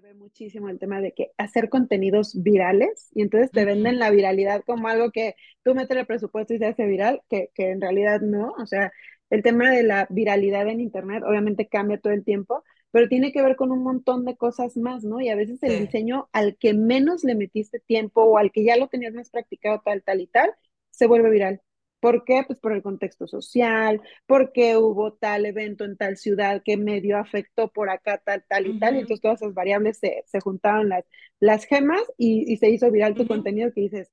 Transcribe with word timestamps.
se 0.00 0.06
ve 0.06 0.14
muchísimo 0.14 0.68
el 0.68 0.78
tema 0.78 1.00
de 1.00 1.12
que 1.12 1.32
hacer 1.36 1.68
contenidos 1.68 2.42
virales 2.42 3.10
y 3.14 3.22
entonces 3.22 3.50
te 3.50 3.64
venden 3.64 3.98
la 3.98 4.10
viralidad 4.10 4.62
como 4.64 4.88
algo 4.88 5.10
que 5.10 5.34
tú 5.62 5.74
metes 5.74 5.96
el 5.96 6.06
presupuesto 6.06 6.54
y 6.54 6.58
se 6.58 6.66
hace 6.66 6.86
viral, 6.86 7.20
que, 7.28 7.50
que 7.54 7.70
en 7.70 7.80
realidad 7.80 8.20
no. 8.22 8.52
O 8.58 8.66
sea, 8.66 8.92
el 9.28 9.42
tema 9.42 9.70
de 9.70 9.82
la 9.82 10.06
viralidad 10.08 10.68
en 10.68 10.80
Internet 10.80 11.22
obviamente 11.26 11.68
cambia 11.68 12.00
todo 12.00 12.12
el 12.14 12.24
tiempo, 12.24 12.64
pero 12.90 13.08
tiene 13.08 13.32
que 13.32 13.42
ver 13.42 13.56
con 13.56 13.72
un 13.72 13.82
montón 13.82 14.24
de 14.24 14.36
cosas 14.36 14.76
más, 14.76 15.04
¿no? 15.04 15.20
Y 15.20 15.28
a 15.28 15.36
veces 15.36 15.62
el 15.62 15.78
diseño 15.80 16.28
al 16.32 16.56
que 16.56 16.72
menos 16.72 17.22
le 17.22 17.34
metiste 17.34 17.78
tiempo 17.80 18.22
o 18.22 18.38
al 18.38 18.52
que 18.52 18.64
ya 18.64 18.76
lo 18.76 18.88
tenías 18.88 19.12
más 19.12 19.28
practicado 19.28 19.82
tal, 19.84 20.02
tal 20.02 20.20
y 20.20 20.28
tal, 20.28 20.54
se 20.90 21.06
vuelve 21.06 21.30
viral. 21.30 21.60
¿Por 22.00 22.24
qué? 22.24 22.42
Pues 22.46 22.58
por 22.58 22.72
el 22.72 22.82
contexto 22.82 23.26
social, 23.26 24.00
porque 24.26 24.76
hubo 24.76 25.12
tal 25.12 25.44
evento 25.46 25.84
en 25.84 25.96
tal 25.96 26.16
ciudad 26.16 26.62
que 26.64 26.76
medio 26.76 27.18
afectó 27.18 27.68
por 27.70 27.90
acá 27.90 28.18
tal, 28.24 28.44
tal 28.48 28.66
y 28.66 28.78
tal, 28.78 28.96
y 28.96 29.00
entonces 29.00 29.20
todas 29.20 29.42
esas 29.42 29.54
variables 29.54 29.98
se, 29.98 30.24
se 30.26 30.40
juntaron 30.40 30.88
las, 30.88 31.04
las 31.40 31.64
gemas 31.64 32.02
y, 32.16 32.50
y 32.50 32.56
se 32.56 32.70
hizo 32.70 32.90
viral 32.90 33.14
tu 33.14 33.26
contenido 33.26 33.70
que 33.72 33.82
dices, 33.82 34.10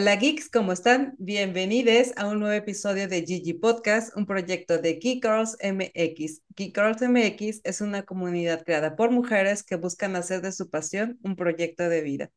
Hola 0.00 0.14
geeks, 0.14 0.48
¿cómo 0.48 0.70
están? 0.70 1.16
Bienvenidos 1.18 2.12
a 2.16 2.28
un 2.28 2.38
nuevo 2.38 2.54
episodio 2.54 3.08
de 3.08 3.24
Gigi 3.26 3.52
Podcast, 3.52 4.16
un 4.16 4.26
proyecto 4.26 4.78
de 4.78 4.92
Geek 4.94 5.24
Girls 5.24 5.56
MX. 5.60 6.42
Geek 6.54 6.72
Girls 6.72 7.02
MX 7.02 7.62
es 7.64 7.80
una 7.80 8.04
comunidad 8.04 8.62
creada 8.64 8.94
por 8.94 9.10
mujeres 9.10 9.64
que 9.64 9.74
buscan 9.74 10.14
hacer 10.14 10.40
de 10.40 10.52
su 10.52 10.70
pasión 10.70 11.18
un 11.24 11.34
proyecto 11.34 11.88
de 11.88 12.02
vida. 12.02 12.30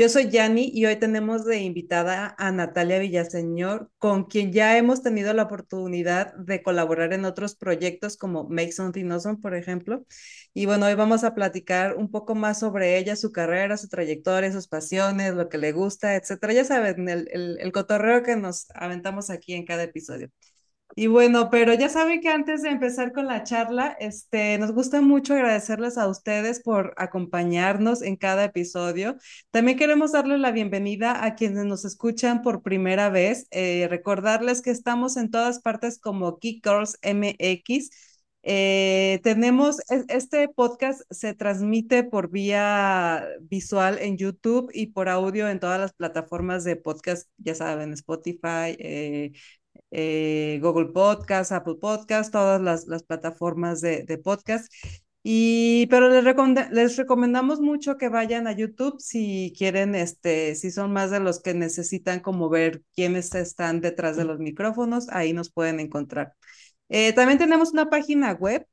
Yo 0.00 0.08
soy 0.08 0.30
Yani 0.30 0.70
y 0.72 0.86
hoy 0.86 0.96
tenemos 0.96 1.44
de 1.44 1.58
invitada 1.58 2.34
a 2.38 2.50
Natalia 2.52 2.98
Villaseñor, 2.98 3.90
con 3.98 4.24
quien 4.24 4.50
ya 4.50 4.78
hemos 4.78 5.02
tenido 5.02 5.34
la 5.34 5.42
oportunidad 5.42 6.32
de 6.36 6.62
colaborar 6.62 7.12
en 7.12 7.26
otros 7.26 7.54
proyectos 7.54 8.16
como 8.16 8.48
Make 8.48 8.72
Something 8.72 9.10
Awesome, 9.10 9.36
por 9.42 9.54
ejemplo. 9.54 10.06
Y 10.54 10.64
bueno, 10.64 10.86
hoy 10.86 10.94
vamos 10.94 11.22
a 11.22 11.34
platicar 11.34 11.96
un 11.96 12.10
poco 12.10 12.34
más 12.34 12.58
sobre 12.60 12.96
ella, 12.96 13.14
su 13.14 13.30
carrera, 13.30 13.76
su 13.76 13.88
trayectoria, 13.88 14.50
sus 14.52 14.68
pasiones, 14.68 15.34
lo 15.34 15.50
que 15.50 15.58
le 15.58 15.72
gusta, 15.72 16.14
etcétera. 16.16 16.54
Ya 16.54 16.64
saben, 16.64 17.06
el, 17.10 17.28
el, 17.30 17.58
el 17.60 17.72
cotorreo 17.72 18.22
que 18.22 18.36
nos 18.36 18.68
aventamos 18.74 19.28
aquí 19.28 19.52
en 19.52 19.66
cada 19.66 19.82
episodio. 19.82 20.30
Y 20.96 21.06
bueno, 21.06 21.50
pero 21.50 21.72
ya 21.74 21.88
saben 21.88 22.20
que 22.20 22.28
antes 22.28 22.62
de 22.62 22.70
empezar 22.70 23.12
con 23.12 23.26
la 23.26 23.44
charla, 23.44 23.96
este, 24.00 24.58
nos 24.58 24.72
gusta 24.72 25.00
mucho 25.00 25.34
agradecerles 25.34 25.96
a 25.96 26.08
ustedes 26.08 26.60
por 26.60 26.94
acompañarnos 26.96 28.02
en 28.02 28.16
cada 28.16 28.44
episodio. 28.44 29.16
También 29.50 29.78
queremos 29.78 30.12
darles 30.12 30.40
la 30.40 30.50
bienvenida 30.50 31.24
a 31.24 31.36
quienes 31.36 31.64
nos 31.64 31.84
escuchan 31.84 32.42
por 32.42 32.62
primera 32.62 33.08
vez. 33.08 33.46
Eh, 33.52 33.86
recordarles 33.88 34.62
que 34.62 34.70
estamos 34.70 35.16
en 35.16 35.30
todas 35.30 35.60
partes 35.60 35.98
como 35.98 36.38
Girls 36.40 36.98
MX. 37.02 37.90
Eh, 38.42 39.20
tenemos, 39.22 39.76
este 40.08 40.48
podcast 40.48 41.02
se 41.10 41.34
transmite 41.34 42.04
por 42.04 42.30
vía 42.30 43.26
visual 43.42 43.98
en 44.00 44.16
YouTube 44.16 44.70
y 44.72 44.88
por 44.88 45.08
audio 45.10 45.48
en 45.48 45.60
todas 45.60 45.78
las 45.78 45.92
plataformas 45.92 46.64
de 46.64 46.76
podcast, 46.76 47.28
ya 47.36 47.54
saben, 47.54 47.92
Spotify, 47.92 48.76
eh, 48.78 49.32
eh, 49.90 50.58
Google 50.62 50.92
Podcast, 50.92 51.52
Apple 51.52 51.76
Podcast, 51.80 52.32
todas 52.32 52.60
las, 52.60 52.86
las 52.86 53.02
plataformas 53.02 53.80
de, 53.80 54.04
de, 54.04 54.18
podcast. 54.18 54.72
Y, 55.22 55.86
pero 55.88 56.08
les, 56.08 56.70
les, 56.70 56.96
recomendamos 56.96 57.60
mucho 57.60 57.98
que 57.98 58.08
vayan 58.08 58.46
a 58.46 58.52
YouTube 58.52 59.00
si 59.00 59.52
quieren, 59.56 59.94
este, 59.94 60.54
si 60.54 60.70
son 60.70 60.92
más 60.92 61.10
de 61.10 61.20
los 61.20 61.42
que 61.42 61.54
necesitan 61.54 62.20
como 62.20 62.48
ver 62.48 62.82
quiénes 62.94 63.34
están 63.34 63.80
detrás 63.80 64.16
de 64.16 64.24
los 64.24 64.38
micrófonos, 64.38 65.08
ahí 65.10 65.32
nos 65.32 65.50
pueden 65.52 65.80
encontrar. 65.80 66.34
Eh, 66.88 67.12
también 67.12 67.38
tenemos 67.38 67.72
una 67.72 67.90
página 67.90 68.32
web, 68.32 68.66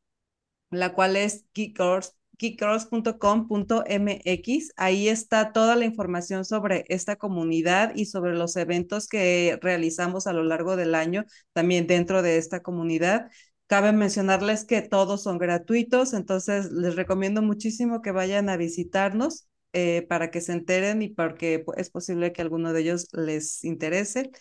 la 0.72 0.94
cual 0.94 1.16
es 1.17 1.45
Geekers 1.53 2.16
geekgirls.com.mx. 2.37 4.71
Ahí 4.75 5.07
está 5.07 5.51
toda 5.51 5.75
la 5.75 5.85
información 5.85 6.45
sobre 6.45 6.85
esta 6.89 7.15
comunidad 7.15 7.93
y 7.95 8.05
sobre 8.05 8.35
los 8.35 8.55
eventos 8.55 9.07
que 9.07 9.57
realizamos 9.61 10.27
a 10.27 10.33
lo 10.33 10.43
largo 10.43 10.75
del 10.75 10.95
año 10.95 11.25
también 11.53 11.87
dentro 11.87 12.21
de 12.21 12.37
esta 12.37 12.61
comunidad. 12.61 13.29
Cabe 13.67 13.91
mencionarles 13.91 14.65
que 14.65 14.81
todos 14.81 15.23
son 15.23 15.37
gratuitos, 15.37 16.13
entonces 16.13 16.71
les 16.71 16.95
recomiendo 16.95 17.41
muchísimo 17.41 18.01
que 18.01 18.11
vayan 18.11 18.49
a 18.49 18.57
visitarnos 18.57 19.47
eh, 19.73 20.05
para 20.07 20.31
que 20.31 20.41
se 20.41 20.53
enteren 20.53 21.01
y 21.01 21.09
porque 21.09 21.65
es 21.75 21.89
posible 21.89 22.31
que 22.31 22.41
alguno 22.41 22.71
de 22.71 22.81
ellos 22.81 23.07
les 23.11 23.63
interese. 23.65 24.31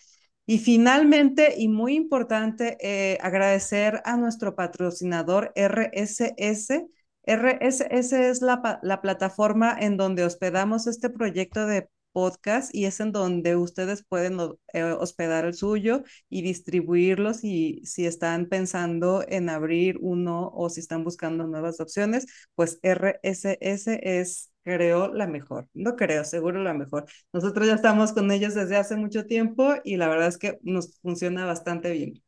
Y 0.45 0.59
finalmente, 0.59 1.55
y 1.57 1.67
muy 1.67 1.95
importante, 1.95 2.77
eh, 2.79 3.17
agradecer 3.21 4.01
a 4.05 4.15
nuestro 4.15 4.55
patrocinador 4.55 5.51
RSS, 5.55 6.85
RSS 7.27 8.29
es 8.29 8.41
la, 8.41 8.79
la 8.81 9.01
plataforma 9.01 9.75
en 9.79 9.97
donde 9.97 10.23
hospedamos 10.23 10.87
este 10.87 11.09
proyecto 11.09 11.67
de 11.67 11.89
podcast 12.13 12.73
y 12.73 12.85
es 12.85 12.99
en 12.99 13.11
donde 13.11 13.55
ustedes 13.55 14.03
pueden 14.03 14.39
eh, 14.73 14.83
hospedar 14.83 15.45
el 15.45 15.53
suyo 15.53 16.03
y 16.29 16.41
distribuirlos 16.41 17.43
y 17.43 17.81
si 17.85 18.07
están 18.07 18.47
pensando 18.47 19.23
en 19.27 19.49
abrir 19.49 19.97
uno 20.01 20.49
o 20.55 20.69
si 20.71 20.79
están 20.79 21.03
buscando 21.03 21.45
nuevas 21.45 21.79
opciones, 21.79 22.25
pues 22.55 22.79
RSS 22.81 23.99
es 24.01 24.51
creo 24.63 25.13
la 25.13 25.27
mejor, 25.27 25.69
no 25.73 25.95
creo, 25.95 26.23
seguro 26.25 26.63
la 26.63 26.73
mejor. 26.73 27.05
Nosotros 27.33 27.67
ya 27.67 27.75
estamos 27.75 28.13
con 28.13 28.31
ellos 28.31 28.55
desde 28.55 28.77
hace 28.77 28.95
mucho 28.95 29.25
tiempo 29.27 29.75
y 29.83 29.97
la 29.97 30.07
verdad 30.09 30.29
es 30.29 30.37
que 30.37 30.57
nos 30.63 30.97
funciona 31.01 31.45
bastante 31.45 31.91
bien. 31.91 32.23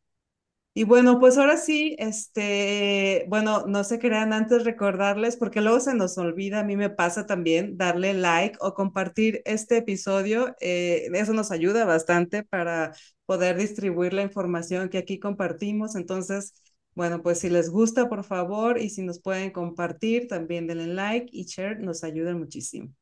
Y 0.76 0.84
bueno, 0.86 1.20
pues 1.20 1.38
ahora 1.38 1.58
sí, 1.58 1.96
este, 2.00 3.26
bueno, 3.28 3.66
no 3.68 3.84
se 3.84 4.00
crean 4.00 4.32
antes 4.34 4.64
recordarles, 4.64 5.36
porque 5.36 5.62
luego 5.62 5.80
se 5.82 5.94
nos 5.96 6.18
olvida, 6.18 6.60
a 6.60 6.64
mí 6.64 6.78
me 6.78 6.90
pasa 6.90 7.26
también 7.26 7.76
darle 7.78 8.14
like 8.14 8.58
o 8.62 8.74
compartir 8.76 9.42
este 9.46 9.78
episodio, 9.78 10.56
eh, 10.62 11.10
eso 11.14 11.34
nos 11.34 11.52
ayuda 11.52 11.86
bastante 11.86 12.44
para 12.44 12.94
poder 13.26 13.58
distribuir 13.58 14.14
la 14.14 14.22
información 14.22 14.90
que 14.90 15.00
aquí 15.00 15.20
compartimos. 15.20 15.96
Entonces, 15.96 16.54
bueno, 16.96 17.22
pues 17.24 17.40
si 17.40 17.50
les 17.50 17.70
gusta, 17.70 18.08
por 18.08 18.24
favor, 18.24 18.80
y 18.80 18.90
si 18.90 19.02
nos 19.02 19.20
pueden 19.22 19.52
compartir, 19.52 20.28
también 20.28 20.68
denle 20.68 20.88
like 20.88 21.28
y 21.32 21.44
share, 21.46 21.80
nos 21.80 22.04
ayuda 22.04 22.36
muchísimo. 22.36 22.94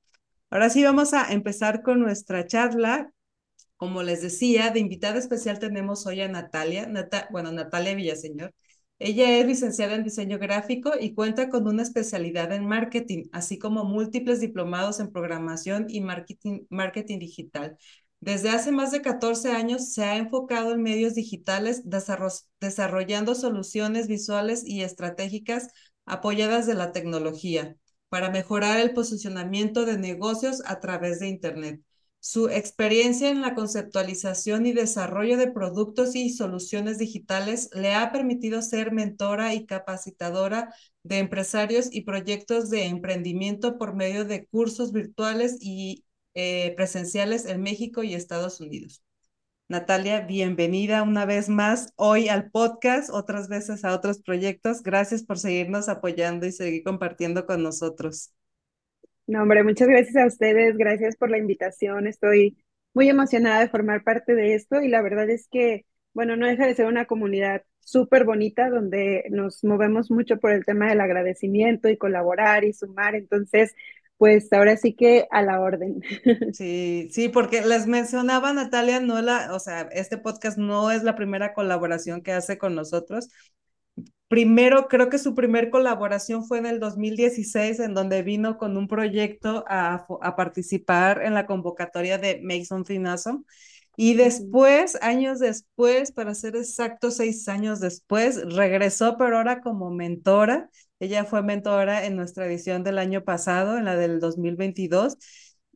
Ahora 0.49 0.69
sí, 0.69 0.83
vamos 0.83 1.13
a 1.13 1.31
empezar 1.33 1.81
con 1.83 1.99
nuestra 1.99 2.47
charla 2.47 3.11
como 3.77 4.03
les 4.03 4.21
decía, 4.21 4.71
de 4.71 4.79
invitada 4.79 5.19
especial 5.19 5.59
tenemos 5.59 6.05
hoy 6.07 6.21
a 6.21 6.27
Natalia, 6.27 6.89
bueno, 7.31 7.51
Natalia 7.51 7.95
Villaseñor. 7.95 8.53
Ella 8.99 9.37
es 9.37 9.45
licenciada 9.45 9.95
en 9.95 10.03
diseño 10.03 10.39
gráfico 10.39 10.93
y 10.99 11.13
cuenta 11.13 11.49
con 11.49 11.67
una 11.67 11.83
especialidad 11.83 12.51
en 12.51 12.65
marketing, 12.65 13.25
así 13.31 13.59
como 13.59 13.83
múltiples 13.83 14.39
diplomados 14.39 14.99
en 14.99 15.11
programación 15.11 15.85
y 15.89 16.01
marketing, 16.01 16.61
marketing 16.69 17.19
digital. 17.19 17.77
Desde 18.19 18.49
hace 18.49 18.71
más 18.71 18.91
de 18.91 19.03
14 19.03 19.51
años 19.51 19.93
se 19.93 20.03
ha 20.03 20.17
enfocado 20.17 20.71
en 20.73 20.81
medios 20.81 21.13
digitales, 21.13 21.83
desarrollando 22.59 23.35
soluciones 23.35 24.07
visuales 24.07 24.63
y 24.65 24.81
estratégicas 24.81 25.67
apoyadas 26.05 26.65
de 26.65 26.73
la 26.73 26.91
tecnología 26.91 27.75
para 28.09 28.31
mejorar 28.31 28.79
el 28.79 28.93
posicionamiento 28.93 29.85
de 29.85 29.97
negocios 29.99 30.63
a 30.65 30.79
través 30.79 31.19
de 31.19 31.27
Internet. 31.27 31.81
Su 32.19 32.49
experiencia 32.49 33.29
en 33.29 33.41
la 33.41 33.55
conceptualización 33.55 34.65
y 34.65 34.73
desarrollo 34.73 35.37
de 35.37 35.51
productos 35.51 36.15
y 36.15 36.29
soluciones 36.29 36.97
digitales 36.97 37.69
le 37.73 37.93
ha 37.93 38.11
permitido 38.11 38.61
ser 38.61 38.91
mentora 38.91 39.53
y 39.53 39.65
capacitadora 39.65 40.73
de 41.03 41.19
empresarios 41.19 41.87
y 41.91 42.01
proyectos 42.01 42.69
de 42.69 42.85
emprendimiento 42.85 43.77
por 43.77 43.95
medio 43.95 44.25
de 44.25 44.45
cursos 44.47 44.91
virtuales 44.91 45.57
y 45.61 46.03
eh, 46.33 46.73
presenciales 46.75 47.45
en 47.45 47.61
México 47.61 48.03
y 48.03 48.13
Estados 48.13 48.59
Unidos. 48.59 49.01
Natalia, 49.69 50.21
bienvenida 50.21 51.03
una 51.03 51.25
vez 51.25 51.49
más 51.49 51.93
hoy 51.97 52.29
al 52.29 52.51
podcast, 52.51 53.09
otras 53.09 53.49
veces 53.49 53.83
a 53.85 53.93
otros 53.93 54.19
proyectos. 54.19 54.83
Gracias 54.83 55.23
por 55.23 55.39
seguirnos 55.39 55.89
apoyando 55.89 56.45
y 56.45 56.51
seguir 56.51 56.83
compartiendo 56.83 57.45
con 57.45 57.63
nosotros. 57.63 58.31
No, 59.27 59.41
hombre, 59.41 59.63
muchas 59.63 59.87
gracias 59.89 60.15
a 60.15 60.25
ustedes, 60.27 60.77
gracias 60.77 61.17
por 61.17 61.29
la 61.29 61.37
invitación. 61.37 62.07
Estoy 62.07 62.57
muy 62.93 63.09
emocionada 63.09 63.59
de 63.59 63.69
formar 63.69 64.03
parte 64.03 64.33
de 64.35 64.55
esto 64.55 64.81
y 64.81 64.87
la 64.87 65.01
verdad 65.01 65.29
es 65.29 65.47
que, 65.51 65.85
bueno, 66.13 66.37
no 66.37 66.47
deja 66.47 66.65
de 66.65 66.75
ser 66.75 66.85
una 66.85 67.05
comunidad 67.05 67.63
súper 67.79 68.23
bonita 68.23 68.69
donde 68.69 69.25
nos 69.29 69.63
movemos 69.65 70.09
mucho 70.11 70.37
por 70.39 70.51
el 70.51 70.65
tema 70.65 70.87
del 70.89 71.01
agradecimiento 71.01 71.89
y 71.89 71.97
colaborar 71.97 72.63
y 72.63 72.73
sumar. 72.73 73.15
Entonces, 73.15 73.75
pues 74.17 74.51
ahora 74.53 74.77
sí 74.77 74.95
que 74.95 75.27
a 75.31 75.41
la 75.41 75.59
orden. 75.59 76.01
Sí, 76.49 77.09
sí, 77.11 77.29
porque 77.29 77.61
les 77.61 77.85
mencionaba 77.87 78.51
Natalia, 78.53 78.99
no 78.99 79.21
la, 79.21 79.53
o 79.53 79.59
sea, 79.59 79.81
este 79.91 80.17
podcast 80.17 80.57
no 80.57 80.89
es 80.91 81.03
la 81.03 81.15
primera 81.15 81.53
colaboración 81.53 82.21
que 82.23 82.31
hace 82.31 82.57
con 82.57 82.73
nosotros. 82.73 83.29
Primero, 84.27 84.89
creo 84.89 85.09
que 85.09 85.19
su 85.19 85.33
primer 85.35 85.69
colaboración 85.69 86.45
fue 86.45 86.57
en 86.59 86.65
el 86.65 86.79
2016, 86.81 87.79
en 87.79 87.93
donde 87.93 88.23
vino 88.23 88.57
con 88.57 88.75
un 88.75 88.89
proyecto 88.89 89.63
a, 89.69 90.05
a 90.21 90.35
participar 90.35 91.23
en 91.23 91.33
la 91.33 91.45
convocatoria 91.45 92.17
de 92.17 92.41
Mason 92.43 92.85
Finaso. 92.85 93.45
Y 93.95 94.15
después, 94.15 94.97
años 95.01 95.39
después, 95.39 96.11
para 96.11 96.35
ser 96.35 96.55
exacto, 96.57 97.09
seis 97.09 97.47
años 97.47 97.79
después, 97.79 98.43
regresó, 98.53 99.17
pero 99.17 99.37
ahora 99.37 99.61
como 99.61 99.91
mentora. 99.91 100.69
Ella 100.99 101.23
fue 101.25 101.41
mentora 101.41 102.05
en 102.05 102.15
nuestra 102.17 102.45
edición 102.47 102.83
del 102.83 102.99
año 102.99 103.23
pasado, 103.23 103.77
en 103.77 103.85
la 103.85 103.95
del 103.95 104.19
2022. 104.19 105.17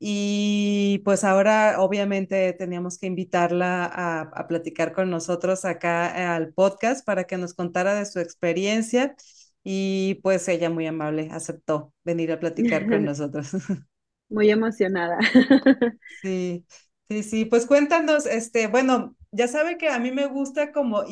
Y 0.04 1.00
pues 1.06 1.24
ahora 1.24 1.76
obviamente 1.80 2.54
teníamos 2.54 2.98
que 2.98 3.06
invitarla 3.08 3.86
a, 3.86 4.22
a 4.22 4.48
platicar 4.48 4.94
con 4.94 5.12
nosotros 5.12 5.64
acá 5.66 6.36
al 6.36 6.54
podcast 6.54 7.06
para 7.06 7.26
que 7.26 7.38
nos 7.38 7.54
contara 7.54 7.94
de 7.96 8.06
su 8.08 8.20
experiencia. 8.20 9.16
Y 9.64 10.16
pues 10.24 10.48
ella 10.48 10.70
muy 10.72 10.88
amable 10.88 11.30
aceptó 11.32 11.94
venir 12.04 12.32
a 12.32 12.40
platicar 12.40 12.88
con 12.88 13.04
nosotros. 13.06 13.52
Muy 14.30 14.50
emocionada. 14.50 15.18
Sí. 16.22 16.66
Sí, 17.10 17.24
sí, 17.24 17.46
pues 17.46 17.66
cuéntanos, 17.66 18.26
este, 18.26 18.68
bueno, 18.68 19.18
ya 19.32 19.48
sabe 19.50 19.78
que 19.78 19.90
a 19.90 20.00
mí 20.00 20.12
me 20.12 20.28
gusta 20.28 20.72
como, 20.72 21.04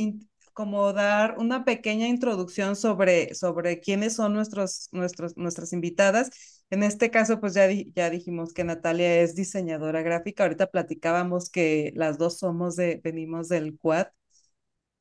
como 0.54 0.94
dar 0.94 1.38
una 1.40 1.66
pequeña 1.66 2.08
introducción 2.08 2.78
sobre, 2.78 3.36
sobre 3.36 3.82
quiénes 3.82 4.16
son 4.16 4.34
nuestros, 4.34 4.88
nuestros, 4.94 5.36
nuestras 5.36 5.74
invitadas. 5.74 6.59
En 6.72 6.84
este 6.84 7.10
caso, 7.12 7.40
pues 7.40 7.54
ya, 7.56 7.68
ya 7.96 8.10
dijimos 8.10 8.54
que 8.54 8.64
Natalia 8.64 9.22
es 9.22 9.36
diseñadora 9.36 10.02
gráfica. 10.04 10.44
Ahorita 10.44 10.68
platicábamos 10.72 11.50
que 11.50 11.92
las 11.96 12.18
dos 12.18 12.38
somos 12.40 12.76
de, 12.76 13.02
venimos 13.04 13.50
del 13.50 13.78
Quad 13.78 14.08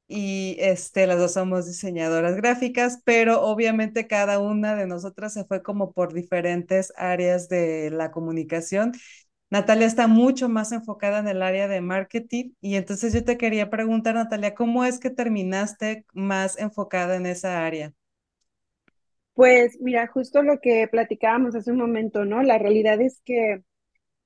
y 0.07 0.57
este, 0.61 1.07
las 1.07 1.19
dos 1.19 1.35
somos 1.35 1.67
diseñadoras 1.67 2.37
gráficas, 2.37 3.01
pero 3.05 3.43
obviamente 3.43 4.07
cada 4.07 4.39
una 4.41 4.75
de 4.75 4.87
nosotras 4.87 5.35
se 5.35 5.45
fue 5.45 5.63
como 5.63 5.93
por 5.93 6.15
diferentes 6.15 6.93
áreas 6.97 7.49
de 7.49 7.91
la 7.91 8.11
comunicación 8.11 8.93
Natalia 9.51 9.87
está 9.87 10.09
mucho 10.09 10.49
más 10.49 10.73
enfocada 10.73 11.21
en 11.21 11.29
el 11.29 11.43
área 11.43 11.69
de 11.69 11.83
marketing 11.83 12.53
y 12.63 12.77
entonces 12.77 13.15
yo 13.15 13.25
te 13.25 13.39
quería 13.39 13.71
preguntar, 13.71 14.15
Natalia, 14.17 14.55
¿cómo 14.57 14.85
es 14.87 15.01
que 15.01 15.11
terminaste 15.11 16.07
más 16.15 16.59
enfocada 16.59 17.17
en 17.17 17.27
esa 17.27 17.67
área? 17.67 17.93
Pues 19.39 19.79
mira, 19.81 20.09
justo 20.09 20.43
lo 20.43 20.59
que 20.61 20.89
platicábamos 20.89 21.55
hace 21.55 21.71
un 21.71 21.79
momento, 21.79 22.25
¿no? 22.25 22.43
La 22.43 22.59
realidad 22.59 23.01
es 23.01 23.21
que 23.25 23.63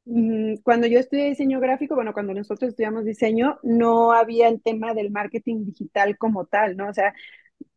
mm, 0.07 0.57
cuando 0.65 0.87
yo 0.87 0.99
estudié 1.01 1.27
diseño 1.29 1.61
gráfico, 1.61 1.95
bueno, 1.97 2.15
cuando 2.15 2.33
nosotros 2.35 2.71
estudiamos 2.71 3.05
diseño, 3.05 3.59
no 3.63 4.13
había 4.13 4.49
el 4.49 4.63
tema 4.63 4.95
del 4.95 5.11
marketing 5.11 5.67
digital 5.67 6.17
como 6.19 6.47
tal, 6.47 6.79
¿no? 6.79 6.89
O 6.89 6.95
sea, 6.95 7.15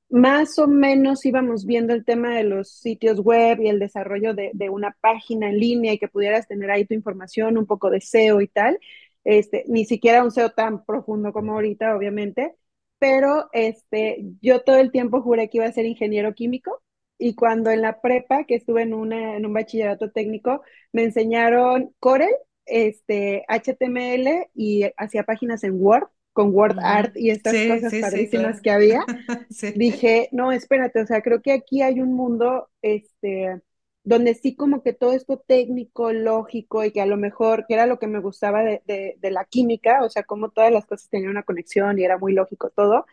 más 0.10 0.60
o 0.60 0.68
menos 0.68 1.26
íbamos 1.26 1.66
viendo 1.66 1.94
el 1.94 2.06
tema 2.06 2.36
de 2.36 2.46
los 2.46 2.72
sitios 2.72 3.20
web 3.22 3.62
y 3.62 3.70
el 3.70 3.80
desarrollo 3.80 4.34
de, 4.36 4.54
una 4.70 4.96
página 5.02 5.50
en 5.50 5.60
línea 5.60 5.94
y 5.94 6.00
que 6.00 6.08
pudieras 6.10 6.48
tener 6.48 6.72
ahí 6.72 6.86
tu 6.86 6.94
información, 6.96 7.58
un 7.58 7.66
poco 7.68 7.90
de 7.92 8.02
SEO 8.02 8.42
y 8.42 8.48
tal. 8.50 8.80
Este, 9.26 9.66
ni 9.68 9.86
siquiera 9.86 10.24
un 10.24 10.32
SEO 10.32 10.52
tan 10.52 10.86
profundo 10.86 11.34
como 11.34 11.54
ahorita, 11.54 11.96
obviamente, 11.98 12.56
pero 13.00 13.50
este, 13.54 14.26
yo 14.42 14.62
todo 14.64 14.78
el 14.78 14.92
tiempo 14.92 15.22
juré 15.22 15.50
que 15.50 15.58
iba 15.60 15.68
a 15.68 15.72
ser 15.74 15.86
ingeniero 15.86 16.34
químico 16.36 16.82
y 17.18 17.36
cuando 17.36 17.72
en 17.72 17.82
la 17.82 18.02
prepa, 18.02 18.44
que 18.46 18.56
estuve 18.56 18.84
en, 18.84 18.94
una, 18.94 19.38
en 19.38 19.46
un 19.46 19.54
bachillerato 19.54 20.12
técnico, 20.12 20.62
me 20.92 21.04
enseñaron 21.04 21.94
Corel, 22.00 22.34
este, 22.66 23.46
HTML 23.48 24.50
y 24.54 24.84
hacía 24.98 25.24
páginas 25.24 25.64
en 25.64 25.80
Word 25.82 26.08
con 26.34 26.54
Word 26.54 26.80
Art 26.82 27.16
y 27.16 27.30
estas 27.30 27.54
cosas 27.54 27.92
sí, 27.92 28.30
que 28.62 28.70
había, 28.70 29.06
dije, 29.76 30.28
no, 30.34 30.52
espérate, 30.52 31.00
o 31.02 31.06
sea, 31.08 31.22
creo 31.22 31.42
que 31.42 31.54
aquí 31.54 31.82
hay 31.82 32.02
un 32.02 32.14
mundo, 32.14 32.70
este, 32.82 33.62
donde 34.04 34.34
sí 34.34 34.54
como 34.54 34.84
que 34.84 34.92
todo 34.92 35.14
esto 35.14 35.38
técnico, 35.38 36.12
lógico 36.12 36.84
y 36.84 36.92
que 36.92 37.00
a 37.00 37.06
lo 37.06 37.16
mejor, 37.16 37.66
que 37.66 37.76
era 37.76 37.86
lo 37.86 38.00
que 38.00 38.08
me 38.08 38.20
gustaba 38.20 38.64
de, 38.64 38.82
de, 38.86 39.32
la 39.32 39.46
química, 39.46 40.04
o 40.04 40.10
sea, 40.10 40.24
como 40.24 40.50
todas 40.50 40.74
las 40.74 40.86
cosas 40.86 41.08
tenían 41.10 41.32
una 41.32 41.44
conexión 41.44 41.98
y 41.98 42.04
era 42.04 42.18
muy 42.18 42.34
lógico 42.34 42.70
todo, 42.70 43.06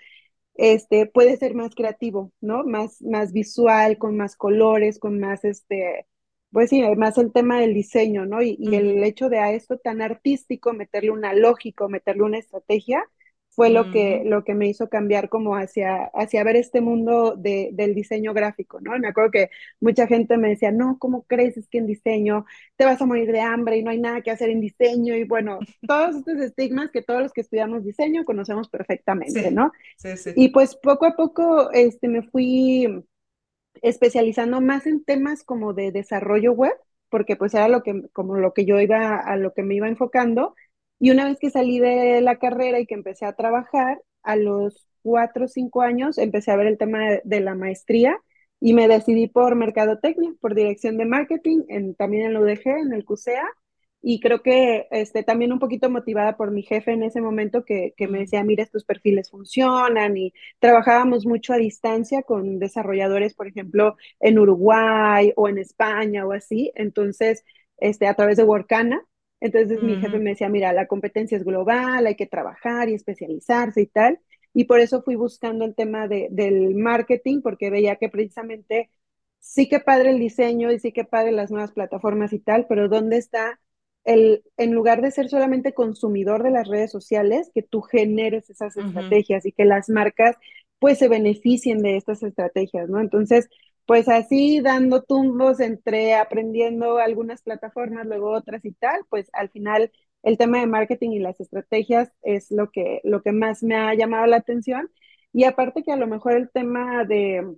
este, 0.55 1.07
puede 1.07 1.37
ser 1.37 1.55
más 1.55 1.75
creativo, 1.75 2.33
¿no? 2.41 2.65
Más, 2.65 3.01
más 3.03 3.33
visual, 3.33 3.99
con 3.99 4.17
más 4.17 4.37
colores, 4.37 4.99
con 4.99 5.19
más, 5.19 5.45
este, 5.45 6.07
pues 6.51 6.71
sí, 6.71 6.83
además 6.83 7.17
el 7.19 7.33
tema 7.33 7.61
del 7.61 7.75
diseño, 7.75 8.27
¿no? 8.27 8.43
Y, 8.43 8.59
el 8.75 9.03
hecho 9.05 9.29
de 9.29 9.39
a 9.39 9.53
esto 9.53 9.79
tan 9.79 10.03
artístico, 10.03 10.73
meterle 10.73 11.11
una 11.11 11.35
lógica, 11.35 11.89
meterle 11.89 12.25
una 12.25 12.39
estrategia, 12.39 13.05
fue 13.55 13.69
lo, 13.69 13.91
que, 13.91 14.23
lo 14.25 14.45
que 14.45 14.55
me 14.55 14.67
hizo 14.67 14.89
cambiar 14.89 15.29
como 15.29 15.57
hacia, 15.57 16.05
hacia 16.15 16.43
ver 16.43 16.57
este 16.57 16.81
mundo 16.81 17.37
de, 17.37 17.69
del 17.75 17.95
diseño 17.95 18.33
gráfico, 18.33 18.81
¿no? 18.81 18.99
Me 18.99 19.09
acuerdo 19.09 19.31
que 19.31 19.51
mucha 19.79 20.07
gente 20.07 20.39
me 20.39 20.49
decía, 20.49 20.73
no, 20.73 20.97
¿cómo 20.99 21.25
crees? 21.25 21.59
Es 21.59 21.69
que 21.69 21.79
en 21.79 21.87
diseño 21.87 22.47
te 22.77 22.87
vas 22.87 23.01
a 23.03 23.07
morir 23.07 23.31
de 23.31 23.41
hambre 23.41 23.77
y 23.77 23.83
no 23.83 23.91
hay 23.91 24.01
nada 24.01 24.23
que 24.23 24.31
hacer 24.31 24.49
en 24.49 24.61
diseño. 24.63 25.15
Y 25.17 25.25
bueno, 25.25 25.59
todos 25.87 26.17
estos 26.17 26.41
estigmas 26.41 26.91
que 26.91 27.03
todos 27.03 27.21
los 27.23 27.33
que 27.33 27.43
estudiamos 27.43 27.85
diseño 27.85 28.25
conocemos 28.25 28.69
perfectamente, 28.71 29.51
¿no? 29.51 29.71
Sí, 29.97 30.17
sí. 30.17 30.33
Y 30.35 30.49
pues 30.49 30.75
poco 30.77 31.05
a 31.05 31.15
poco 31.15 31.71
este, 31.73 32.09
me 32.09 32.23
fui 32.23 33.05
especializando 33.83 34.61
más 34.61 34.87
en 34.87 35.05
temas 35.05 35.45
como 35.45 35.75
de 35.75 35.93
desarrollo 35.93 36.53
web, 36.53 36.73
porque 37.09 37.37
pues 37.37 37.55
era 37.55 37.69
lo 37.69 37.83
que, 37.83 38.03
como 38.13 38.37
lo 38.37 38.55
que 38.55 38.65
yo 38.65 38.81
iba, 38.81 39.19
a 39.19 39.37
lo 39.37 39.53
que 39.53 39.63
me 39.63 39.75
iba 39.75 39.89
enfocando. 39.89 40.55
Y 41.03 41.11
una 41.11 41.25
vez 41.25 41.41
que 41.41 41.51
salí 41.51 41.81
de 41.81 42.21
la 42.21 42.37
carrera 42.37 42.79
y 42.79 42.87
que 42.87 42.95
empecé 42.95 43.27
a 43.27 43.33
trabajar, 43.33 44.01
a 44.23 44.37
los 44.37 44.87
cuatro 45.03 45.47
o 45.47 45.49
cinco 45.49 45.83
años 45.83 46.17
empecé 46.17 46.53
a 46.53 46.57
ver 46.57 46.69
el 46.69 46.79
tema 46.79 47.01
de, 47.25 47.41
la 47.41 47.57
maestría 47.57 48.17
y 48.61 48.73
me 48.73 48.87
decidí 48.87 49.27
por 49.27 49.57
mercadotecnia, 49.57 50.33
por 50.41 50.55
dirección 50.55 50.99
de 50.99 51.07
marketing, 51.07 51.65
en, 51.69 51.97
también 51.97 52.27
en 52.27 52.35
la 52.35 52.41
UDG, 52.41 52.69
en 52.87 52.93
el 52.93 53.05
CUSEA, 53.05 53.45
y 54.01 54.21
creo 54.21 54.43
que 54.43 54.87
este, 54.93 55.25
también 55.25 55.53
un 55.53 55.59
poquito 55.59 55.91
motivada 55.91 56.37
por 56.37 56.53
mi 56.53 56.63
jefe 56.63 56.93
en 56.93 57.03
ese 57.03 57.21
momento 57.21 57.65
que, 57.65 57.95
que, 57.97 58.07
me 58.07 58.21
decía, 58.21 58.45
mira, 58.45 58.63
estos 58.63 58.85
perfiles 58.85 59.29
funcionan 59.29 60.17
y 60.17 60.33
trabajábamos 60.61 61.27
mucho 61.27 61.53
a 61.53 61.57
distancia 61.57 62.23
con 62.23 62.61
desarrolladores, 62.61 63.35
por 63.35 63.49
ejemplo, 63.49 63.97
en 64.21 64.39
Uruguay 64.39 65.33
o 65.35 65.49
en 65.49 65.59
España 65.59 66.25
o 66.25 66.33
así, 66.33 66.71
entonces, 66.77 67.45
este, 67.79 68.07
a 68.07 68.15
través 68.15 68.37
de 68.37 68.45
Workana. 68.45 69.05
Entonces 69.43 69.83
mi 69.83 69.97
jefe 69.97 70.19
me 70.19 70.31
decía, 70.31 70.49
mira, 70.49 70.73
la 70.73 70.87
competencia 70.87 71.37
es 71.37 71.45
global, 71.45 72.07
hay 72.07 72.15
que 72.15 72.27
trabajar 72.27 72.89
y 72.89 72.95
especializarse 72.95 73.83
y 73.83 73.87
tal. 73.87 74.21
Y 74.55 74.65
por 74.65 74.81
eso 74.81 75.03
fui 75.03 75.17
buscando 75.17 75.65
el 75.65 75.75
tema 75.75 76.07
de, 76.07 76.29
del 76.31 76.77
marketing, 76.77 77.41
porque 77.43 77.71
veía 77.71 77.97
que 77.97 78.09
precisamente 78.09 78.91
sí 79.41 79.69
que 79.69 79.81
padre 79.81 80.11
el 80.11 80.21
diseño 80.21 80.71
y 80.71 80.79
sí 80.79 80.93
que 80.93 81.05
padre 81.05 81.33
las 81.33 81.51
nuevas 81.51 81.73
plataformas 81.73 82.33
y 82.33 82.39
tal, 82.39 82.67
pero 82.69 82.89
¿dónde 82.89 83.17
está 83.17 83.59
el, 84.05 84.45
en 84.57 84.73
lugar 84.73 85.03
de 85.03 85.11
ser 85.11 85.29
solamente 85.29 85.75
consumidor 85.75 86.45
de 86.45 86.51
las 86.53 86.69
redes 86.69 86.93
sociales, 86.93 87.51
que 87.53 87.63
tú 87.63 87.83
generes 87.83 88.49
esas 88.49 88.77
estrategias 88.77 89.45
y 89.45 89.53
que 89.53 89.65
las 89.65 89.89
marcas 89.89 90.37
pues 90.79 90.99
se 90.99 91.09
beneficien 91.09 91.79
de 91.83 91.97
estas 91.97 92.23
estrategias, 92.23 92.89
¿no? 92.89 93.01
Entonces, 93.01 93.49
pues 93.87 94.09
así 94.09 94.61
dando 94.61 95.03
tumbos 95.03 95.61
entre 95.61 96.15
aprendiendo 96.15 96.99
algunas 96.99 97.43
plataformas, 97.43 98.07
luego 98.07 98.31
otras 98.33 98.65
y 98.65 98.73
tal, 98.73 99.05
pues 99.09 99.29
al 99.33 99.51
final 99.51 99.93
el 100.23 100.39
tema 100.39 100.61
de 100.61 100.67
marketing 100.67 101.11
y 101.11 101.19
las 101.19 101.41
estrategias 101.41 102.13
es 102.23 102.51
lo 102.51 102.71
que, 102.71 103.01
lo 103.05 103.23
que 103.23 103.33
más 103.33 103.63
me 103.63 103.77
ha 103.77 103.95
llamado 103.95 104.27
la 104.27 104.37
atención. 104.37 104.91
Y 105.33 105.45
aparte 105.45 105.83
que 105.83 105.93
a 105.93 105.97
lo 105.97 106.07
mejor 106.07 106.35
el 106.35 106.51
tema 106.51 107.05
de, 107.05 107.57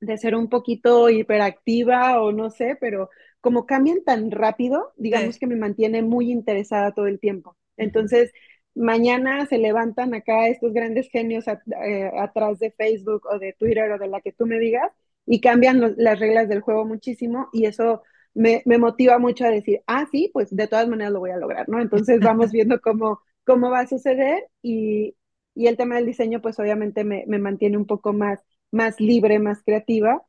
de 0.00 0.18
ser 0.18 0.34
un 0.34 0.48
poquito 0.48 1.08
hiperactiva 1.10 2.20
o 2.20 2.32
no 2.32 2.50
sé, 2.50 2.76
pero 2.80 3.10
como 3.40 3.66
cambian 3.66 4.02
tan 4.04 4.30
rápido, 4.30 4.92
digamos 4.96 5.38
que 5.38 5.46
me 5.46 5.56
mantiene 5.56 6.02
muy 6.02 6.30
interesada 6.30 6.92
todo 6.92 7.06
el 7.06 7.20
tiempo. 7.20 7.56
Entonces, 7.76 8.32
mañana 8.74 9.46
se 9.46 9.58
levantan 9.58 10.14
acá 10.14 10.48
estos 10.48 10.72
grandes 10.72 11.08
genios 11.10 11.46
eh, 11.48 12.10
atrás 12.18 12.58
de 12.58 12.72
Facebook 12.72 13.26
o 13.30 13.38
de 13.38 13.52
Twitter 13.54 13.90
o 13.92 13.98
de 13.98 14.08
la 14.08 14.20
que 14.20 14.32
tú 14.32 14.46
me 14.46 14.58
digas 14.58 14.90
y 15.26 15.40
cambian 15.40 15.94
las 15.96 16.18
reglas 16.18 16.48
del 16.48 16.60
juego 16.60 16.84
muchísimo 16.84 17.48
y 17.52 17.66
eso 17.66 18.02
me, 18.34 18.62
motiva 18.78 19.18
mucho 19.18 19.44
a 19.44 19.50
decir, 19.50 19.82
ah, 19.86 20.06
sí, 20.10 20.30
pues 20.32 20.54
de 20.54 20.68
todas 20.68 20.88
maneras 20.88 21.12
lo 21.12 21.20
voy 21.20 21.30
a 21.30 21.38
lograr, 21.38 21.68
¿no? 21.68 21.80
Entonces 21.80 22.20
vamos 22.20 22.52
viendo 22.52 22.80
cómo, 22.80 23.20
cómo 23.44 23.70
va 23.70 23.80
a 23.80 23.86
suceder 23.86 24.48
y, 24.62 25.16
el 25.54 25.78
tema 25.78 25.96
del 25.96 26.04
diseño 26.04 26.42
pues 26.42 26.58
obviamente 26.58 27.02
me, 27.02 27.24
me 27.26 27.38
mantiene 27.38 27.78
un 27.78 27.86
poco 27.86 28.12
más, 28.12 28.40
más 28.70 29.00
libre, 29.00 29.38
más 29.38 29.62
creativa 29.62 30.22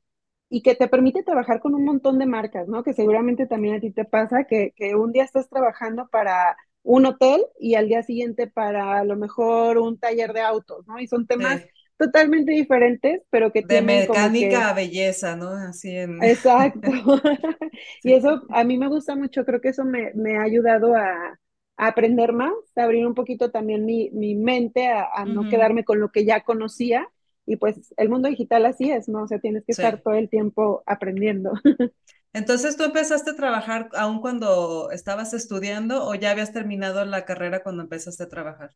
y 0.50 0.62
que 0.62 0.74
te 0.74 0.88
permite 0.88 1.22
trabajar 1.24 1.60
con 1.60 1.76
un 1.76 1.84
montón 1.84 2.18
de 2.18 2.26
marcas, 2.26 2.70
¿no? 2.70 2.82
Que 2.82 2.94
seguramente 2.94 3.46
también 3.46 3.76
a 3.76 3.80
ti 3.82 3.92
te 3.92 4.06
pasa 4.06 4.46
que, 4.46 4.72
que 4.78 4.96
un 4.96 5.12
día 5.12 5.26
estás 5.26 5.50
trabajando 5.50 6.08
para 6.08 6.56
un 6.84 7.06
hotel 7.06 7.42
y 7.60 7.76
al 7.76 7.90
día 7.90 8.04
siguiente 8.04 8.48
para 8.48 9.00
a 9.00 9.04
lo 9.04 9.18
mejor 9.18 9.78
un 9.78 10.00
taller 10.00 10.32
de 10.32 10.40
autos, 10.40 10.88
¿no? 10.88 10.98
Y 11.00 11.08
son 11.08 11.28
temas 11.28 11.62
totalmente 11.98 12.52
diferentes, 12.52 13.24
pero 13.30 13.52
que 13.52 13.64
De 13.72 13.82
tienen 13.82 14.04
como 14.06 14.32
mecánica 14.32 14.32
que... 14.36 14.70
a 14.70 14.74
belleza, 14.74 15.36
¿no? 15.36 15.50
Así 15.52 15.96
en... 15.96 16.34
Exacto. 16.72 16.92
Y 18.04 18.14
eso 18.14 18.44
a 18.50 18.64
mí 18.64 18.78
me 18.78 18.88
gusta 18.88 19.16
mucho, 19.16 19.46
creo 19.46 19.62
que 19.62 19.70
eso 19.70 19.86
me, 19.86 20.12
me 20.16 20.38
ha 20.38 20.44
ayudado 20.44 20.96
a, 20.96 21.40
a 21.78 21.88
aprender 21.88 22.34
más, 22.34 22.54
a 22.76 22.84
abrir 22.84 23.06
un 23.06 23.14
poquito 23.16 23.52
también 23.52 23.86
mi, 23.86 24.10
mi 24.12 24.36
mente, 24.36 24.88
a, 24.88 25.06
a 25.14 25.26
no 25.26 25.48
quedarme 25.48 25.84
con 25.86 26.00
lo 26.00 26.12
que 26.12 26.26
ya 26.26 26.42
conocía. 26.44 27.08
Y 27.46 27.56
pues 27.58 27.94
el 27.98 28.10
mundo 28.10 28.28
digital 28.30 28.66
así 28.66 28.92
es, 28.92 29.08
¿no? 29.08 29.24
O 29.24 29.28
sea, 29.28 29.40
tienes 29.40 29.64
que 29.66 29.72
estar 29.72 30.02
todo 30.02 30.16
el 30.16 30.30
tiempo 30.30 30.84
aprendiendo. 30.86 31.54
Entonces, 32.34 32.78
¿tú 32.78 32.84
empezaste 32.86 33.32
a 33.32 33.36
trabajar 33.36 33.90
aún 33.94 34.22
cuando 34.22 34.92
estabas 34.92 35.34
estudiando 35.34 36.06
o 36.08 36.16
ya 36.16 36.32
habías 36.32 36.54
terminado 36.54 37.04
la 37.06 37.26
carrera 37.26 37.64
cuando 37.64 37.84
empezaste 37.84 38.24
a 38.24 38.30
trabajar? 38.30 38.72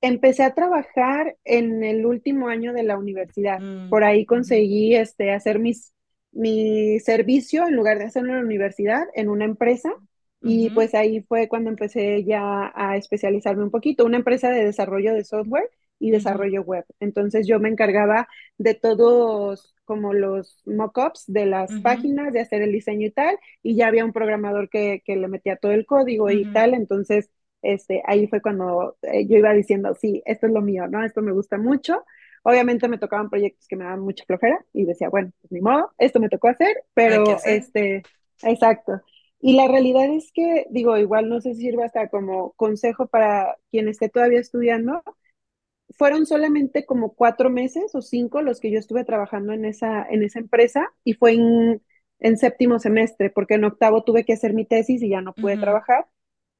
Empecé 0.00 0.44
a 0.44 0.54
trabajar 0.54 1.36
en 1.44 1.82
el 1.82 2.06
último 2.06 2.48
año 2.48 2.72
de 2.72 2.84
la 2.84 2.96
universidad. 2.98 3.58
Mm, 3.60 3.88
Por 3.88 4.04
ahí 4.04 4.24
conseguí 4.26 4.94
este, 4.94 5.32
hacer 5.32 5.58
mis, 5.58 5.92
mi 6.32 7.00
servicio 7.00 7.66
en 7.66 7.74
lugar 7.74 7.98
de 7.98 8.04
hacerlo 8.04 8.30
en 8.30 8.38
la 8.38 8.44
universidad, 8.44 9.06
en 9.14 9.28
una 9.28 9.44
empresa. 9.44 9.90
Y 10.44 10.70
pues 10.70 10.94
ahí 10.94 11.22
fue 11.22 11.48
cuando 11.48 11.68
empecé 11.70 12.24
ya 12.24 12.70
a 12.74 12.96
especializarme 12.96 13.64
un 13.64 13.70
poquito. 13.72 14.04
Una 14.06 14.18
empresa 14.18 14.50
de 14.50 14.64
desarrollo 14.64 15.12
de 15.14 15.24
software 15.24 15.68
y 15.98 16.12
desarrollo 16.12 16.62
web. 16.62 16.84
Entonces 17.00 17.46
yo 17.48 17.58
me 17.58 17.68
encargaba 17.68 18.28
de 18.56 18.74
todos 18.74 19.74
como 19.84 20.12
los 20.14 20.62
mockups 20.66 21.24
de 21.26 21.46
las 21.46 21.76
páginas, 21.80 22.32
de 22.32 22.40
hacer 22.40 22.62
el 22.62 22.70
diseño 22.72 23.06
y 23.08 23.10
tal. 23.10 23.36
Y 23.64 23.74
ya 23.76 23.88
había 23.88 24.04
un 24.04 24.12
programador 24.12 24.68
que, 24.70 25.02
que 25.04 25.16
le 25.16 25.26
metía 25.28 25.56
todo 25.56 25.72
el 25.72 25.86
código 25.86 26.30
y 26.30 26.46
tal. 26.46 26.74
Entonces 26.74 27.30
este, 27.62 28.02
ahí 28.06 28.26
fue 28.28 28.40
cuando 28.40 28.96
eh, 29.02 29.26
yo 29.26 29.36
iba 29.36 29.52
diciendo, 29.52 29.94
sí, 29.94 30.22
esto 30.26 30.46
es 30.46 30.52
lo 30.52 30.60
mío, 30.62 30.86
¿no? 30.88 31.04
Esto 31.04 31.22
me 31.22 31.32
gusta 31.32 31.58
mucho. 31.58 32.04
Obviamente 32.44 32.88
me 32.88 32.98
tocaban 32.98 33.30
proyectos 33.30 33.66
que 33.66 33.76
me 33.76 33.84
daban 33.84 34.00
mucha 34.00 34.24
flojera 34.24 34.64
y 34.72 34.84
decía, 34.84 35.08
bueno, 35.08 35.32
pues 35.40 35.52
ni 35.52 35.60
modo, 35.60 35.92
esto 35.98 36.20
me 36.20 36.28
tocó 36.28 36.48
hacer, 36.48 36.84
pero 36.94 37.30
hacer. 37.30 37.58
este, 37.58 38.02
exacto. 38.42 39.00
Y 39.40 39.54
la 39.56 39.68
realidad 39.68 40.06
es 40.06 40.30
que, 40.32 40.66
digo, 40.70 40.96
igual 40.96 41.28
no 41.28 41.40
sé 41.40 41.54
si 41.54 41.62
sirve 41.62 41.84
hasta 41.84 42.08
como 42.08 42.52
consejo 42.52 43.06
para 43.06 43.56
quien 43.70 43.88
esté 43.88 44.08
todavía 44.08 44.40
estudiando, 44.40 45.02
fueron 45.96 46.26
solamente 46.26 46.84
como 46.84 47.14
cuatro 47.14 47.50
meses 47.50 47.94
o 47.94 48.02
cinco 48.02 48.42
los 48.42 48.60
que 48.60 48.70
yo 48.70 48.78
estuve 48.78 49.04
trabajando 49.04 49.52
en 49.52 49.64
esa, 49.64 50.06
en 50.08 50.22
esa 50.22 50.38
empresa 50.38 50.88
y 51.04 51.14
fue 51.14 51.32
en, 51.34 51.82
en 52.20 52.36
séptimo 52.36 52.78
semestre, 52.78 53.30
porque 53.30 53.54
en 53.54 53.64
octavo 53.64 54.04
tuve 54.04 54.24
que 54.24 54.34
hacer 54.34 54.54
mi 54.54 54.64
tesis 54.64 55.02
y 55.02 55.08
ya 55.10 55.20
no 55.22 55.34
pude 55.34 55.56
trabajar 55.56 56.06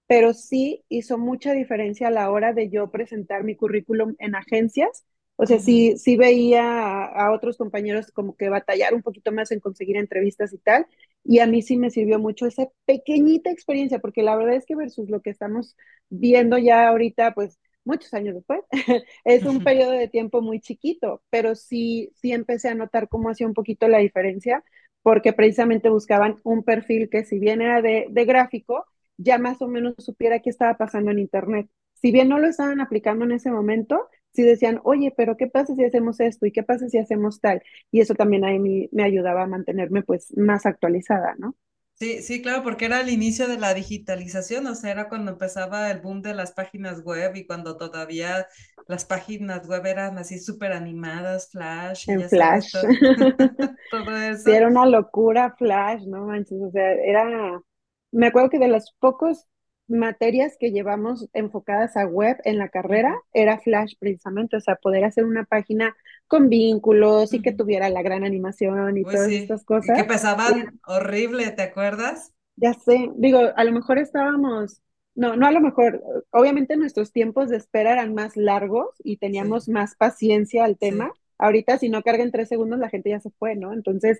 pero 0.08 0.34
sí 0.34 0.84
hizo 0.88 1.18
mucha 1.18 1.52
diferencia 1.52 2.08
a 2.08 2.10
la 2.10 2.30
hora 2.30 2.54
de 2.54 2.70
yo 2.70 2.90
presentar 2.90 3.44
mi 3.44 3.56
currículum 3.56 4.16
en 4.18 4.34
agencias. 4.34 5.04
O 5.36 5.46
sea, 5.46 5.60
sí, 5.60 5.96
sí 5.98 6.16
veía 6.16 6.64
a, 6.64 7.26
a, 7.26 7.32
otros 7.32 7.56
compañeros 7.58 8.10
como 8.12 8.36
que 8.36 8.48
batallar 8.48 8.94
un 8.94 9.02
poquito 9.02 9.30
más 9.32 9.52
en 9.52 9.60
conseguir 9.60 9.96
entrevistas 9.96 10.52
y 10.52 10.58
tal, 10.58 10.86
y 11.24 11.40
a 11.40 11.46
mí 11.46 11.62
sí 11.62 11.76
me 11.76 11.90
sirvió 11.90 12.18
mucho 12.18 12.46
esa 12.46 12.68
pequeñita 12.86 13.50
experiencia, 13.50 14.00
porque 14.00 14.22
la 14.22 14.34
verdad 14.36 14.56
es 14.56 14.66
que 14.66 14.74
versus 14.74 15.08
lo 15.10 15.22
que 15.22 15.30
estamos 15.30 15.76
viendo 16.08 16.58
ya 16.58 16.88
ahorita, 16.88 17.34
pues 17.34 17.60
muchos 17.84 18.12
años 18.14 18.34
después, 18.34 18.60
es 19.24 19.44
un 19.44 19.62
periodo 19.62 19.92
de 19.92 20.08
tiempo 20.08 20.42
muy 20.42 20.60
chiquito, 20.60 21.22
pero 21.30 21.54
sí, 21.54 22.10
sí 22.16 22.32
empecé 22.32 22.68
a 22.68 22.74
notar 22.74 23.08
cómo 23.08 23.30
hacía 23.30 23.46
un 23.46 23.54
poquito 23.54 23.88
la 23.88 23.98
diferencia, 23.98 24.64
porque 25.02 25.32
precisamente 25.32 25.88
buscaban 25.88 26.36
un 26.44 26.64
perfil 26.64 27.08
que 27.10 27.24
si 27.24 27.38
bien 27.38 27.62
era 27.62 27.80
de, 27.82 28.06
de 28.10 28.24
gráfico, 28.24 28.86
ya 29.18 29.38
más 29.38 29.62
o 29.62 29.68
menos 29.68 29.94
supiera 29.98 30.40
qué 30.40 30.50
estaba 30.50 30.78
pasando 30.78 31.10
en 31.12 31.20
Internet. 31.20 31.68
Si 31.94 32.12
bien 32.12 32.28
no 32.30 32.38
lo 32.40 32.48
estaban 32.48 32.80
aplicando 32.80 33.24
en 33.26 33.32
ese 33.32 33.50
momento, 33.52 34.08
sí 34.32 34.42
decían, 34.44 34.80
oye, 34.84 35.12
pero 35.16 35.36
¿qué 35.36 35.48
pasa 35.48 35.74
si 35.76 35.84
hacemos 35.84 36.20
esto? 36.20 36.46
¿Y 36.46 36.52
qué 36.52 36.62
pasa 36.64 36.88
si 36.88 36.98
hacemos 36.98 37.40
tal? 37.40 37.62
Y 37.92 38.00
eso 38.00 38.14
también 38.14 38.44
a 38.46 38.50
mí 38.58 38.88
me 38.92 39.04
ayudaba 39.04 39.44
a 39.44 39.48
mantenerme 39.48 40.02
pues 40.04 40.36
más 40.38 40.66
actualizada, 40.66 41.36
¿no? 41.38 41.56
Sí, 41.94 42.22
sí, 42.22 42.40
claro, 42.42 42.62
porque 42.62 42.84
era 42.84 43.00
el 43.00 43.08
inicio 43.10 43.48
de 43.48 43.58
la 43.58 43.74
digitalización, 43.74 44.66
o 44.68 44.74
sea, 44.76 44.92
era 44.92 45.08
cuando 45.08 45.32
empezaba 45.32 45.90
el 45.90 46.00
boom 46.00 46.22
de 46.22 46.32
las 46.32 46.52
páginas 46.52 47.02
web 47.02 47.34
y 47.34 47.44
cuando 47.44 47.76
todavía 47.76 48.46
las 48.86 49.04
páginas 49.04 49.66
web 49.66 49.84
eran 49.84 50.16
así 50.16 50.38
súper 50.38 50.72
animadas, 50.72 51.50
flash 51.50 52.08
y 52.10 52.14
En 52.14 52.24
sabes, 52.28 52.30
Flash. 52.30 52.70
todo, 52.70 52.94
todo 53.90 54.16
Sí, 54.44 54.52
eso. 54.52 54.52
era 54.52 54.68
una 54.68 54.86
locura 54.86 55.54
Flash, 55.58 56.04
¿no 56.06 56.26
manches? 56.26 56.60
O 56.62 56.70
sea, 56.70 56.92
era, 56.94 57.62
me 58.12 58.26
acuerdo 58.28 58.50
que 58.50 58.58
de 58.58 58.68
las 58.68 58.92
pocos 58.98 59.46
materias 59.88 60.56
que 60.58 60.70
llevamos 60.70 61.28
enfocadas 61.32 61.96
a 61.96 62.06
web 62.06 62.36
en 62.44 62.58
la 62.58 62.68
carrera 62.68 63.14
era 63.32 63.58
Flash 63.58 63.94
precisamente, 63.98 64.56
o 64.56 64.60
sea, 64.60 64.76
poder 64.76 65.04
hacer 65.04 65.24
una 65.24 65.44
página 65.44 65.96
con 66.26 66.48
vínculos 66.50 67.32
y 67.34 67.40
que 67.42 67.52
tuviera 67.52 67.88
la 67.90 68.02
gran 68.02 68.24
animación 68.24 68.98
y 68.98 69.04
Uy, 69.04 69.16
todas 69.16 69.34
sí, 69.38 69.40
estas 69.40 69.64
y 69.80 69.92
que 69.92 70.04
cosas. 70.04 70.04
pesaban 70.04 70.80
horrible, 70.86 71.50
¿te 71.52 71.62
acuerdas? 71.62 72.32
Ya 72.56 72.74
sé, 72.74 73.10
digo, 73.16 73.38
a 73.56 73.64
lo 73.64 73.72
mejor 73.72 73.98
estábamos, 73.98 74.82
no, 75.14 75.36
no 75.36 75.46
a 75.46 75.52
lo 75.52 75.60
mejor, 75.60 76.02
obviamente 76.30 76.76
nuestros 76.76 77.12
tiempos 77.12 77.48
de 77.50 77.56
espera 77.56 77.92
eran 77.92 78.14
más 78.14 78.36
largos 78.36 78.88
y 79.04 79.18
Sí, 79.30 79.58
teníamos 79.58 79.68
más 79.68 79.94
paciencia 79.96 80.64
al 80.64 80.76
sí. 80.80 81.12
Ahorita 81.38 81.78
si 81.78 81.88
no 81.88 82.02
carga 82.02 82.24
en 82.24 82.32
tres 82.32 82.48
segundos 82.48 82.78
la 82.78 82.90
gente 82.90 83.10
ya 83.10 83.20
se 83.20 83.30
fue, 83.30 83.56
¿no? 83.56 83.72
Entonces, 83.72 84.18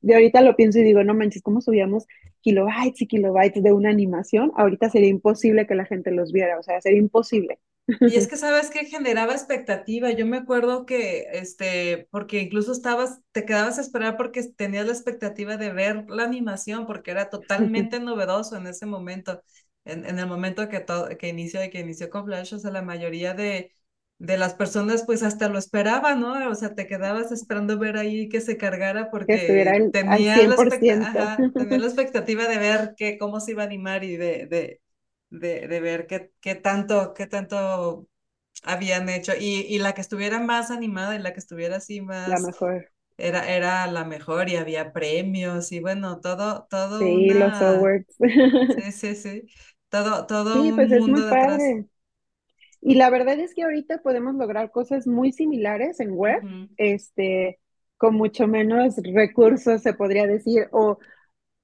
de 0.00 0.14
ahorita 0.14 0.40
lo 0.40 0.56
pienso 0.56 0.78
y 0.78 0.82
digo, 0.82 1.04
no 1.04 1.14
manches, 1.14 1.42
¿cómo 1.42 1.60
subíamos 1.60 2.06
kilobytes 2.40 3.02
y 3.02 3.06
kilobytes 3.06 3.62
de 3.62 3.72
una 3.72 3.90
animación? 3.90 4.52
Ahorita 4.56 4.90
sería 4.90 5.08
imposible 5.08 5.66
que 5.66 5.74
la 5.74 5.84
gente 5.86 6.10
los 6.10 6.32
viera, 6.32 6.58
o 6.58 6.62
sea, 6.62 6.80
sería 6.80 6.98
imposible. 6.98 7.58
Y 8.04 8.16
es 8.16 8.26
que, 8.28 8.36
¿sabes 8.38 8.70
qué? 8.70 8.86
Generaba 8.86 9.32
expectativa. 9.34 10.10
Yo 10.12 10.24
me 10.26 10.38
acuerdo 10.38 10.86
que, 10.86 11.26
este, 11.32 12.08
porque 12.10 12.40
incluso 12.40 12.72
estabas, 12.72 13.20
te 13.32 13.44
quedabas 13.44 13.76
a 13.78 13.82
esperar 13.82 14.16
porque 14.16 14.42
tenías 14.44 14.86
la 14.86 14.92
expectativa 14.92 15.58
de 15.58 15.72
ver 15.72 16.06
la 16.08 16.24
animación, 16.24 16.86
porque 16.86 17.10
era 17.10 17.28
totalmente 17.28 18.00
novedoso 18.00 18.56
en 18.56 18.66
ese 18.66 18.86
momento. 18.86 19.42
En, 19.84 20.06
en 20.06 20.18
el 20.18 20.26
momento 20.26 20.68
que 20.68 20.80
todo, 20.80 21.08
que 21.18 21.28
inició 21.28 21.62
y 21.64 21.70
que 21.70 21.80
inició 21.80 22.08
con 22.10 22.24
Flash, 22.26 22.54
o 22.54 22.58
sea, 22.58 22.70
la 22.70 22.82
mayoría 22.82 23.34
de, 23.34 23.72
de 24.18 24.36
las 24.38 24.54
personas, 24.54 25.04
pues 25.06 25.22
hasta 25.22 25.48
lo 25.48 25.58
esperaban, 25.58 26.20
¿no? 26.20 26.50
O 26.50 26.54
sea, 26.54 26.74
te 26.74 26.86
quedabas 26.86 27.32
esperando 27.32 27.78
ver 27.78 27.96
ahí 27.96 28.28
que 28.28 28.40
se 28.40 28.56
cargara 28.56 29.10
porque 29.10 29.66
al 29.66 29.92
tenía 29.92 30.42
la 30.44 30.56
ajá, 31.00 31.50
tenía 31.56 31.78
la 31.78 31.86
expectativa 31.86 32.46
de 32.48 32.58
ver 32.58 32.94
que, 32.96 33.18
cómo 33.18 33.40
se 33.40 33.52
iba 33.52 33.62
a 33.62 33.66
animar 33.66 34.04
y 34.04 34.16
de, 34.16 34.46
de 34.46 34.80
de, 35.30 35.68
de 35.68 35.80
ver 35.80 36.06
qué, 36.06 36.32
qué 36.40 36.54
tanto, 36.54 37.12
qué 37.14 37.26
tanto 37.26 38.08
habían 38.64 39.08
hecho. 39.10 39.32
Y, 39.38 39.60
y 39.68 39.78
la 39.78 39.94
que 39.94 40.00
estuviera 40.02 40.40
más 40.40 40.70
animada 40.70 41.16
y 41.16 41.20
la 41.20 41.32
que 41.34 41.40
estuviera 41.40 41.76
así 41.78 42.00
la 42.24 42.38
más, 42.38 42.38
mejor. 42.38 42.92
era, 43.18 43.48
era 43.48 43.86
la 43.88 44.04
mejor 44.04 44.48
y 44.48 44.56
había 44.56 44.92
premios 44.92 45.72
y 45.72 45.80
bueno, 45.80 46.20
todo, 46.20 46.66
todo 46.70 47.20
Sí, 47.20 47.34
los 47.34 47.60
awards. 47.62 48.16
sí, 48.68 48.92
sí, 48.92 49.14
sí, 49.16 49.42
todo, 49.88 50.26
todo 50.26 50.62
Sí, 50.62 50.72
un 50.72 50.74
pues 50.74 50.90
es 50.92 51.06
muy 51.08 51.22
mundo 51.22 51.26
detrás. 51.26 51.76
padre. 51.76 51.86
Y 52.80 52.94
la 52.94 53.10
verdad 53.10 53.38
es 53.38 53.54
que 53.54 53.62
ahorita 53.64 53.98
podemos 54.02 54.34
lograr 54.34 54.70
cosas 54.70 55.06
muy 55.06 55.32
similares 55.32 56.00
en 56.00 56.12
web, 56.12 56.42
este, 56.76 57.58
con 57.96 58.14
mucho 58.14 58.46
menos 58.46 58.96
recursos, 59.14 59.82
se 59.82 59.94
podría 59.94 60.26
decir, 60.26 60.68
o 60.72 60.98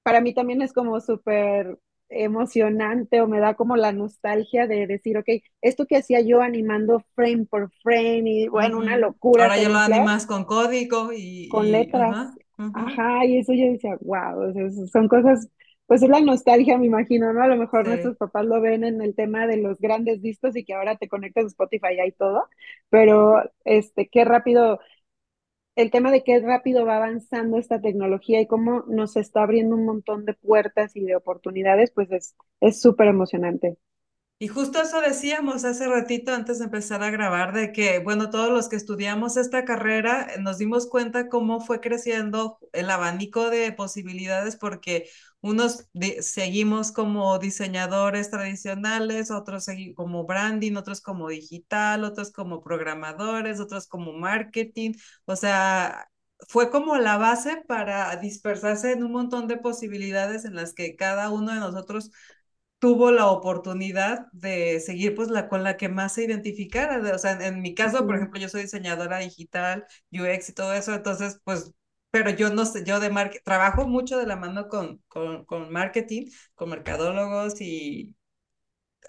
para 0.03 0.21
mí 0.21 0.33
también 0.33 0.61
es 0.61 0.73
como 0.73 0.99
súper 1.01 1.77
emocionante 2.09 3.21
o 3.21 3.27
me 3.27 3.39
da 3.39 3.55
como 3.55 3.75
la 3.77 3.91
nostalgia 3.91 4.67
de 4.67 4.87
decir, 4.87 5.17
ok, 5.17 5.27
esto 5.61 5.85
que 5.87 5.97
hacía 5.97 6.21
yo 6.21 6.41
animando 6.41 7.03
frame 7.15 7.45
por 7.49 7.71
frame 7.81 8.23
y 8.25 8.47
bueno, 8.47 8.77
una 8.77 8.97
locura 8.97 9.45
Ahora 9.45 9.57
ya 9.57 9.69
lo 9.69 9.77
animas 9.77 10.25
con 10.25 10.45
código 10.45 11.11
con 11.47 11.65
y, 11.65 11.69
y 11.69 11.71
letras. 11.71 12.33
ajá. 12.57 13.25
y 13.25 13.39
eso 13.39 13.53
yo 13.53 13.71
decía, 13.71 13.97
wow, 14.01 14.49
o 14.49 14.53
sea, 14.53 14.87
son 14.87 15.07
cosas, 15.07 15.49
pues 15.87 16.01
es 16.03 16.09
la 16.09 16.21
nostalgia, 16.21 16.77
me 16.77 16.87
imagino, 16.87 17.31
¿no? 17.33 17.41
A 17.43 17.47
lo 17.47 17.57
mejor 17.57 17.85
Sí. 17.85 17.89
nuestros 17.89 18.17
papás 18.17 18.45
lo 18.45 18.61
ven 18.61 18.83
en 18.83 19.01
el 19.01 19.15
tema 19.15 19.47
de 19.47 19.57
los 19.57 19.79
grandes 19.79 20.21
discos 20.21 20.55
y 20.55 20.65
que 20.65 20.73
ahora 20.73 20.97
te 20.97 21.07
conectas 21.07 21.45
a 21.45 21.47
Spotify 21.47 21.95
y 21.97 21.99
hay 22.01 22.11
todo, 22.13 22.49
pero 22.89 23.43
este, 23.65 24.07
qué 24.09 24.25
rápido, 24.25 24.79
el 25.75 25.91
tema 25.91 26.11
de 26.11 26.23
qué 26.23 26.39
rápido 26.41 26.85
va 26.85 26.97
avanzando 26.97 27.57
esta 27.57 27.81
tecnología 27.81 28.41
y 28.41 28.47
cómo 28.47 28.83
nos 28.87 29.15
está 29.17 29.43
abriendo 29.43 29.75
un 29.75 29.85
montón 29.85 30.25
de 30.25 30.33
puertas 30.35 30.95
y 30.95 31.05
de 31.05 31.15
oportunidades, 31.15 31.91
pues 31.91 32.11
es 32.11 32.35
es 32.61 32.81
súper 32.81 33.07
emocionante. 33.07 33.77
Y 34.37 34.49
justo 34.49 34.81
eso 34.81 34.99
decíamos 34.99 35.63
hace 35.63 35.87
ratito 35.87 36.33
antes 36.33 36.59
de 36.59 36.65
empezar 36.65 37.01
a 37.03 37.09
grabar, 37.09 37.53
de 37.53 37.71
que, 37.71 37.99
bueno, 37.99 38.29
todos 38.29 38.49
los 38.49 38.67
que 38.67 38.75
estudiamos 38.75 39.37
esta 39.37 39.63
carrera 39.63 40.27
eh, 40.35 40.41
nos 40.41 40.57
dimos 40.57 40.87
cuenta 40.87 41.29
cómo 41.29 41.61
fue 41.61 41.79
creciendo 41.79 42.59
el 42.73 42.89
abanico 42.89 43.49
de 43.49 43.71
posibilidades, 43.71 44.57
porque 44.57 45.09
unos 45.39 45.87
seguimos 46.19 46.91
como 46.91 47.39
diseñadores 47.39 48.29
tradicionales, 48.29 49.31
otros 49.31 49.67
como 49.95 50.25
branding, 50.25 50.75
otros 50.75 50.99
como 50.99 51.29
digital, 51.29 52.03
otros 52.03 52.31
como 52.33 52.61
programadores, 52.61 53.61
otros 53.61 53.87
como 53.87 54.13
marketing, 54.13 54.93
o 55.25 55.35
sea... 55.35 56.09
Fue 56.49 56.69
como 56.69 56.97
la 56.97 57.17
base 57.17 57.63
para 57.65 58.13
dispersarse 58.17 58.91
en 58.91 59.03
un 59.03 59.13
montón 59.13 59.47
de 59.47 59.55
posibilidades 59.55 60.43
en 60.43 60.53
las 60.53 60.73
que 60.73 60.97
cada 60.97 61.29
uno 61.31 61.53
de 61.53 61.59
nosotros 61.61 62.11
tuvo 62.85 63.09
la 63.11 63.31
oportunidad 63.31 64.27
de 64.31 64.79
seguir 64.79 65.15
pues 65.15 65.29
la 65.29 65.49
con 65.49 65.63
la 65.63 65.75
que 65.75 65.89
más 65.89 66.13
se 66.13 66.25
identificara. 66.25 67.01
O 67.15 67.17
sea, 67.17 67.31
en, 67.43 67.59
mi 67.63 67.73
caso, 67.73 68.05
por 68.05 68.15
ejemplo, 68.15 68.39
yo 68.39 68.47
soy 68.47 68.61
diseñadora 68.61 69.17
digital, 69.17 69.87
UX 70.11 70.49
y 70.49 70.53
todo 70.53 70.71
eso, 70.71 70.93
entonces 70.93 71.41
pues 71.43 71.71
pero 72.11 72.29
yo 72.29 72.53
no 72.53 72.63
sé, 72.63 72.83
yo 72.85 72.99
de 72.99 73.09
marketing, 73.09 73.41
trabajo 73.43 73.87
mucho 73.87 74.19
de 74.19 74.27
la 74.27 74.35
mano 74.35 74.69
con, 74.69 75.01
con, 75.07 75.45
con 75.45 75.71
marketing, 75.73 76.27
con 76.53 76.69
mercadólogos 76.69 77.59
y 77.59 78.15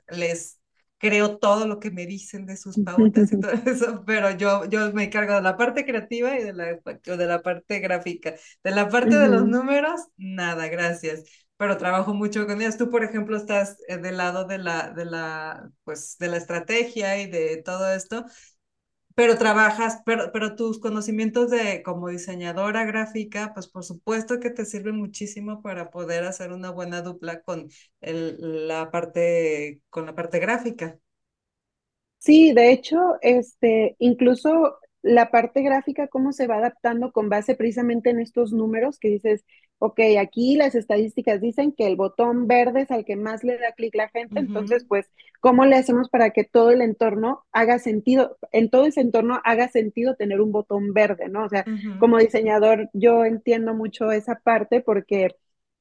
les 0.09 0.59
creo 0.97 1.37
todo 1.37 1.67
lo 1.67 1.79
que 1.79 1.91
me 1.91 2.07
dicen 2.07 2.47
de 2.47 2.57
sus 2.57 2.79
pautas 2.83 3.31
y 3.31 3.41
todo 3.41 3.53
eso, 3.53 4.05
pero 4.07 4.31
yo, 4.31 4.65
yo 4.71 4.91
me 4.95 5.05
encargo 5.05 5.35
de 5.35 5.43
la 5.43 5.59
parte 5.59 5.85
creativa 5.85 6.35
y 6.39 6.45
de 6.45 6.55
la, 6.55 6.65
de 6.65 7.27
la 7.27 7.43
parte 7.43 7.79
gráfica. 7.81 8.35
De 8.65 8.71
la 8.71 8.89
parte 8.89 9.17
de 9.17 9.29
los 9.29 9.47
números, 9.47 10.01
nada, 10.17 10.67
gracias. 10.69 11.25
Pero 11.59 11.79
trabajo 11.79 12.15
mucho 12.15 12.47
con 12.47 12.61
ellas. 12.61 12.77
Tú, 12.79 12.91
por 12.91 13.05
ejemplo, 13.05 13.37
estás 13.37 13.79
eh, 13.89 13.99
del 13.99 14.19
lado 14.19 14.45
de 14.47 14.59
la, 14.59 14.91
de 14.91 15.05
la, 15.07 15.71
pues, 15.85 16.17
de 16.19 16.29
la 16.29 16.37
estrategia 16.37 17.19
y 17.21 17.31
de 17.31 17.63
todo 17.65 17.91
esto 17.93 18.27
pero 19.15 19.39
trabajas, 19.39 20.03
pero, 20.05 20.31
pero 20.33 20.57
tus 20.57 20.79
conocimientos 20.79 21.51
de 21.51 21.83
como 21.83 22.09
diseñadora 22.09 22.85
gráfica, 22.85 23.53
pues 23.55 23.67
por 23.69 23.83
supuesto 23.85 24.41
que 24.41 24.51
te 24.51 24.67
sirven 24.67 24.97
muchísimo 24.97 25.63
para 25.63 25.91
poder 25.91 26.25
hacer 26.25 26.53
una 26.53 26.71
buena 26.71 27.01
dupla 27.03 27.41
con 27.43 27.69
el, 28.03 28.69
la 28.69 28.91
parte, 28.91 29.81
con 29.91 30.05
la 30.07 30.15
parte 30.15 30.39
gráfica. 30.39 30.99
Sí, 32.19 32.53
de 32.53 32.73
hecho, 32.73 32.97
este, 33.23 33.95
incluso 33.99 34.79
la 35.07 35.31
parte 35.31 35.63
gráfica, 35.63 36.09
cómo 36.09 36.33
se 36.33 36.49
va 36.49 36.57
adaptando 36.57 37.13
con 37.13 37.29
base 37.29 37.55
precisamente 37.55 38.11
en 38.11 38.19
estos 38.19 38.53
números 38.53 38.99
que 38.99 39.09
dices, 39.09 39.45
ok, 39.79 40.01
aquí 40.21 40.57
las 40.57 40.75
estadísticas 40.75 41.41
dicen 41.41 41.73
que 41.73 41.87
el 41.87 41.95
botón 41.95 42.49
verde 42.49 42.83
es 42.83 42.91
al 42.91 43.05
que 43.05 43.15
más 43.15 43.45
le 43.45 43.57
da 43.57 43.73
clic 43.73 43.95
la 43.95 44.09
gente, 44.09 44.41
entonces, 44.41 44.85
pues, 44.89 45.09
¿cómo 45.41 45.65
le 45.65 45.77
hacemos 45.77 46.09
para 46.09 46.31
que 46.31 46.43
todo 46.43 46.73
el 46.73 46.83
entorno 46.83 47.45
haga 47.53 47.79
sentido, 47.79 48.37
en 48.51 48.69
todo 48.69 48.87
ese 48.87 49.01
entorno 49.01 49.41
haga 49.45 49.69
sentido 49.69 50.17
tener 50.17 50.41
un 50.41 50.51
botón 50.51 50.93
verde, 50.93 51.29
¿no? 51.29 51.45
O 51.45 51.49
sea, 51.49 51.65
como 52.01 52.19
diseñador, 52.19 52.91
yo 52.93 53.25
entiendo 53.25 53.75
mucho 53.75 54.11
esa 54.11 54.41
parte 54.43 54.81
porque 54.81 55.37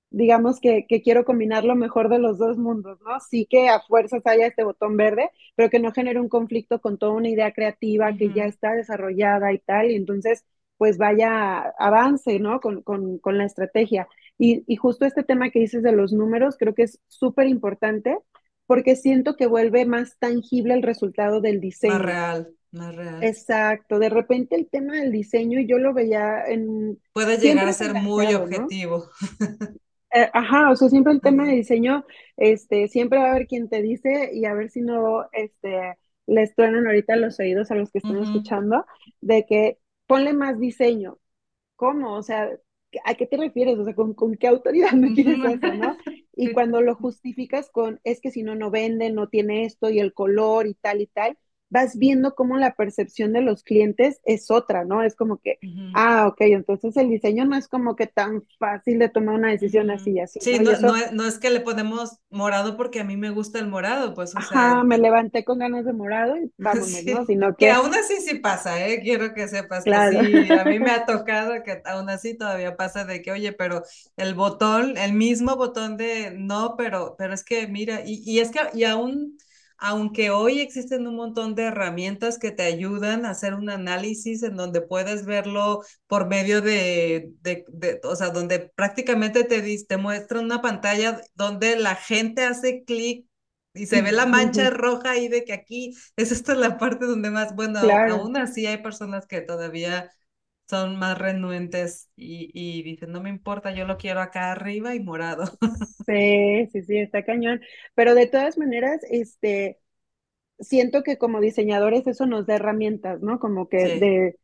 digamos 0.10 0.60
que, 0.60 0.86
quiero 1.04 1.26
combinar 1.26 1.64
lo 1.66 1.76
mejor 1.76 2.10
de 2.10 2.20
los 2.20 2.38
dos 2.38 2.58
mundos, 2.58 3.00
¿no? 3.02 3.20
Sí 3.20 3.48
que 3.50 3.70
a 3.70 3.82
fuerzas 3.82 4.22
haya 4.26 4.48
este 4.48 4.64
botón 4.64 4.98
verde, 4.98 5.30
pero 5.56 5.70
que 5.70 5.80
no 5.80 5.92
genere 5.92 6.20
un 6.20 6.30
conflicto 6.30 6.80
con 6.80 6.98
toda 6.98 7.14
una 7.14 7.30
idea 7.30 7.52
creativa 7.52 8.16
que 8.16 8.32
ya 8.34 8.46
está 8.46 8.74
desarrollada 8.74 9.52
y 9.54 9.60
tal, 9.60 9.92
y 9.92 9.96
entonces 9.96 10.46
pues 10.78 10.98
vaya 10.98 11.74
avance, 11.80 12.40
¿no? 12.40 12.60
Con, 12.60 13.22
la 13.24 13.46
estrategia. 13.46 14.08
Y, 14.38 14.64
y, 14.68 14.76
justo 14.76 15.06
este 15.06 15.24
tema 15.24 15.50
que 15.50 15.60
dices 15.60 15.84
de 15.84 15.94
los 15.94 16.12
números, 16.12 16.58
creo 16.58 16.74
que 16.76 16.84
es 16.84 17.00
súper 17.08 17.48
importante 17.48 18.18
porque 18.68 18.96
siento 18.96 19.36
que 19.36 19.48
vuelve 19.48 19.86
más 19.86 20.18
tangible 20.18 20.74
el 20.74 20.84
resultado 20.84 21.42
del 21.42 21.60
diseño. 21.62 21.94
Más 21.94 22.02
real, 22.02 22.54
más 22.72 22.96
real. 22.96 23.24
Exacto, 23.24 24.00
de 24.00 24.10
repente 24.10 24.56
el 24.56 24.68
tema 24.68 24.96
del 24.96 25.12
diseño 25.12 25.62
yo 25.62 25.78
lo 25.78 25.94
veía 25.94 26.46
en... 26.48 27.00
Puede 27.14 27.38
llegar 27.38 27.68
a 27.68 27.74
ser 27.74 27.94
muy 27.94 28.34
objetivo. 28.34 29.10
Eh, 30.16 30.30
ajá, 30.32 30.72
o 30.72 30.76
sea, 30.78 30.88
siempre 30.88 31.12
el 31.12 31.20
tema 31.20 31.46
de 31.46 31.56
diseño, 31.56 32.06
este, 32.38 32.88
siempre 32.88 33.20
va 33.20 33.26
a 33.26 33.32
haber 33.32 33.48
quien 33.48 33.68
te 33.68 33.82
dice 33.82 34.30
y 34.34 34.46
a 34.46 34.54
ver 34.54 34.70
si 34.70 34.80
no, 34.82 35.26
este, 35.34 35.98
les 36.26 36.56
truenan 36.56 36.88
ahorita 36.88 37.18
los 37.18 37.38
oídos 37.38 37.70
a 37.70 37.76
los 37.76 37.92
que 37.92 37.98
están 37.98 38.24
escuchando, 38.24 38.86
de 39.20 39.46
que 39.46 39.78
ponle 40.08 40.32
más 40.32 40.58
diseño. 40.58 41.20
¿Cómo? 41.76 42.14
O 42.14 42.24
sea, 42.24 42.50
¿a 43.04 43.16
qué 43.16 43.28
te 43.28 43.36
refieres? 43.36 43.78
O 43.78 43.84
sea, 43.84 43.94
¿con, 43.94 44.36
qué 44.38 44.48
autoridad 44.48 44.94
me 44.94 45.14
quieres 45.14 45.38
eso, 45.38 45.74
no? 45.74 45.98
Y 46.38 46.52
cuando 46.52 46.82
lo 46.82 46.96
justificas 46.96 47.70
con, 47.70 48.00
es 48.04 48.20
que 48.22 48.32
si 48.32 48.44
no, 48.44 48.56
no 48.56 48.70
vende, 48.72 49.10
no 49.10 49.28
tiene 49.28 49.66
esto 49.66 49.90
y 49.90 50.00
el 50.00 50.14
color 50.14 50.68
y 50.68 50.76
tal 50.76 51.02
y 51.02 51.08
tal, 51.08 51.38
vas 51.70 51.98
viendo 51.98 52.36
cómo 52.36 52.58
la 52.58 52.76
percepción 52.76 53.34
de 53.34 53.42
los 53.42 53.64
clientes 53.64 54.20
es 54.24 54.52
otra, 54.52 54.86
¿no? 54.86 55.02
Es 55.02 55.16
como 55.16 55.38
que, 55.38 55.58
ah, 55.94 56.28
ok, 56.28 56.42
entonces 56.42 56.96
el 56.98 57.10
diseño 57.10 57.46
no 57.46 57.56
es 57.58 57.68
como 57.68 57.96
que 57.96 58.08
tan 58.08 58.44
fácil 58.60 59.00
de 59.00 59.10
tomar 59.10 59.36
una 59.36 59.50
decisión 59.50 59.90
así 59.90 60.12
y 60.12 60.20
así. 60.20 60.40
Sí, 60.42 60.60
no, 60.60 60.72
no, 61.12 61.26
es, 61.26 61.40
que 61.40 61.50
le 61.50 61.60
ponemos 61.62 62.20
morado 62.30 62.78
porque 62.78 63.00
a 63.00 63.04
mí 63.04 63.18
me 63.18 63.32
gusta 63.32 63.60
el 63.60 63.68
morado, 63.68 64.14
pues, 64.14 64.36
o 64.36 64.40
Ajá, 64.40 64.84
me 64.84 64.98
levanté 64.98 65.44
con 65.44 65.60
ganas 65.60 65.86
de 65.86 65.94
morado 65.94 66.38
y 66.38 66.52
vámonos, 66.58 67.04
¿no? 67.06 67.26
Sino 67.26 67.56
que... 67.56 67.66
que... 67.66 67.72
aún 67.72 67.94
así 67.94 68.22
sí 68.22 68.36
pasa, 68.40 68.88
¿eh? 68.88 69.02
Quiero 69.02 69.34
que 69.34 69.48
sepas 69.48 69.84
claro. 69.84 70.20
que 70.20 70.46
sí, 70.46 70.52
a 70.54 70.64
mí 70.66 70.80
me 70.80 70.92
ha 70.92 71.06
tocado 71.06 71.64
que 71.64 71.82
aún 71.86 72.10
así 72.10 72.38
todavía 72.38 72.76
pasa 72.78 73.06
de 73.06 73.22
que, 73.22 73.32
oye, 73.32 73.54
pero 73.54 73.84
el 74.18 74.36
botón, 74.36 74.98
el 74.98 75.14
mismo 75.14 75.56
botón 75.56 75.98
de 75.98 76.32
no, 76.38 76.76
pero, 76.78 77.16
pero 77.18 77.34
es 77.34 77.44
que 77.44 77.68
mira, 77.68 78.02
y, 78.06 78.22
y 78.26 78.40
es 78.40 78.52
que, 78.52 78.60
y 78.74 78.84
aún 78.84 79.38
aunque 79.78 80.30
hoy 80.32 80.60
existen 80.62 81.08
un 81.08 81.16
montón 81.16 81.56
de 81.56 81.64
herramientas 81.64 82.38
que 82.40 82.52
te 82.52 82.64
ayudan 82.64 83.26
a 83.26 83.32
hacer 83.32 83.54
un 83.54 83.70
análisis 83.70 84.44
en 84.44 84.56
donde 84.56 84.82
puedes 84.82 85.26
verlo 85.26 85.84
por 86.08 86.28
medio 86.28 86.62
de, 86.62 87.32
o 88.04 88.16
sea, 88.16 88.30
donde 88.30 88.72
prácticamente 88.76 89.44
te, 89.44 89.62
te 89.86 89.98
muestra 89.98 90.40
una 90.40 90.62
pantalla 90.62 91.22
donde 91.36 91.78
la 91.78 91.96
gente 91.96 92.44
hace 92.44 92.84
clic 92.84 93.28
y 93.74 93.88
se 93.88 94.02
ve 94.02 94.12
la 94.12 94.26
mancha 94.26 94.70
roja 94.70 95.18
y 95.18 95.28
de 95.28 95.44
que 95.44 95.54
aquí 95.54 95.96
es 96.16 96.32
esta 96.32 96.56
la 96.56 96.78
parte 96.78 97.06
donde 97.06 97.30
más, 97.30 97.56
bueno, 97.56 97.80
aún 98.08 98.38
así 98.38 98.66
hay 98.66 98.78
personas 98.82 99.28
que 99.28 99.42
todavía 99.42 100.10
son 100.68 100.98
más 100.98 101.18
renuentes 101.18 102.10
y, 102.16 102.50
y, 102.54 102.84
dicen, 102.84 103.12
no 103.12 103.22
me 103.22 103.30
importa, 103.30 103.74
yo 103.74 103.86
lo 103.86 103.98
quiero 103.98 104.22
acá 104.22 104.52
arriba 104.52 104.96
y 104.96 105.00
morado. 105.00 105.46
Sí, 106.08 106.68
sí, 106.72 106.84
sí, 106.84 107.00
está 107.00 107.24
cañón. 107.24 107.62
Pero 107.96 108.14
de 108.14 108.28
todas 108.28 108.58
maneras, 108.60 109.02
este, 109.10 109.80
siento 110.60 111.04
que 111.04 111.18
como 111.18 111.42
diseñadores 111.42 112.08
eso 112.08 112.26
nos 112.26 112.46
da 112.46 112.56
herramientas, 112.56 113.22
¿no? 113.22 113.40
Como 113.40 113.68
que 113.70 113.78
de, 114.00 114.40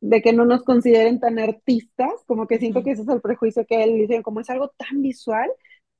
de, 0.00 0.22
que 0.22 0.32
no 0.32 0.44
nos 0.44 0.62
consideren 0.64 1.20
tan 1.20 1.38
artistas, 1.38 2.12
como 2.26 2.46
que 2.46 2.58
siento 2.58 2.82
que 2.82 2.92
ese 2.92 3.02
es 3.02 3.08
el 3.08 3.20
prejuicio 3.20 3.66
que 3.66 3.82
él 3.84 3.94
dice, 3.94 4.22
como 4.22 4.40
es 4.40 4.50
algo 4.50 4.68
tan 4.70 5.02
visual, 5.02 5.50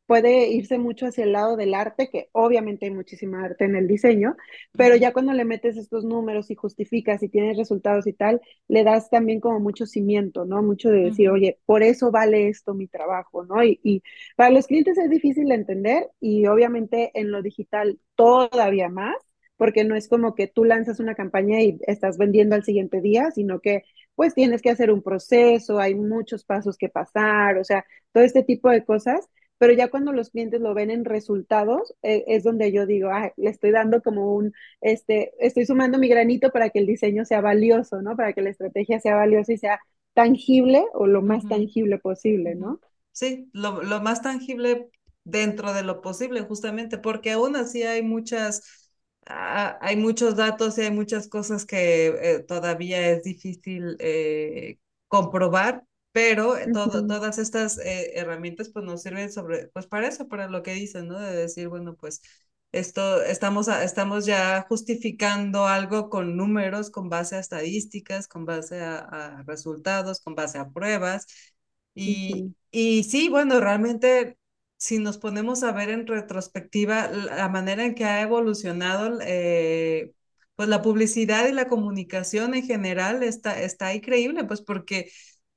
puede 0.07 0.49
irse 0.49 0.79
mucho 0.79 1.07
hacia 1.07 1.25
el 1.25 1.33
lado 1.33 1.57
del 1.57 1.75
arte, 1.75 2.11
que 2.11 2.29
obviamente 2.33 2.87
hay 2.87 2.91
muchísima 2.93 3.45
arte 3.45 3.65
en 3.65 3.77
el 3.77 3.89
diseño, 3.89 4.37
pero 4.73 4.97
ya 4.97 5.13
cuando 5.13 5.33
le 5.33 5.45
metes 5.45 5.77
estos 5.77 6.05
números 6.05 6.51
y 6.51 6.55
justificas 6.55 7.23
y 7.23 7.29
tienes 7.29 7.57
resultados 7.57 8.07
y 8.07 8.13
tal, 8.13 8.41
le 8.69 8.85
das 8.85 9.11
también 9.11 9.41
como 9.41 9.61
mucho 9.61 9.87
cimiento, 9.87 10.45
¿no? 10.45 10.63
Mucho 10.63 10.91
de 10.91 11.05
decir, 11.05 11.31
oye, 11.31 11.59
por 11.67 11.83
eso 11.83 12.11
vale 12.11 12.49
esto 12.49 12.75
mi 12.75 12.87
trabajo, 12.87 13.45
¿no? 13.45 13.65
Y, 13.65 13.81
y, 13.83 14.03
para 14.37 14.51
los 14.51 14.67
clientes 14.67 14.99
es 14.99 15.11
difícil 15.11 15.49
de 15.49 15.55
entender 15.55 16.11
y 16.21 16.47
obviamente 16.47 17.11
en 17.15 17.31
lo 17.31 17.43
digital 17.43 17.99
todavía 18.15 18.89
más, 18.89 19.17
porque 19.57 19.85
no 19.85 19.95
es 19.95 20.09
como 20.09 20.35
que 20.35 20.49
tú 20.49 20.65
lanzas 20.65 21.01
una 21.01 21.15
campaña 21.15 21.63
y 21.63 21.79
estás 21.87 22.19
vendiendo 22.19 22.55
al 22.55 22.65
siguiente 22.65 23.01
día, 23.01 23.31
sino 23.31 23.61
que 23.61 23.85
pues 24.15 24.35
tienes 24.35 24.63
que 24.63 24.71
hacer 24.71 24.91
un 24.91 25.03
proceso, 25.03 25.79
hay 25.81 25.95
muchos 25.95 26.45
pasos 26.45 26.77
que 26.77 26.89
pasar, 26.89 27.59
o 27.59 27.65
sea, 27.65 27.85
todo 28.13 28.23
este 28.25 28.43
tipo 28.43 28.71
de 28.71 28.85
cosas 28.85 29.29
pero 29.65 29.79
ya 29.79 29.89
cuando 29.89 30.13
los 30.13 30.29
clientes 30.29 30.61
lo 30.61 30.75
ven 30.75 30.91
en 30.91 31.07
resultados, 31.07 31.95
eh, 32.03 32.23
es 32.27 32.45
donde 32.45 32.71
yo 32.71 32.85
digo, 32.85 33.09
ah, 33.09 33.33
le 33.39 33.49
estoy 33.49 33.71
dando 33.71 34.03
como 34.03 34.35
un, 34.35 34.53
este, 34.83 35.33
estoy 35.39 35.65
sumando 35.65 35.97
mi 35.97 36.07
granito 36.07 36.51
para 36.51 36.69
que 36.69 36.81
el 36.81 36.87
diseño 36.87 37.25
sea 37.25 37.41
valioso, 37.41 38.03
¿no? 38.03 38.15
Para 38.15 38.35
que 38.35 38.43
la 38.43 38.51
estrategia 38.51 39.01
sea 39.01 39.17
valiosa 39.17 39.55
y 39.55 39.57
sea 39.57 39.81
tangible 40.13 40.85
o 40.93 41.07
lo 41.07 41.23
más 41.23 41.49
tangible 41.49 41.97
posible, 41.97 42.55
¿no? 42.57 42.79
Sí, 43.13 43.49
lo, 43.55 43.83
lo, 43.83 44.03
más 44.03 44.21
tangible 44.21 44.91
dentro 45.25 45.73
de 45.73 45.83
lo 45.83 46.03
posible, 46.03 46.43
justamente, 46.43 46.99
porque 46.99 47.31
aún 47.31 47.57
así 47.57 47.85
hay 47.85 48.03
muchas, 48.03 48.93
ah, 49.25 49.79
hay 49.81 49.97
muchos 49.97 50.37
datos 50.37 50.77
y 50.77 50.83
hay 50.83 50.91
muchas 50.91 51.27
cosas 51.27 51.65
que 51.65 52.09
eh, 52.09 52.45
todavía 52.47 53.09
es 53.09 53.23
difícil 53.23 53.97
eh, 53.99 54.77
comprobar, 55.09 55.85
pero 56.15 56.57
eh, 56.57 56.69
todas 56.73 57.39
estas 57.39 57.77
eh, 57.79 58.13
herramientas 58.15 58.69
pues 58.69 58.85
nos 58.85 59.03
sirven 59.03 59.33
sobre, 59.33 59.67
pues 59.69 59.89
para 59.89 60.07
eso, 60.07 60.29
para 60.29 60.49
lo 60.49 60.63
que 60.63 60.73
dicen, 60.73 61.09
¿no? 61.09 61.19
De 61.19 61.35
decir, 61.35 61.69
bueno, 61.69 61.97
pues 61.97 62.23
esto, 62.71 63.21
estamos, 63.25 63.67
estamos 63.67 64.25
ya 64.25 64.65
justificando 64.69 65.67
algo 65.67 66.11
con 66.11 66.37
números, 66.37 66.91
con 66.91 67.09
base 67.09 67.35
a 67.35 67.41
estadísticas, 67.41 68.29
con 68.29 68.45
base 68.45 68.81
a, 68.81 69.43
resultados, 69.45 70.21
con 70.21 70.37
base 70.37 70.59
a 70.59 70.71
pruebas. 70.71 71.27
Y, 71.97 72.55
y 72.71 73.03
sí, 73.03 73.29
bueno, 73.29 73.59
realmente 73.59 74.39
si 74.77 75.01
nos 75.01 75.19
ponemos 75.19 75.65
a 75.65 75.73
ver 75.73 75.91
en 75.91 76.07
retrospectiva 76.07 77.09
la 77.09 77.49
manera 77.49 77.85
en 77.85 77.95
que 77.97 78.05
ha 78.05 78.21
evolucionado 78.23 79.19
eh, 79.23 80.13
pues 80.57 80.69
la 80.69 80.83
publicidad 80.83 81.49
y 81.49 81.53
la 81.53 81.67
comunicación 81.69 82.55
en 82.55 82.65
general 82.65 83.25
está, 83.25 83.61
está 83.61 83.95
increíble, 83.95 84.45
pues 84.45 84.61
porque 84.63 85.11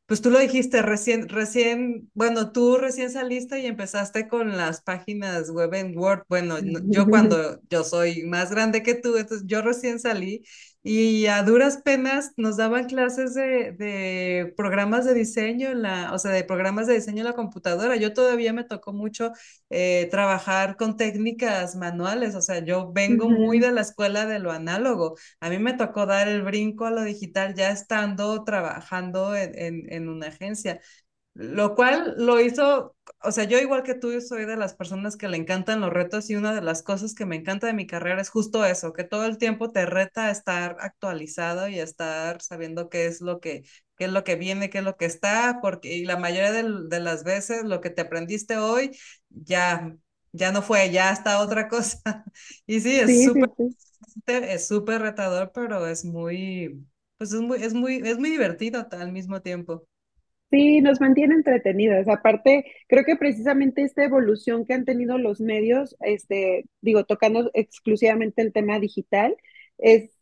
pues 0.08 0.22
tú 0.22 0.32
lo 0.32 0.40
dijiste 0.40 0.82
recién, 0.82 1.30
recién, 1.30 2.10
bueno, 2.14 2.52
tú 2.54 2.78
recién 2.78 3.12
saliste 3.12 3.60
y 3.60 3.68
empezaste 3.68 4.28
con 4.30 4.58
las 4.58 4.82
páginas 4.82 5.52
web 5.52 5.74
en 5.76 5.98
Word. 5.98 6.24
Bueno, 6.30 6.58
yo 6.62 7.06
cuando 7.10 7.60
yo 7.70 7.84
soy 7.84 8.24
más 8.24 8.50
grande 8.50 8.84
que 8.84 8.96
tú, 8.96 9.18
entonces 9.18 9.46
yo 9.48 9.62
recién 9.62 10.00
salí 10.00 10.44
y 10.90 11.28
a 11.28 11.44
duras 11.44 11.78
penas 11.84 12.32
nos 12.38 12.56
daban 12.58 12.86
clases 12.86 13.34
de, 13.34 13.74
de, 13.74 14.54
programas 14.56 15.04
de 15.06 15.14
diseño 15.14 15.70
en 15.70 15.82
la, 15.82 16.14
o 16.14 16.20
sea, 16.20 16.32
de 16.32 16.44
programas 16.46 16.88
de 16.88 16.94
diseño 16.96 17.20
en 17.20 17.26
la 17.26 17.34
computadora. 17.34 17.98
Yo 17.98 18.14
todavía 18.14 18.54
me 18.54 18.64
tocó 18.64 18.94
mucho 18.94 19.32
eh, 19.70 20.08
trabajar 20.12 20.78
con 20.78 20.96
técnicas 20.96 21.76
manuales, 21.76 22.36
o 22.36 22.42
sea, 22.42 22.60
yo 22.64 22.92
vengo 22.94 23.30
muy 23.30 23.60
de 23.60 23.72
la 23.72 23.82
escuela 23.82 24.26
de 24.26 24.40
lo 24.40 24.52
análogo. 24.52 25.16
A 25.42 25.50
mí 25.50 25.60
me 25.60 25.74
tocó 25.74 26.06
dar 26.06 26.28
el 26.30 26.42
brinco 26.44 26.86
a 26.86 26.92
lo 26.92 27.04
digital 27.04 27.54
ya 27.54 27.70
estando 27.72 28.44
trabajando 28.46 29.36
en, 29.36 29.58
en, 29.60 29.94
en 29.94 30.10
una 30.10 30.28
agencia 30.28 30.80
lo 31.38 31.76
cual 31.76 32.16
lo 32.18 32.42
hizo, 32.42 32.96
o 33.24 33.32
sea, 33.32 33.44
yo 33.44 33.60
igual 33.60 33.84
que 33.84 33.94
tú 33.94 34.20
soy 34.22 34.46
de 34.46 34.58
las 34.58 34.74
personas 34.74 35.18
que 35.18 35.28
le 35.28 35.38
encantan 35.38 35.82
los 35.82 35.94
retos 35.94 36.32
y 36.32 36.36
una 36.36 36.52
de 36.56 36.64
las 36.64 36.82
cosas 36.82 37.14
que 37.14 37.28
me 37.28 37.36
encanta 37.36 37.68
de 37.68 37.74
mi 37.74 37.86
carrera 37.86 38.20
es 38.20 38.30
justo 38.30 38.66
eso, 38.66 38.92
que 38.92 39.04
todo 39.04 39.26
el 39.28 39.38
tiempo 39.38 39.72
te 39.72 39.86
reta 39.86 40.26
a 40.28 40.32
estar 40.32 40.78
actualizado 40.80 41.68
y 41.68 41.80
a 41.80 41.84
estar 41.84 42.42
sabiendo 42.42 42.90
qué 42.90 43.06
es 43.06 43.22
lo 43.22 43.40
que, 43.40 43.64
qué 43.98 44.06
es 44.06 44.12
lo 44.12 44.24
que 44.24 44.36
viene, 44.36 44.72
qué 44.72 44.80
es 44.80 44.84
lo 44.84 44.98
que 44.98 45.06
está, 45.06 45.60
porque 45.62 45.96
y 45.96 46.06
la 46.06 46.18
mayoría 46.18 46.52
de, 46.52 47.00
las 47.00 47.24
veces 47.24 47.64
lo 47.66 47.82
que 47.82 47.92
te 47.92 48.02
aprendiste 48.02 48.58
hoy 48.58 48.98
ya, 49.30 49.96
ya 50.32 50.52
no 50.52 50.64
fue, 50.64 50.90
ya 50.90 51.12
está 51.12 51.40
otra 51.40 51.68
cosa. 51.70 52.26
Y 52.66 52.82
sí, 52.82 53.00
es 53.00 53.26
súper, 53.26 54.44
es 54.44 54.68
súper 54.68 55.02
retador, 55.04 55.52
pero 55.54 55.86
es 55.86 56.04
muy, 56.04 56.84
pues 57.18 57.32
es 57.32 57.42
muy, 57.42 57.62
es 57.62 57.76
muy, 57.76 57.98
es 57.98 58.18
muy 58.18 58.32
divertido 58.32 58.88
al 58.92 59.12
mismo 59.12 59.40
tiempo. 59.44 59.88
Sí, 60.50 60.80
nos 60.82 61.02
mantiene 61.02 61.36
entretenidos. 61.36 62.08
Aparte, 62.08 62.66
creo 62.88 63.04
que 63.04 63.18
precisamente 63.18 63.84
esta 63.84 64.06
evolución 64.06 64.66
que 64.66 64.74
han 64.74 64.86
tenido 64.86 65.18
los 65.18 65.42
medios, 65.42 65.98
este, 66.00 66.66
digo, 66.82 67.04
tocando 67.04 67.52
exclusivamente 67.54 68.42
el 68.42 68.54
tema 68.54 68.80
digital, 68.80 69.36
es 69.78 70.18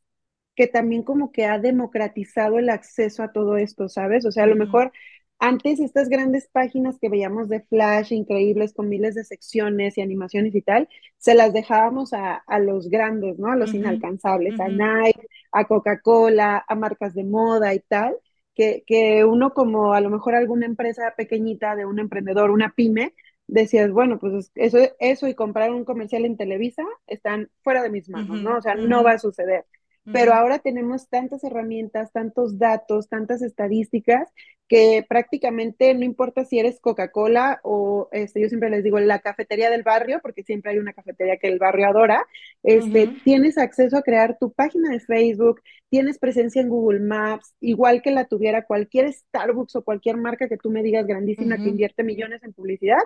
que 0.56 0.68
también 0.68 1.04
como 1.04 1.32
que 1.32 1.46
ha 1.46 1.60
democratizado 1.60 2.58
el 2.58 2.70
acceso 2.70 3.22
a 3.22 3.32
todo 3.32 3.58
esto, 3.58 3.88
¿sabes? 3.88 4.26
O 4.26 4.32
sea, 4.32 4.46
a 4.46 4.48
lo 4.48 4.56
mejor 4.56 4.92
antes 5.38 5.80
estas 5.80 6.10
grandes 6.10 6.48
páginas 6.52 6.98
que 7.00 7.10
veíamos 7.10 7.50
de 7.50 7.62
Flash, 7.62 8.12
increíbles, 8.14 8.74
con 8.74 8.90
miles 8.90 9.16
de 9.16 9.26
secciones 9.26 9.98
y 9.98 10.02
animaciones 10.02 10.56
y 10.56 10.62
tal, 10.62 10.90
se 11.18 11.36
las 11.36 11.54
dejábamos 11.54 12.14
a, 12.14 12.44
los 12.60 12.90
grandes, 12.90 13.38
¿no? 13.38 13.52
A 13.52 13.56
los 13.56 13.74
inalcanzables, 13.74 14.60
a 14.60 14.70
Nike, 14.70 15.28
a 15.52 15.66
Coca-Cola, 15.66 16.66
a 16.68 16.76
marcas 16.76 17.14
de 17.14 17.26
moda 17.26 17.74
y 17.76 17.80
tal 17.80 18.16
que, 18.56 19.26
uno 19.26 19.54
como 19.54 19.94
a 19.94 20.02
lo 20.02 20.10
mejor 20.10 20.36
alguna 20.36 20.65
empresa 20.65 21.13
pequeñita 21.15 21.76
de 21.76 21.86
un 21.86 22.00
emprendedor, 22.00 22.50
una 22.50 22.74
pyme, 22.74 23.13
decías, 23.48 23.91
bueno, 23.91 24.18
pues 24.20 24.52
eso, 24.56 24.78
eso 25.00 25.28
y 25.28 25.36
comprar 25.36 25.72
un 25.72 25.86
comercial 25.86 26.26
en 26.26 26.38
Televisa 26.38 26.84
están 27.06 27.50
fuera 27.62 27.84
de 27.84 27.89
mis 27.89 28.10
manos, 28.10 28.41
¿no? 28.41 28.58
O 28.58 28.62
sea, 28.62 28.76
no 28.76 29.04
va 29.04 29.12
a 29.12 29.20
suceder. 29.20 29.65
Pero 30.12 30.34
ahora 30.34 30.60
tenemos 30.60 31.10
tantas 31.10 31.44
herramientas, 31.44 32.12
tantos 32.12 32.60
datos, 32.60 33.10
tantas 33.10 33.41
estadísticas 33.41 34.30
que 34.68 35.06
prácticamente 35.08 35.94
no 35.94 36.04
importa 36.04 36.44
si 36.44 36.58
eres 36.58 36.80
Coca-Cola 36.80 37.60
o 37.63 38.10
este, 38.12 38.41
yo 38.41 38.48
siempre 38.50 38.70
les 38.70 38.84
digo 38.84 39.00
la 39.00 39.20
cafetería 39.20 39.70
del 39.70 39.84
barrio, 39.84 40.20
porque 40.22 40.44
siempre 40.44 40.72
hay 40.72 40.80
una 40.80 40.94
cafetería 40.94 41.38
que 41.38 41.48
el 41.48 41.60
barrio 41.60 41.88
adora, 41.88 42.26
este, 42.63 43.08
tienes 43.24 43.58
acceso 43.58 43.98
a 43.98 44.02
crear 44.02 44.38
tu 44.39 44.52
página 44.52 44.89
de 44.89 45.00
Facebook, 45.00 45.62
tienes 45.89 46.18
presencia 46.18 46.62
en 46.62 46.70
Google 46.70 47.00
Maps, 47.00 47.54
igual 47.60 48.02
que 48.02 48.12
la 48.12 48.26
tuviera 48.26 48.65
cualquier 48.65 49.13
Starbucks 49.13 49.76
o 49.76 49.84
cualquier 49.84 50.18
marca 50.18 50.50
que 50.50 50.58
tú 50.58 50.72
me 50.72 50.82
digas 50.82 51.06
grandísima 51.06 51.58
que 51.58 51.70
invierte 51.70 52.04
millones 52.04 52.44
en 52.44 52.54
publicidad, 52.54 52.98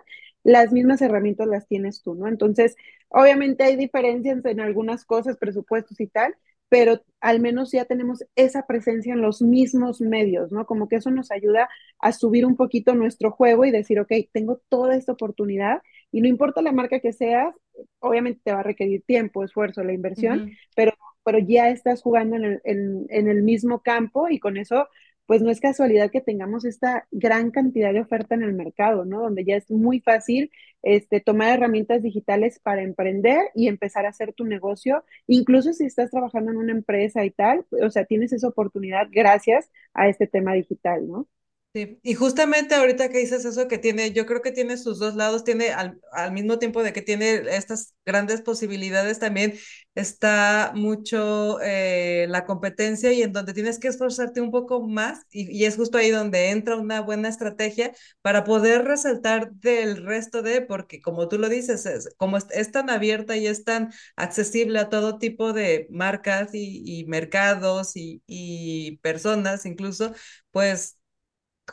las 0.44 0.72
mismas 0.72 1.02
herramientas 1.02 1.48
las 1.48 1.68
tienes 1.68 2.02
tú, 2.02 2.16
¿no? 2.16 2.28
Entonces, 2.28 2.76
obviamente 3.10 3.64
hay 3.66 3.76
diferencias 3.76 4.44
en 4.46 4.62
algunas 4.62 5.04
cosas, 5.04 5.38
presupuestos 5.38 6.00
y 6.00 6.08
tal, 6.08 6.36
pero 6.70 7.02
al 7.20 7.40
menos 7.40 7.72
ya 7.72 7.86
tenemos 7.86 8.24
esa 8.36 8.66
presencia 8.66 9.14
en 9.14 9.22
los 9.22 9.42
mismos 9.42 10.02
medios, 10.02 10.52
¿no? 10.52 10.66
Como 10.66 10.88
que 10.88 10.98
eso 10.98 11.12
nos 11.12 11.32
ayuda 11.32 11.70
a 12.00 12.12
subir 12.14 12.46
un 12.46 12.56
poquito 12.56 12.96
nuestro 12.96 13.32
juego 13.32 13.66
y 13.66 13.72
decir, 13.72 14.00
ok, 14.00 14.12
tengo 14.32 14.62
toda 14.70 14.96
esta 14.96 15.14
oportunidad 15.14 15.82
y 16.12 16.22
no 16.22 16.28
importa 16.28 16.62
la 16.62 16.72
marca 16.72 17.00
que 17.00 17.14
seas, 17.14 17.54
obviamente 18.00 18.42
te 18.44 18.52
va 18.52 18.60
a 18.62 18.64
requerir 18.64 19.04
tiempo, 19.06 19.44
esfuerzo, 19.44 19.84
la 19.84 19.94
inversión, 19.94 20.44
pero, 20.76 20.94
pero 21.24 21.40
ya 21.40 21.70
estás 21.70 22.02
jugando 22.02 22.36
en 22.38 22.46
el, 22.46 22.62
en 23.10 23.28
el 23.28 23.44
mismo 23.44 23.82
campo 23.82 24.30
y 24.30 24.40
con 24.40 24.58
eso 24.58 24.88
pues 25.30 25.44
no 25.44 25.52
es 25.52 25.60
casualidad 25.60 26.10
que 26.10 26.22
tengamos 26.22 26.66
esta 26.66 27.08
gran 27.12 27.52
cantidad 27.52 27.94
de 27.94 28.02
oferta 28.02 28.34
en 28.34 28.42
el 28.42 28.56
mercado, 28.56 29.06
¿no? 29.06 29.22
Donde 29.22 29.46
ya 29.46 29.58
es 29.58 29.70
muy 29.70 30.00
fácil 30.00 30.50
este, 30.82 31.22
tomar 31.22 31.54
herramientas 31.54 32.02
digitales 32.02 32.58
para 32.58 32.82
emprender 32.82 33.52
y 33.54 33.68
empezar 33.68 34.08
a 34.08 34.10
hacer 34.10 34.34
tu 34.34 34.46
negocio, 34.46 35.04
incluso 35.28 35.72
si 35.74 35.86
estás 35.86 36.10
trabajando 36.10 36.50
en 36.52 36.58
una 36.58 36.72
empresa 36.72 37.26
y 37.26 37.30
tal, 37.30 37.64
o 37.70 37.92
sea, 37.92 38.06
tienes 38.06 38.34
esa 38.34 38.48
oportunidad 38.48 39.08
gracias 39.12 39.70
a 39.94 40.08
este 40.10 40.26
tema 40.26 40.54
digital, 40.54 41.08
¿no? 41.08 41.28
Sí, 41.72 42.00
y 42.02 42.16
justamente 42.16 42.74
ahorita 42.74 43.10
que 43.10 43.20
dices 43.20 43.46
eso 43.46 43.68
que 43.68 43.78
tiene, 43.78 44.12
yo 44.12 44.26
creo 44.26 44.42
que 44.42 44.52
tiene 44.52 44.76
sus 44.76 44.98
dos 44.98 45.14
lados, 45.14 45.44
tiene 45.44 45.70
al, 45.70 46.02
al, 46.12 46.32
mismo 46.32 46.58
tiempo 46.58 46.82
de 46.82 46.94
que 46.94 47.04
tiene 47.04 47.44
estas 47.56 47.94
grandes 48.08 48.42
posibilidades, 48.42 49.20
también 49.20 49.54
está 49.94 50.72
mucho 50.74 51.60
eh, 51.62 52.26
la 52.28 52.46
competencia 52.48 53.14
y 53.14 53.22
en 53.22 53.34
donde 53.34 53.54
tienes 53.54 53.78
que 53.78 53.88
esforzarte 53.88 54.42
un 54.42 54.50
poco 54.50 54.82
más 54.88 55.20
y, 55.30 55.48
y, 55.56 55.66
es 55.66 55.76
justo 55.76 56.00
ahí 56.00 56.10
donde 56.10 56.50
entra 56.50 56.76
una 56.76 57.02
buena 57.02 57.30
estrategia 57.30 57.92
para 58.24 58.44
poder 58.46 58.86
resaltar 58.86 59.52
del 59.54 60.04
resto 60.04 60.42
de, 60.42 60.62
porque 60.62 61.02
como 61.02 61.28
tú 61.28 61.38
lo 61.38 61.50
dices, 61.50 61.86
es, 61.86 62.10
como 62.18 62.38
es, 62.38 62.48
es, 62.52 62.72
tan 62.72 62.90
abierta 62.90 63.38
y 63.38 63.46
es 63.46 63.64
tan 63.64 63.92
accesible 64.16 64.80
a 64.80 64.90
todo 64.90 65.20
tipo 65.20 65.54
de 65.54 65.86
marcas 65.92 66.50
y, 66.56 66.82
y 66.84 67.06
mercados 67.06 67.96
y, 67.96 68.24
y 68.26 68.98
personas 69.04 69.68
incluso, 69.68 70.14
pues 70.52 70.96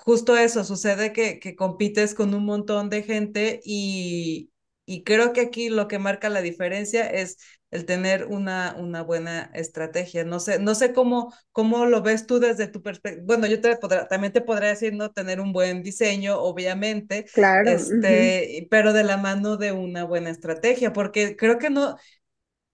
justo 0.04 0.36
eso, 0.36 0.64
sucede 0.64 1.12
que, 1.12 1.38
que 1.40 1.56
compites 1.56 2.14
con 2.14 2.34
un 2.34 2.44
montón 2.44 2.90
de 2.90 3.02
gente 3.02 3.60
y, 3.64 4.50
y 4.84 5.04
creo 5.04 5.32
que 5.32 5.40
aquí 5.42 5.68
lo 5.68 5.88
que 5.88 5.98
marca 5.98 6.28
la 6.28 6.42
diferencia 6.42 7.06
es 7.08 7.38
el 7.70 7.84
tener 7.84 8.26
una, 8.26 8.74
una 8.78 9.02
buena 9.02 9.50
estrategia. 9.54 10.24
No 10.24 10.40
sé, 10.40 10.58
no 10.58 10.74
sé 10.74 10.92
cómo, 10.92 11.34
cómo 11.52 11.86
lo 11.86 12.02
ves 12.02 12.26
tú 12.26 12.38
desde 12.38 12.68
tu 12.68 12.82
perspectiva. 12.82 13.24
Bueno, 13.26 13.46
yo 13.46 13.60
te 13.60 13.76
también 14.08 14.32
te 14.32 14.40
podría 14.40 14.70
decir 14.70 14.94
no 14.94 15.10
tener 15.12 15.40
un 15.40 15.52
buen 15.52 15.82
diseño, 15.82 16.38
obviamente. 16.38 17.26
Claro. 17.32 17.70
Este, 17.70 18.66
pero 18.70 18.92
de 18.92 19.04
la 19.04 19.16
mano 19.16 19.56
de 19.56 19.72
una 19.72 20.04
buena 20.04 20.30
estrategia, 20.30 20.92
porque 20.92 21.36
creo 21.36 21.58
que 21.58 21.70
no, 21.70 21.96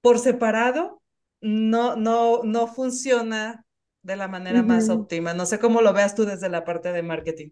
por 0.01 0.19
separado, 0.19 1.03
no, 1.41 1.97
no, 1.97 2.43
no 2.45 2.67
funciona 2.69 3.65
de 4.03 4.17
la 4.17 4.29
manera 4.29 4.63
más 4.63 4.89
óptima. 4.89 5.35
No 5.35 5.47
sé 5.47 5.59
cómo 5.59 5.81
lo 5.81 5.93
veas 5.93 6.15
tú 6.15 6.25
desde 6.25 6.49
la 6.49 6.65
parte 6.65 6.93
de 6.93 7.03
marketing. 7.03 7.51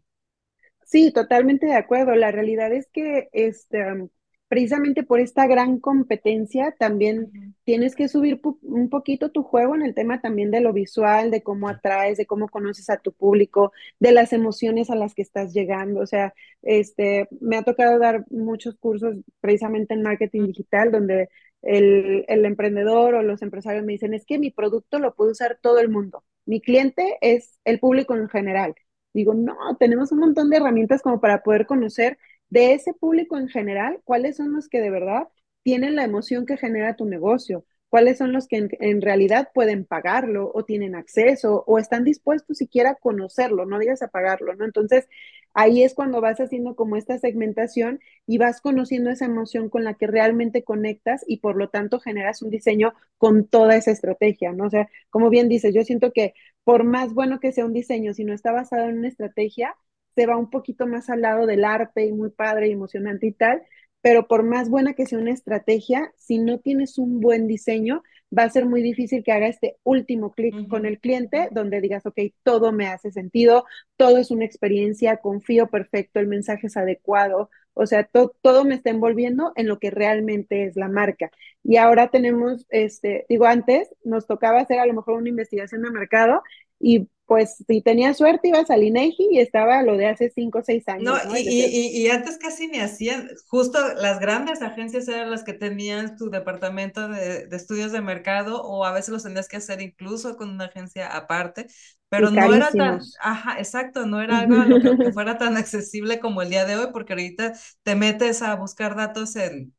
Sí, 0.85 1.13
totalmente 1.13 1.67
de 1.67 1.77
acuerdo. 1.77 2.15
La 2.17 2.33
realidad 2.33 2.73
es 2.73 2.89
que 2.93 3.29
este, 3.33 4.09
precisamente 4.49 5.05
por 5.05 5.21
esta 5.21 5.47
gran 5.47 5.79
competencia 5.79 6.75
también 6.77 7.55
tienes 7.63 7.95
que 7.95 8.09
subir 8.09 8.41
un 8.63 8.89
poquito 8.89 9.31
tu 9.31 9.45
juego 9.45 9.77
en 9.77 9.83
el 9.83 9.95
tema 9.95 10.21
también 10.21 10.51
de 10.51 10.61
lo 10.61 10.73
visual, 10.73 11.31
de 11.31 11.45
cómo 11.45 11.69
atraes, 11.69 12.19
de 12.19 12.27
cómo 12.27 12.49
conoces 12.49 12.91
a 12.91 12.97
tu 12.97 13.13
público, 13.13 13.73
de 14.01 14.11
las 14.11 14.33
emociones 14.33 14.91
a 14.91 14.97
las 14.97 15.15
que 15.15 15.23
estás 15.23 15.53
llegando. 15.53 16.01
O 16.01 16.07
sea, 16.07 16.35
este, 16.63 17.29
me 17.41 17.57
ha 17.57 17.63
tocado 17.63 18.01
dar 18.01 18.25
muchos 18.29 18.75
cursos 18.75 19.15
precisamente 19.41 19.95
en 19.95 20.03
marketing 20.03 20.49
digital 20.49 20.91
donde 20.91 21.29
el, 21.63 22.25
el 22.29 22.45
emprendedor 22.45 23.15
o 23.15 23.23
los 23.23 23.43
empresarios 23.43 23.85
me 23.85 23.93
dicen, 23.93 24.15
es 24.15 24.25
que 24.27 24.39
mi 24.39 24.51
producto 24.51 24.99
lo 24.99 25.15
puede 25.15 25.33
usar 25.33 25.59
todo 25.63 25.79
el 25.81 25.89
mundo 25.89 26.25
mi 26.51 26.61
cliente 26.61 27.17
es 27.21 27.59
el 27.65 27.79
público 27.79 28.17
en 28.17 28.29
general. 28.29 28.75
Digo, 29.13 29.35
no, 29.35 29.55
tenemos 29.79 30.13
un 30.13 30.19
montón 30.19 30.51
de 30.51 30.57
herramientas 30.59 31.01
como 31.01 31.21
para 31.21 31.43
poder 31.43 31.67
conocer 31.67 32.19
de 32.49 32.75
ese 32.75 32.93
público 32.93 33.39
en 33.39 33.49
general 33.49 34.01
cuáles 34.05 34.37
son 34.37 34.53
los 34.53 34.69
que 34.69 34.81
de 34.81 34.91
verdad 34.91 35.29
tienen 35.63 35.95
la 35.95 36.05
emoción 36.05 36.47
que 36.47 36.57
genera 36.57 36.97
tu 36.97 37.05
negocio, 37.07 37.65
cuáles 37.89 38.19
son 38.19 38.33
los 38.33 38.49
que 38.49 38.69
en, 38.81 39.01
realidad 39.03 39.51
pueden 39.55 39.85
pagarlo 39.85 40.51
o 40.53 40.65
tienen 40.65 40.97
acceso 40.97 41.65
o 41.67 41.79
están 41.79 42.03
dispuestos 42.05 42.59
siquiera 42.59 42.91
a 42.91 42.95
conocerlo, 42.97 43.67
no 43.67 43.79
digas 43.79 44.03
a 44.03 44.09
pagarlo, 44.09 44.55
¿no? 44.55 44.65
Entonces, 44.65 45.07
ahí 45.55 45.83
es 45.85 45.95
cuando 45.95 46.21
vas 46.21 46.41
haciendo 46.41 46.77
como 46.77 46.97
esta 46.97 47.19
segmentación 47.19 48.01
y 48.27 48.39
vas 48.39 48.61
conociendo 48.61 49.11
esa 49.11 49.25
emoción 49.27 49.69
con 49.69 49.85
la 49.85 49.95
que 49.95 50.07
realmente 50.07 50.65
conectas 50.65 51.25
y 51.27 51.39
por 51.39 51.57
lo 51.57 51.69
tanto 51.71 52.01
generas 52.01 52.43
un 52.43 52.51
diseño 52.51 52.93
con 53.19 53.47
toda 53.47 53.77
esa 53.77 53.91
estrategia, 53.91 54.53
¿no? 54.53 54.67
O 54.67 54.71
sea, 54.71 54.89
como 55.11 55.31
bien 55.31 55.49
dices, 55.49 55.75
yo 55.75 55.83
siento 55.85 56.13
que 56.13 56.35
por 56.65 56.85
más 56.85 57.15
bueno 57.15 57.41
que 57.41 57.53
sea 57.53 57.65
un 57.65 57.73
diseño, 57.73 58.15
si 58.15 58.25
no 58.25 58.33
está 58.35 58.53
basado 58.53 58.89
en 58.89 58.99
una 58.99 59.09
estrategia, 59.09 59.77
se 60.15 60.27
va 60.27 60.37
un 60.37 60.51
poquito 60.51 60.87
más 60.87 61.09
al 61.11 61.23
lado 61.23 61.47
del 61.47 61.65
arte 61.65 62.05
y 62.07 62.13
muy 62.13 62.31
padre 62.31 62.69
y 62.69 62.73
emocionante 62.73 63.27
y 63.27 63.33
tal, 63.33 63.63
pero 64.03 64.27
por 64.29 64.43
más 64.45 64.69
buena 64.71 64.95
que 64.95 65.07
sea 65.07 65.19
una 65.19 65.33
estrategia, 65.33 66.13
si 66.17 66.39
no 66.39 66.59
tienes 66.61 66.99
un 66.99 67.21
buen 67.21 67.47
diseño, 67.47 68.03
va 68.37 68.45
a 68.45 68.51
ser 68.51 68.67
muy 68.67 68.83
difícil 68.83 69.23
que 69.23 69.33
haga 69.33 69.49
este 69.49 69.77
último 69.83 70.33
clic 70.33 70.69
con 70.69 70.87
el 70.87 71.01
cliente 71.01 71.49
donde 71.51 71.81
digas, 71.81 72.07
ok, 72.07 72.19
todo 72.43 72.73
me 72.73 72.87
hace 72.87 73.11
sentido, 73.11 73.65
todo 73.97 74.19
es 74.19 74.31
una 74.31 74.45
experiencia, 74.45 75.19
confío 75.19 75.69
perfecto, 75.69 76.21
el 76.21 76.27
mensaje 76.29 76.69
es 76.69 76.77
adecuado, 76.77 77.51
o 77.81 77.87
sea, 77.87 78.09
todo 78.43 78.65
me 78.65 78.75
está 78.75 78.91
envolviendo 78.91 79.53
en 79.57 79.67
lo 79.67 79.79
que 79.79 79.91
realmente 79.91 80.67
es 80.67 80.77
la 80.77 80.89
marca. 80.89 81.31
y 81.65 81.77
ahora 81.77 82.11
tenemos, 82.11 82.67
este, 82.71 83.25
digo, 83.29 83.47
antes 83.47 83.89
nos 84.05 84.27
tocaba 84.27 84.61
hacer 84.61 84.79
a 84.81 84.87
lo 84.87 84.95
mejor 84.95 85.15
una 85.15 85.31
investigación 85.31 85.83
de 85.83 85.91
mercado 85.91 86.43
y 86.79 87.09
pues 87.31 87.63
si 87.67 87.81
tenía 87.81 88.13
suerte 88.13 88.49
ibas 88.49 88.71
al 88.71 88.83
INEGI 88.83 89.29
y 89.31 89.39
estaba 89.39 89.83
lo 89.83 89.97
de 89.97 90.07
hace 90.07 90.31
cinco 90.31 90.59
o 90.59 90.63
seis 90.65 90.89
años. 90.89 91.05
No, 91.05 91.39
Y, 91.39 91.43
y, 91.49 92.03
y, 92.03 92.11
antes 92.11 92.39
casi 92.39 92.67
ni 92.67 92.81
hacían, 92.81 93.31
justo 93.47 93.79
las 93.95 94.19
grandes 94.19 94.63
agencias 94.63 95.07
eran 95.07 95.31
las 95.31 95.45
que 95.45 95.53
tenían 95.53 96.17
tu 96.17 96.29
departamento 96.29 97.09
de, 97.09 97.47
de, 97.47 97.57
estudios 97.57 97.93
de 97.93 98.01
mercado 98.01 98.61
o 98.63 98.85
a 98.85 98.93
veces 98.93 99.11
los 99.11 99.23
tenías 99.23 99.47
que 99.47 99.59
hacer 99.59 99.81
incluso 99.81 100.37
con 100.37 100.51
una 100.51 100.65
agencia 100.65 101.07
aparte, 101.07 101.69
pero 102.11 102.31
no 102.31 102.53
era 102.53 102.77
tan, 102.77 103.01
ajá, 103.21 103.59
exacto, 103.59 104.05
no 104.05 104.21
era 104.21 104.41
algo 104.41 104.83
que, 104.83 104.99
que 105.01 105.11
fuera 105.13 105.39
tan 105.39 105.57
accesible 105.57 106.21
como 106.21 106.43
el 106.43 106.51
día 106.51 106.67
de 106.67 106.77
hoy, 106.77 106.89
porque 106.93 107.15
ahorita 107.15 107.55
te 107.83 107.97
metes 107.97 108.43
a 108.43 108.55
buscar 108.57 108.97
datos 108.97 109.37
en 109.37 109.75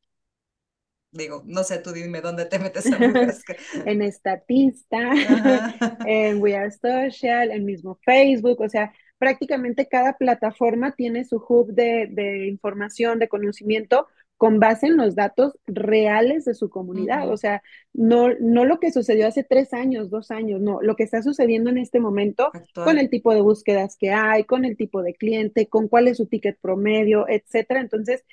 digo, 1.12 1.44
no 1.46 1.63
sé, 1.63 1.80
tú 1.80 1.91
dime 1.91 2.22
dónde 2.22 2.46
te 2.46 2.60
metes 2.60 2.91
a 2.91 2.98
buscar. 2.98 3.58
en 3.86 4.02
Estatista, 4.02 5.12
en 6.06 6.41
We 6.41 6.56
Are 6.56 6.72
Social, 6.72 7.52
en 7.52 7.65
mismo 7.65 8.00
Facebook, 8.04 8.62
o 8.62 8.70
sea, 8.70 8.94
prácticamente 9.17 9.88
cada 9.88 10.17
plataforma 10.17 10.94
tiene 10.96 11.26
su 11.26 11.38
hub 11.48 11.74
de, 11.74 12.08
de 12.10 12.48
información, 12.48 13.20
de 13.20 13.28
conocimiento 13.28 14.08
con 14.42 14.60
base 14.60 14.88
en 14.88 14.98
los 14.98 15.14
datos 15.14 15.54
reales 15.68 16.46
de 16.46 16.56
su 16.56 16.72
comunidad. 16.72 17.30
O 17.30 17.38
sea, 17.38 17.62
no, 17.94 18.30
no 18.40 18.66
lo 18.66 18.80
que 18.80 18.92
sucedió 18.92 19.28
hace 19.28 19.44
tres 19.44 19.72
años, 19.72 20.10
dos 20.10 20.32
años, 20.32 20.60
no, 20.60 20.82
lo 20.82 20.96
que 20.96 21.04
está 21.04 21.22
sucediendo 21.22 21.70
en 21.70 21.78
este 21.78 22.00
momento 22.00 22.52
con 22.74 22.98
el 22.98 23.12
tipo 23.12 23.36
de 23.36 23.42
búsquedas 23.42 23.98
que 23.98 24.10
hay, 24.10 24.46
con 24.46 24.66
el 24.66 24.78
tipo 24.78 25.04
de 25.04 25.14
cliente, 25.14 25.68
con 25.68 25.88
cuál 25.88 26.08
es 26.08 26.18
su 26.18 26.26
ticket 26.26 26.58
promedio, 26.60 27.30
etcétera. 27.30 27.82
Entonces, 27.82 28.26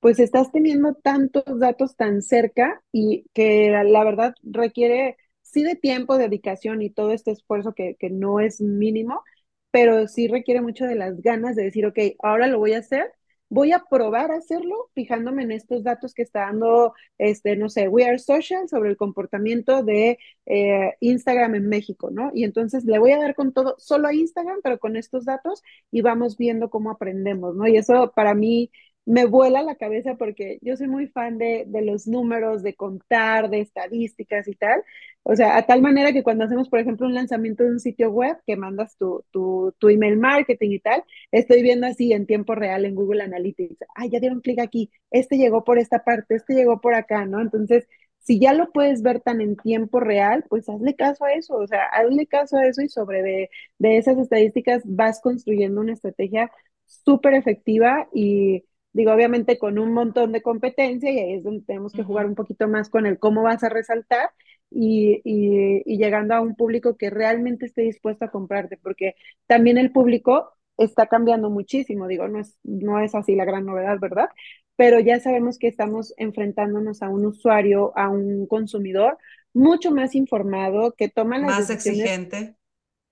pues 0.00 0.18
estás 0.18 0.50
teniendo 0.50 0.94
tantos 0.94 1.44
datos 1.60 1.94
tan 1.94 2.22
cerca 2.22 2.82
y 2.90 3.26
que 3.32 3.70
la 3.70 4.02
verdad 4.02 4.34
requiere 4.42 5.16
sí 5.42 5.62
de 5.62 5.76
tiempo, 5.76 6.18
dedicación 6.18 6.82
y 6.82 6.90
todo 6.90 7.12
este 7.12 7.30
esfuerzo 7.30 7.72
que, 7.72 7.94
que 8.00 8.10
no 8.10 8.40
es 8.40 8.60
mínimo, 8.60 9.22
pero 9.70 10.08
sí 10.08 10.26
requiere 10.26 10.60
mucho 10.60 10.86
de 10.86 10.96
las 10.96 11.22
ganas 11.22 11.54
de 11.54 11.62
decir, 11.62 11.86
ok, 11.86 11.98
ahora 12.20 12.48
lo 12.48 12.58
voy 12.58 12.72
a 12.72 12.78
hacer 12.78 13.12
voy 13.52 13.72
a 13.72 13.84
probar 13.90 14.30
a 14.30 14.36
hacerlo 14.36 14.88
fijándome 14.94 15.42
en 15.42 15.52
estos 15.52 15.84
datos 15.84 16.14
que 16.14 16.22
está 16.22 16.40
dando, 16.46 16.94
este, 17.18 17.54
no 17.54 17.68
sé, 17.68 17.86
We 17.86 18.04
Are 18.06 18.18
Social 18.18 18.66
sobre 18.66 18.88
el 18.88 18.96
comportamiento 18.96 19.82
de 19.84 20.18
eh, 20.46 20.94
Instagram 21.00 21.56
en 21.56 21.68
México, 21.68 22.10
¿no? 22.10 22.30
Y 22.32 22.44
entonces 22.44 22.84
le 22.86 22.98
voy 22.98 23.12
a 23.12 23.18
dar 23.18 23.34
con 23.34 23.52
todo, 23.52 23.74
solo 23.78 24.08
a 24.08 24.14
Instagram, 24.14 24.60
pero 24.62 24.78
con 24.78 24.96
estos 24.96 25.26
datos 25.26 25.62
y 25.90 26.00
vamos 26.00 26.38
viendo 26.38 26.70
cómo 26.70 26.90
aprendemos, 26.90 27.54
¿no? 27.54 27.66
Y 27.68 27.76
eso 27.76 28.12
para 28.16 28.34
mí 28.34 28.70
me 29.04 29.26
vuela 29.26 29.62
la 29.62 29.74
cabeza 29.74 30.14
porque 30.16 30.58
yo 30.62 30.76
soy 30.76 30.86
muy 30.88 31.08
fan 31.08 31.36
de, 31.38 31.64
de, 31.66 31.82
los 31.82 32.06
números, 32.06 32.62
de 32.62 32.74
contar, 32.74 33.50
de 33.50 33.60
estadísticas 33.60 34.46
y 34.48 34.54
tal. 34.54 34.82
O 35.24 35.34
sea, 35.36 35.56
a 35.56 35.66
tal 35.66 35.82
manera 35.82 36.12
que 36.12 36.22
cuando 36.22 36.44
hacemos, 36.44 36.68
por 36.68 36.78
ejemplo, 36.80 37.06
un 37.06 37.14
lanzamiento 37.14 37.64
de 37.64 37.70
un 37.70 37.80
sitio 37.80 38.10
web, 38.10 38.36
que 38.46 38.56
mandas 38.56 38.96
tu, 38.96 39.24
tu, 39.30 39.74
tu 39.78 39.88
email 39.88 40.16
marketing 40.18 40.70
y 40.70 40.78
tal, 40.80 41.04
estoy 41.32 41.62
viendo 41.62 41.86
así 41.86 42.12
en 42.12 42.26
tiempo 42.26 42.54
real 42.54 42.84
en 42.84 42.94
Google 42.94 43.22
Analytics. 43.22 43.78
Ah, 43.94 44.06
ya 44.06 44.20
dieron 44.20 44.40
clic 44.40 44.60
aquí, 44.60 44.90
este 45.10 45.36
llegó 45.36 45.64
por 45.64 45.78
esta 45.78 46.04
parte, 46.04 46.36
este 46.36 46.54
llegó 46.54 46.80
por 46.80 46.94
acá, 46.94 47.24
¿no? 47.26 47.40
Entonces, 47.40 47.86
si 48.18 48.38
ya 48.40 48.52
lo 48.52 48.70
puedes 48.72 49.02
ver 49.02 49.20
tan 49.20 49.40
en 49.40 49.56
tiempo 49.56 49.98
real, 50.00 50.44
pues 50.48 50.68
hazle 50.68 50.94
caso 50.94 51.24
a 51.24 51.32
eso, 51.32 51.56
o 51.56 51.66
sea, 51.66 51.84
hazle 51.86 52.26
caso 52.26 52.56
a 52.56 52.66
eso 52.66 52.82
y 52.82 52.88
sobre 52.88 53.22
de, 53.22 53.50
de 53.78 53.98
esas 53.98 54.16
estadísticas 54.18 54.82
vas 54.84 55.20
construyendo 55.20 55.80
una 55.80 55.92
estrategia 55.92 56.50
súper 56.86 57.34
efectiva 57.34 58.08
y 58.12 58.64
digo, 58.92 59.12
obviamente 59.12 59.58
con 59.58 59.78
un 59.78 59.92
montón 59.92 60.32
de 60.32 60.42
competencia 60.42 61.10
y 61.10 61.18
ahí 61.18 61.32
es 61.34 61.44
donde 61.44 61.64
tenemos 61.64 61.92
que 61.92 62.02
jugar 62.02 62.26
un 62.26 62.34
poquito 62.34 62.68
más 62.68 62.88
con 62.88 63.06
el 63.06 63.18
cómo 63.18 63.42
vas 63.42 63.62
a 63.64 63.68
resaltar 63.68 64.30
y, 64.70 65.20
y, 65.24 65.96
llegando 65.98 66.34
a 66.34 66.40
un 66.40 66.56
público 66.56 66.96
que 66.96 67.10
realmente 67.10 67.66
esté 67.66 67.82
dispuesto 67.82 68.24
a 68.24 68.30
comprarte, 68.30 68.78
porque 68.78 69.14
también 69.46 69.78
el 69.78 69.92
público 69.92 70.50
está 70.78 71.06
cambiando 71.06 71.50
muchísimo, 71.50 72.08
digo, 72.08 72.28
no 72.28 72.40
es, 72.40 72.58
no 72.62 72.98
es 73.00 73.14
así 73.14 73.34
la 73.34 73.44
gran 73.44 73.66
novedad, 73.66 73.98
¿verdad? 74.00 74.28
Pero 74.76 74.98
ya 75.00 75.20
sabemos 75.20 75.58
que 75.58 75.68
estamos 75.68 76.14
enfrentándonos 76.16 77.02
a 77.02 77.10
un 77.10 77.26
usuario, 77.26 77.92
a 77.96 78.08
un 78.08 78.46
consumidor 78.46 79.18
mucho 79.52 79.90
más 79.90 80.14
informado, 80.14 80.94
que 80.96 81.08
toma 81.08 81.38
las 81.38 81.50
más 81.50 81.70
exigente. 81.70 82.56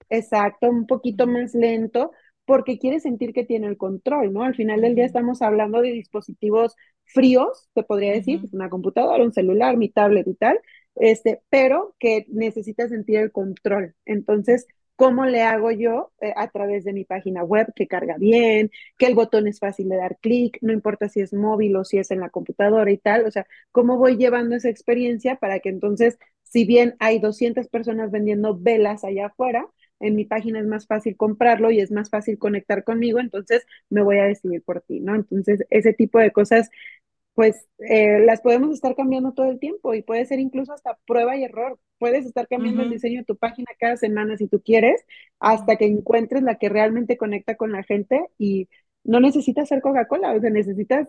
Exacto, 0.09 0.69
un 0.69 0.87
poquito 0.87 1.27
más 1.27 1.55
lento, 1.55 2.11
porque 2.51 2.81
quiere 2.81 2.99
sentir 2.99 3.33
que 3.33 3.45
tiene 3.45 3.69
el 3.69 3.77
control, 3.77 4.33
¿no? 4.33 4.43
Al 4.43 4.57
final 4.57 4.81
del 4.81 4.97
día 4.97 5.05
estamos 5.07 5.41
hablando 5.41 5.81
de 5.83 5.93
dispositivos 5.93 6.75
fríos, 7.05 7.69
te 7.75 7.85
podría 7.85 8.13
decir, 8.13 8.41
una 8.53 8.69
computadora, 8.69 9.23
un 9.23 9.33
celular, 9.33 9.77
mi 9.77 9.89
tablet 9.89 10.27
y 10.27 10.35
tal, 10.35 10.59
este, 10.97 11.43
pero 11.49 11.95
que 12.01 12.27
necesita 12.29 12.89
sentir 12.89 13.19
el 13.19 13.31
control. 13.31 13.95
Entonces, 14.05 14.67
¿cómo 14.97 15.27
le 15.27 15.43
hago 15.43 15.71
yo 15.71 16.11
eh, 16.21 16.33
a 16.37 16.49
través 16.51 16.83
de 16.83 16.93
mi 16.93 17.05
página 17.05 17.45
web 17.45 17.73
que 17.77 17.87
carga 17.87 18.17
bien, 18.19 18.73
que 18.99 19.07
el 19.07 19.15
botón 19.15 19.47
es 19.47 19.61
fácil 19.61 19.89
de 19.89 19.97
dar 19.99 20.19
clic, 20.19 20.59
no 20.61 20.73
importa 20.73 21.09
si 21.09 21.21
es 21.21 21.33
móvil 21.33 21.77
o 21.77 21.85
si 21.85 21.99
es 21.99 22.11
en 22.11 22.19
la 22.19 22.31
computadora 22.31 22.91
y 22.91 22.99
tal? 22.99 23.27
O 23.27 23.31
sea, 23.31 23.47
¿cómo 23.71 23.97
voy 23.97 24.17
llevando 24.17 24.57
esa 24.57 24.71
experiencia 24.71 25.37
para 25.37 25.61
que 25.61 25.69
entonces, 25.69 26.19
si 26.43 26.65
bien 26.65 26.97
hay 26.99 27.21
200 27.21 27.69
personas 27.69 28.11
vendiendo 28.11 28.59
velas 28.59 29.05
allá 29.05 29.27
afuera, 29.27 29.69
en 30.01 30.17
mi 30.17 30.25
página 30.25 30.61
es 30.61 30.67
más 30.67 30.87
fácil 30.87 31.17
comprarlo 31.17 31.71
y 31.71 31.81
es 31.81 31.91
más 31.93 32.11
fácil 32.11 32.39
conectar 32.39 32.85
conmigo, 32.85 33.21
entonces 33.21 33.67
me 33.91 34.03
voy 34.03 34.19
a 34.19 34.25
decidir 34.25 34.63
por 34.63 34.81
ti, 34.83 35.01
¿no? 35.01 35.15
Entonces, 35.15 35.65
ese 35.71 35.93
tipo 35.93 36.19
de 36.19 36.33
cosas, 36.33 36.71
pues 37.35 37.67
eh, 37.79 38.21
las 38.21 38.41
podemos 38.43 38.75
estar 38.75 38.95
cambiando 38.97 39.33
todo 39.33 39.51
el 39.51 39.59
tiempo 39.61 39.95
y 39.95 40.03
puede 40.03 40.27
ser 40.27 40.41
incluso 40.41 40.73
hasta 40.73 40.99
prueba 41.07 41.37
y 41.37 41.45
error. 41.45 41.79
Puedes 41.99 42.27
estar 42.27 42.49
cambiando 42.49 42.83
el 42.83 42.91
diseño 42.91 43.21
de 43.21 43.25
tu 43.25 43.37
página 43.37 43.71
cada 43.79 43.97
semana 43.97 44.37
si 44.37 44.49
tú 44.49 44.63
quieres, 44.63 45.05
hasta 45.39 45.77
que 45.77 45.87
encuentres 45.87 46.43
la 46.43 46.57
que 46.57 46.69
realmente 46.69 47.17
conecta 47.17 47.57
con 47.57 47.73
la 47.73 47.83
gente 47.83 48.27
y 48.39 48.69
no 49.05 49.21
necesitas 49.21 49.69
ser 49.69 49.81
Coca-Cola, 49.81 50.33
o 50.33 50.41
sea, 50.41 50.51
necesitas 50.51 51.09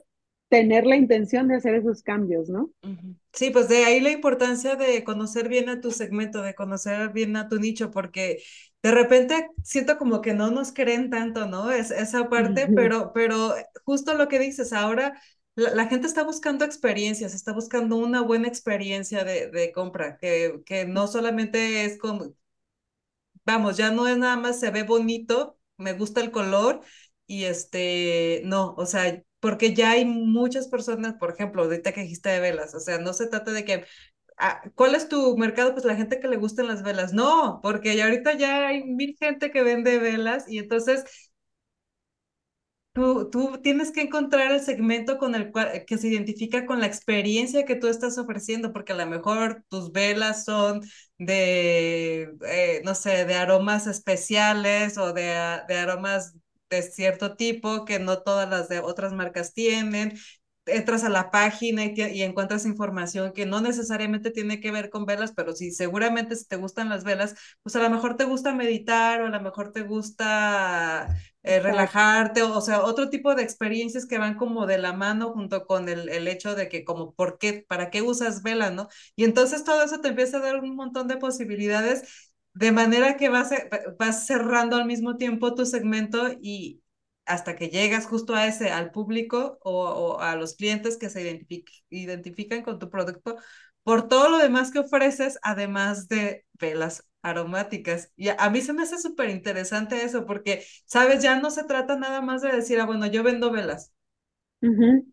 tener 0.51 0.85
la 0.85 0.97
intención 0.97 1.47
de 1.47 1.55
hacer 1.55 1.75
esos 1.75 2.03
cambios, 2.03 2.49
¿no? 2.49 2.71
Sí, 3.31 3.51
pues 3.51 3.69
de 3.69 3.85
ahí 3.85 4.01
la 4.01 4.11
importancia 4.11 4.75
de 4.75 5.01
conocer 5.05 5.47
bien 5.47 5.69
a 5.69 5.79
tu 5.79 5.91
segmento, 5.91 6.41
de 6.41 6.55
conocer 6.55 7.13
bien 7.13 7.37
a 7.37 7.47
tu 7.47 7.57
nicho, 7.57 7.89
porque 7.89 8.43
de 8.83 8.91
repente 8.91 9.47
siento 9.63 9.97
como 9.97 10.19
que 10.19 10.33
no 10.33 10.51
nos 10.51 10.73
creen 10.73 11.09
tanto, 11.09 11.45
¿no? 11.45 11.71
Es, 11.71 11.89
esa 11.89 12.27
parte, 12.27 12.67
pero, 12.67 13.13
pero 13.13 13.53
justo 13.85 14.13
lo 14.13 14.27
que 14.27 14.39
dices, 14.39 14.73
ahora 14.73 15.17
la, 15.55 15.87
gente 15.87 16.05
está 16.05 16.25
buscando 16.25 16.65
experiencias, 16.65 17.33
está 17.33 17.53
buscando 17.53 17.95
una 17.95 18.19
buena 18.19 18.49
experiencia 18.49 19.23
de, 19.23 19.49
de 19.51 19.71
compra, 19.71 20.17
que, 20.17 20.59
que 20.65 20.83
no 20.83 21.07
solamente 21.07 21.85
es 21.85 21.97
como, 21.97 22.33
vamos, 23.45 23.77
ya 23.77 23.89
no 23.91 24.05
es 24.05 24.17
nada 24.17 24.35
más 24.35 24.59
se 24.59 24.69
ve 24.69 24.83
bonito, 24.83 25.57
me 25.77 25.93
gusta 25.93 26.19
el 26.19 26.31
color 26.31 26.81
y 27.25 27.45
este, 27.45 28.41
no, 28.43 28.73
o 28.75 28.85
sea, 28.85 29.23
porque 29.41 29.73
ya 29.75 29.91
hay 29.91 30.05
muchas 30.05 30.69
personas, 30.69 31.15
por 31.15 31.31
ejemplo, 31.33 31.63
ahorita 31.63 31.93
que 31.93 32.03
dijiste 32.03 32.29
de 32.29 32.41
velas, 32.41 32.75
o 32.75 32.81
sea, 32.81 32.99
no 32.99 33.13
se 33.13 33.27
trata 33.27 33.51
de 33.53 33.65
que, 33.65 33.85
ah, 34.37 34.61
¿cuál 34.75 34.95
es 34.95 35.09
tu 35.09 35.37
mercado? 35.37 35.73
Pues 35.73 35.85
la 35.85 35.95
gente 35.97 36.19
que 36.21 36.29
le 36.29 36.37
gustan 36.37 36.67
las 36.67 36.83
velas, 36.83 37.13
no, 37.13 37.61
porque 37.63 37.95
ya 37.97 38.05
ahorita 38.05 38.33
ya 38.37 38.67
hay 38.69 38.83
mil 38.85 39.15
gente 39.19 39.51
que 39.51 39.63
vende 39.63 39.99
velas 39.99 40.45
y 40.49 40.59
entonces 40.59 41.05
Tú, 42.93 43.29
tú, 43.29 43.61
tienes 43.63 43.91
que 43.91 44.01
encontrar 44.01 44.51
el 44.51 44.59
segmento 44.59 45.17
con 45.17 45.33
el 45.33 45.49
cual, 45.53 45.85
que 45.87 45.97
se 45.97 46.09
identifica 46.09 46.65
con 46.65 46.81
la 46.81 46.87
experiencia 46.87 47.63
que 47.63 47.77
tú 47.77 47.87
estás 47.87 48.17
ofreciendo, 48.17 48.73
porque 48.73 48.91
a 48.91 48.97
lo 48.97 49.05
mejor 49.07 49.63
tus 49.69 49.93
velas 49.93 50.43
son 50.43 50.81
de, 51.17 52.33
eh, 52.45 52.81
no 52.83 52.93
sé, 52.93 53.23
de 53.25 53.35
aromas 53.35 53.87
especiales 53.87 54.97
o 54.97 55.13
de, 55.13 55.21
de 55.69 55.77
aromas 55.77 56.35
de 56.71 56.81
cierto 56.81 57.35
tipo 57.35 57.85
que 57.85 57.99
no 57.99 58.23
todas 58.23 58.49
las 58.49 58.69
de 58.69 58.79
otras 58.79 59.13
marcas 59.13 59.53
tienen. 59.53 60.17
Entras 60.67 61.03
a 61.03 61.09
la 61.09 61.31
página 61.31 61.85
y, 61.85 61.93
y, 61.99 62.21
encuentras 62.21 62.65
información 62.67 63.33
que 63.33 63.47
no 63.47 63.61
necesariamente 63.61 64.29
tiene 64.29 64.59
que 64.59 64.71
ver 64.71 64.91
con 64.91 65.05
velas, 65.05 65.33
pero 65.35 65.53
sí, 65.55 65.71
seguramente 65.71 66.35
si 66.35 66.45
te 66.45 66.55
gustan 66.55 66.87
las 66.87 67.03
velas, 67.03 67.35
pues 67.63 67.75
a 67.75 67.79
lo 67.81 67.89
mejor 67.89 68.15
te 68.15 68.25
gusta 68.25 68.53
meditar 68.53 69.21
o 69.21 69.25
a 69.25 69.29
lo 69.29 69.41
mejor 69.41 69.71
te 69.71 69.81
gusta 69.81 71.07
eh, 71.43 71.59
relajarte, 71.59 72.43
o, 72.43 72.55
o, 72.55 72.61
sea, 72.61 72.83
otro 72.83 73.09
tipo 73.09 73.33
de 73.33 73.41
experiencias 73.41 74.05
que 74.05 74.19
van 74.19 74.35
como 74.37 74.67
de 74.67 74.77
la 74.77 74.93
mano 74.93 75.33
junto 75.33 75.65
con 75.65 75.89
el, 75.89 76.09
el 76.09 76.27
hecho 76.27 76.53
de 76.55 76.69
que 76.69 76.83
como, 76.85 77.13
¿por 77.15 77.39
qué? 77.39 77.65
¿Para 77.67 77.89
qué 77.89 78.03
usas 78.03 78.43
velas, 78.43 78.71
no? 78.71 78.87
Y 79.15 79.23
entonces 79.23 79.63
todo 79.63 79.83
eso 79.83 79.99
te 79.99 80.09
empieza 80.09 80.37
a 80.37 80.41
dar 80.41 80.57
un 80.57 80.75
montón 80.75 81.07
de 81.07 81.17
posibilidades 81.17 82.30
de 82.53 82.71
manera 82.71 83.17
que 83.17 83.29
vas, 83.29 83.51
vas 83.97 84.25
cerrando 84.25 84.75
al 84.75 84.85
mismo 84.85 85.17
tiempo 85.17 85.55
tu 85.55 85.65
segmento 85.65 86.29
y 86.41 86.81
hasta 87.25 87.55
que 87.55 87.69
llegas 87.69 88.07
justo 88.07 88.35
a 88.35 88.47
ese, 88.47 88.71
al 88.71 88.91
público 88.91 89.59
o, 89.63 90.19
a 90.19 90.35
los 90.35 90.55
clientes 90.55 90.97
que 90.97 91.09
se 91.09 91.45
identifican 91.89 92.63
con 92.63 92.79
tu 92.79 92.89
producto 92.89 93.37
por 93.83 94.07
todo 94.07 94.29
lo 94.29 94.37
demás 94.37 94.71
que 94.71 94.79
ofreces, 94.79 95.39
además 95.41 96.07
de 96.07 96.45
velas 96.53 97.07
aromáticas. 97.21 98.11
Y 98.15 98.29
a, 98.29 98.49
mí 98.49 98.61
se 98.61 98.73
me 98.73 98.83
hace 98.83 98.99
súper 98.99 99.29
interesante 99.29 100.03
eso, 100.03 100.25
porque, 100.25 100.65
sabes, 100.85 101.23
ya 101.23 101.39
no 101.39 101.51
se 101.51 101.63
trata 101.63 101.95
nada 101.97 102.21
más 102.21 102.41
de 102.41 102.51
decir, 102.51 102.79
ah, 102.79 102.85
bueno, 102.85 103.07
yo 103.07 103.23
vendo 103.23 103.51
velas. 103.51 103.91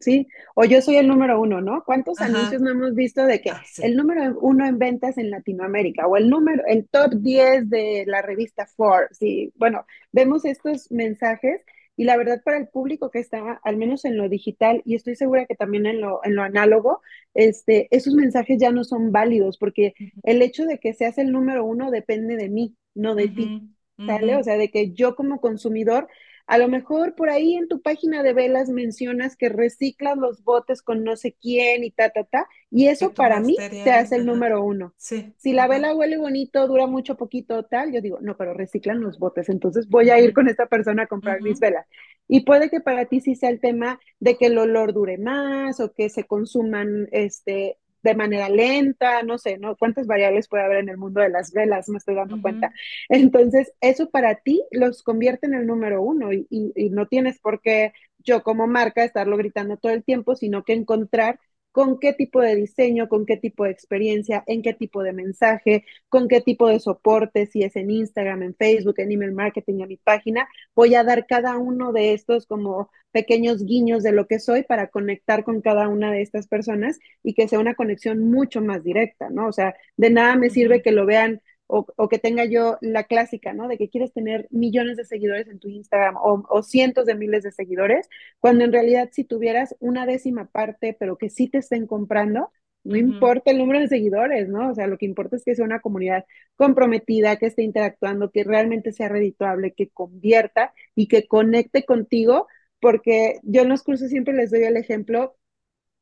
Sí, 0.00 0.28
o 0.54 0.64
yo 0.64 0.82
soy 0.82 0.96
el 0.96 1.08
número 1.08 1.40
uno, 1.40 1.61
¿no? 1.61 1.82
¿Cuántos 1.84 2.20
anuncios 2.20 2.61
no 2.61 2.70
hemos 2.70 2.94
visto 2.94 3.24
de 3.24 3.40
que 3.40 3.50
Ah, 3.50 3.62
el 3.82 3.96
número 3.96 4.38
uno 4.40 4.66
en 4.66 4.78
ventas 4.78 5.18
en 5.18 5.30
Latinoamérica 5.30 6.06
o 6.06 6.16
el 6.16 6.28
número, 6.28 6.62
el 6.66 6.87
top 6.88 7.14
10 7.14 7.70
de 7.70 8.04
la 8.06 8.22
revista 8.22 8.66
Forbes? 8.66 9.22
Y 9.22 9.52
bueno, 9.56 9.87
vemos 10.12 10.44
estos 10.44 10.90
mensajes 10.90 11.62
y 11.96 12.04
la 12.04 12.16
verdad 12.16 12.42
para 12.44 12.58
el 12.58 12.68
público 12.68 13.11
que 13.11 13.18
está, 13.18 13.61
al 13.64 13.76
menos 13.76 14.04
en 14.04 14.16
lo 14.16 14.28
digital, 14.28 14.82
y 14.84 14.94
estoy 14.94 15.16
segura 15.16 15.46
que 15.46 15.56
también 15.56 15.84
en 15.87 16.00
lo, 16.00 16.20
en 16.24 16.37
lo 16.37 16.42
análogo, 16.42 17.02
este, 17.34 17.88
esos 17.90 18.14
mensajes 18.14 18.58
ya 18.61 18.70
no 18.70 18.84
son 18.84 19.11
válidos 19.11 19.58
porque 19.58 19.94
el 20.22 20.40
hecho 20.42 20.64
de 20.64 20.78
que 20.78 20.94
seas 20.94 21.18
el 21.18 21.32
número 21.32 21.64
uno 21.64 21.90
depende 21.90 22.37
de 22.37 22.48
mí, 22.48 22.76
no 22.94 23.14
de 23.14 23.28
ti. 23.28 23.62
¿Sale? 24.06 24.37
O 24.37 24.44
sea, 24.44 24.56
de 24.56 24.70
que 24.70 24.92
yo 24.92 25.16
como 25.16 25.40
consumidor 25.40 26.06
a 26.48 26.56
lo 26.58 26.66
mejor 26.68 27.14
por 27.14 27.28
ahí 27.28 27.54
en 27.54 27.68
tu 27.68 27.82
página 27.82 28.22
de 28.22 28.32
velas 28.32 28.70
mencionas 28.70 29.37
que 29.37 29.50
reciclas 29.50 30.16
los 30.16 30.42
botes 30.42 30.80
con 30.82 31.04
no 31.04 31.14
sé 31.14 31.37
quién 31.40 31.84
y 31.84 31.90
ta, 31.90 32.08
ta, 32.08 32.24
ta, 32.24 32.48
y 32.70 32.88
eso 32.88 33.12
para 33.12 33.38
mí 33.40 33.54
te 33.54 33.62
material, 33.64 33.98
hace 33.98 34.16
el 34.16 34.24
número 34.24 34.64
uno. 34.64 34.94
Sí, 34.96 35.34
Si 35.37 35.52
la 35.52 35.68
vela 35.68 35.94
huele 35.94 36.16
bonito, 36.16 36.66
dura 36.66 36.87
mucho, 36.87 37.18
poquito, 37.18 37.64
tal, 37.64 37.92
yo 37.92 38.00
digo, 38.00 38.18
no, 38.22 38.37
pero 38.38 38.54
reciclan 38.54 39.00
los 39.02 39.18
botes, 39.18 39.50
entonces 39.50 39.88
voy 39.90 40.08
a 40.08 40.18
ir 40.20 40.32
con 40.32 40.48
esta 40.48 40.66
persona 40.66 41.02
a 41.02 41.06
comprar 41.06 41.42
mis 41.42 41.61
velas. 41.61 41.87
Y 42.26 42.40
puede 42.40 42.70
que 42.70 42.80
para 42.80 43.04
ti 43.04 43.20
sí 43.20 43.34
sea 43.34 43.50
el 43.50 43.61
tema 43.61 44.00
de 44.18 44.38
que 44.38 44.46
el 44.46 44.56
olor 44.56 44.94
dure 44.94 45.18
más 45.18 45.80
o 45.80 45.92
que 45.92 46.08
se 46.08 46.24
consuman 46.24 47.08
este, 47.12 47.76
de 48.09 48.16
manera 48.16 48.49
lenta, 48.49 49.23
no 49.23 49.38
sé, 49.38 49.59
¿no? 49.59 49.77
¿Cuántas 49.77 50.07
variables 50.07 50.49
puede 50.49 50.64
haber 50.64 50.79
en 50.79 50.88
el 50.88 50.97
mundo 50.99 51.21
de 51.21 51.29
las 51.31 51.53
velas? 51.53 51.88
Me 51.88 51.99
estoy 51.99 52.14
dando 52.16 52.38
cuenta. 52.40 52.73
Entonces, 53.09 53.73
eso 53.81 54.11
para 54.11 54.37
ti 54.37 54.62
los 54.71 55.03
convierte 55.03 55.47
en 55.47 55.55
el 55.55 55.66
número 55.66 56.03
uno 56.03 56.33
y, 56.33 56.47
y, 56.51 56.73
y 56.75 56.90
no 56.90 57.07
tienes 57.09 57.38
por 57.40 57.61
qué 57.61 57.92
yo 58.18 58.42
como 58.42 58.66
marca 58.66 59.05
estarlo 59.05 59.37
gritando 59.37 59.77
todo 59.77 59.92
el 59.92 60.05
tiempo, 60.05 60.35
sino 60.37 60.64
que 60.64 60.73
encontrar 60.75 61.38
con 61.72 61.98
qué 61.98 62.12
tipo 62.12 62.40
de 62.40 62.57
diseño, 62.57 63.09
con 63.09 63.26
qué 63.26 63.37
tipo 63.37 63.64
de 63.64 63.70
experiencia, 63.70 64.42
en 64.46 64.62
qué 64.62 64.74
tipo 64.74 65.02
de 65.02 65.12
mensaje, 65.12 65.85
con 66.09 66.28
qué 66.28 66.40
tipo 66.40 66.68
de 66.68 66.81
soporte, 66.81 67.46
si 67.46 67.62
es 67.62 67.76
en 67.76 67.90
Instagram, 67.90 68.42
en 68.42 68.54
Facebook, 68.54 68.94
en 68.98 69.12
email 69.12 69.33
marketing, 69.33 69.81
en 69.81 69.88
mi 69.88 69.96
página, 69.96 70.48
voy 70.74 70.94
a 70.94 71.04
dar 71.04 71.26
cada 71.26 71.59
uno 71.59 71.92
de 71.92 72.14
estos 72.14 72.46
como 72.46 72.90
pequeños 73.12 73.64
guiños 73.64 74.02
de 74.02 74.12
lo 74.12 74.26
que 74.26 74.38
soy 74.38 74.62
para 74.64 74.88
conectar 74.88 75.44
con 75.44 75.61
cada 75.61 75.88
una 75.88 76.12
de 76.12 76.22
estas 76.22 76.46
personas 76.48 76.98
y 77.22 77.35
que 77.35 77.48
sea 77.48 77.59
una 77.59 77.74
conexión 77.74 78.31
mucho 78.31 78.61
más 78.61 78.83
directa, 78.85 79.31
¿no? 79.31 79.48
O 79.48 79.52
sea, 79.52 79.74
de 79.96 80.11
nada 80.11 80.37
me 80.37 80.50
sirve 80.50 80.83
que 80.83 80.92
lo 80.92 81.07
vean 81.07 81.40
o, 81.68 81.87
o, 81.96 82.09
que 82.09 82.18
tenga 82.18 82.44
yo 82.46 82.78
la 82.81 83.04
clásica, 83.04 83.52
¿no? 83.52 83.68
De 83.68 83.78
que 83.78 83.90
quieres 83.90 84.12
tener 84.12 84.48
millones 84.50 84.96
de 84.96 85.04
seguidores 85.04 85.48
en 85.48 85.61
tu 85.61 85.68
Instagram 85.68 86.16
o, 86.16 86.44
o, 86.48 86.62
cientos 86.62 87.07
de 87.07 87.14
miles 87.14 87.44
de 87.44 87.52
seguidores, 87.52 88.09
cuando 88.40 88.64
en 88.64 88.72
realidad 88.72 89.11
si 89.12 89.24
tuvieras 89.24 89.76
una 89.81 90.07
décima 90.07 90.46
parte, 90.46 90.96
pero 90.98 91.18
que 91.18 91.31
sí 91.31 91.48
te 91.48 91.59
estén 91.59 91.87
comprando, 91.87 92.50
no 92.85 92.96
importa 92.96 93.50
el 93.50 93.59
número 93.59 93.81
de 93.81 93.88
seguidores, 93.88 94.48
¿no? 94.48 94.70
O 94.70 94.74
sea, 94.74 94.87
lo 94.87 94.96
que 94.98 95.04
importa 95.07 95.37
es 95.37 95.44
que 95.44 95.54
sea 95.54 95.64
una 95.64 95.81
comunidad 95.81 96.24
comprometida, 96.57 97.37
que 97.37 97.46
esté 97.46 97.62
interactuando, 97.62 98.31
que 98.31 98.44
realmente 98.44 98.92
sea 98.92 99.09
redituable, 99.11 99.74
que 99.74 99.90
convierta 99.90 100.72
y 100.94 101.09
que 101.09 101.26
conecte 101.28 101.85
contigo, 101.85 102.46
porque 102.81 103.40
yo 103.42 103.62
en 103.62 103.68
los 103.68 103.83
cursos 103.83 104.09
siempre 104.11 104.35
les 104.35 104.50
doy 104.50 104.62
el 104.64 104.76
ejemplo 104.76 105.37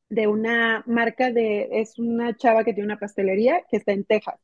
de 0.09 0.29
una 0.29 0.85
marca 0.87 1.33
de, 1.33 1.69
es 1.73 1.99
una 1.99 2.37
chava 2.37 2.65
que 2.65 2.73
tiene 2.75 2.87
una 2.87 3.01
pastelería 3.01 3.63
que 3.71 3.79
está 3.79 3.93
en 3.93 4.05
Texas 4.05 4.37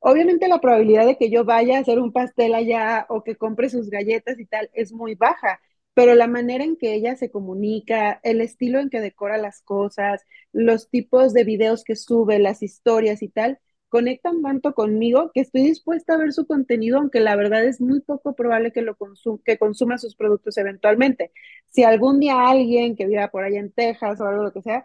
Obviamente 0.00 0.48
la 0.48 0.60
probabilidad 0.60 1.06
de 1.06 1.16
que 1.16 1.30
yo 1.30 1.44
vaya 1.44 1.76
a 1.78 1.80
hacer 1.80 1.98
un 1.98 2.12
pastel 2.12 2.54
allá 2.54 3.06
o 3.08 3.24
que 3.24 3.36
compre 3.36 3.68
sus 3.68 3.90
galletas 3.90 4.38
y 4.38 4.46
tal 4.46 4.70
es 4.72 4.92
muy 4.92 5.14
baja, 5.16 5.60
pero 5.94 6.14
la 6.14 6.28
manera 6.28 6.62
en 6.64 6.76
que 6.76 6.94
ella 6.94 7.16
se 7.16 7.30
comunica, 7.30 8.20
el 8.22 8.40
estilo 8.40 8.78
en 8.78 8.90
que 8.90 9.00
decora 9.00 9.38
las 9.38 9.60
cosas, 9.62 10.24
los 10.52 10.88
tipos 10.88 11.32
de 11.32 11.42
videos 11.44 11.82
que 11.84 11.96
sube, 11.96 12.38
las 12.38 12.62
historias 12.62 13.22
y 13.22 13.28
tal, 13.28 13.58
conectan 13.88 14.40
tanto 14.42 14.74
conmigo 14.74 15.30
que 15.34 15.40
estoy 15.40 15.62
dispuesta 15.64 16.14
a 16.14 16.18
ver 16.18 16.32
su 16.32 16.46
contenido, 16.46 16.98
aunque 16.98 17.18
la 17.20 17.34
verdad 17.36 17.64
es 17.64 17.80
muy 17.80 18.00
poco 18.00 18.34
probable 18.36 18.70
que 18.72 18.82
lo 18.82 18.96
consum 18.96 19.38
que 19.44 19.58
consuma 19.58 19.98
sus 19.98 20.14
productos 20.14 20.56
eventualmente. 20.58 21.32
Si 21.70 21.82
algún 21.84 22.20
día 22.20 22.48
alguien 22.48 22.94
que 22.96 23.06
viva 23.06 23.28
por 23.28 23.42
allá 23.44 23.58
en 23.60 23.72
Texas 23.72 24.20
o 24.20 24.26
algo 24.26 24.44
lo 24.44 24.52
que 24.52 24.62
sea, 24.62 24.84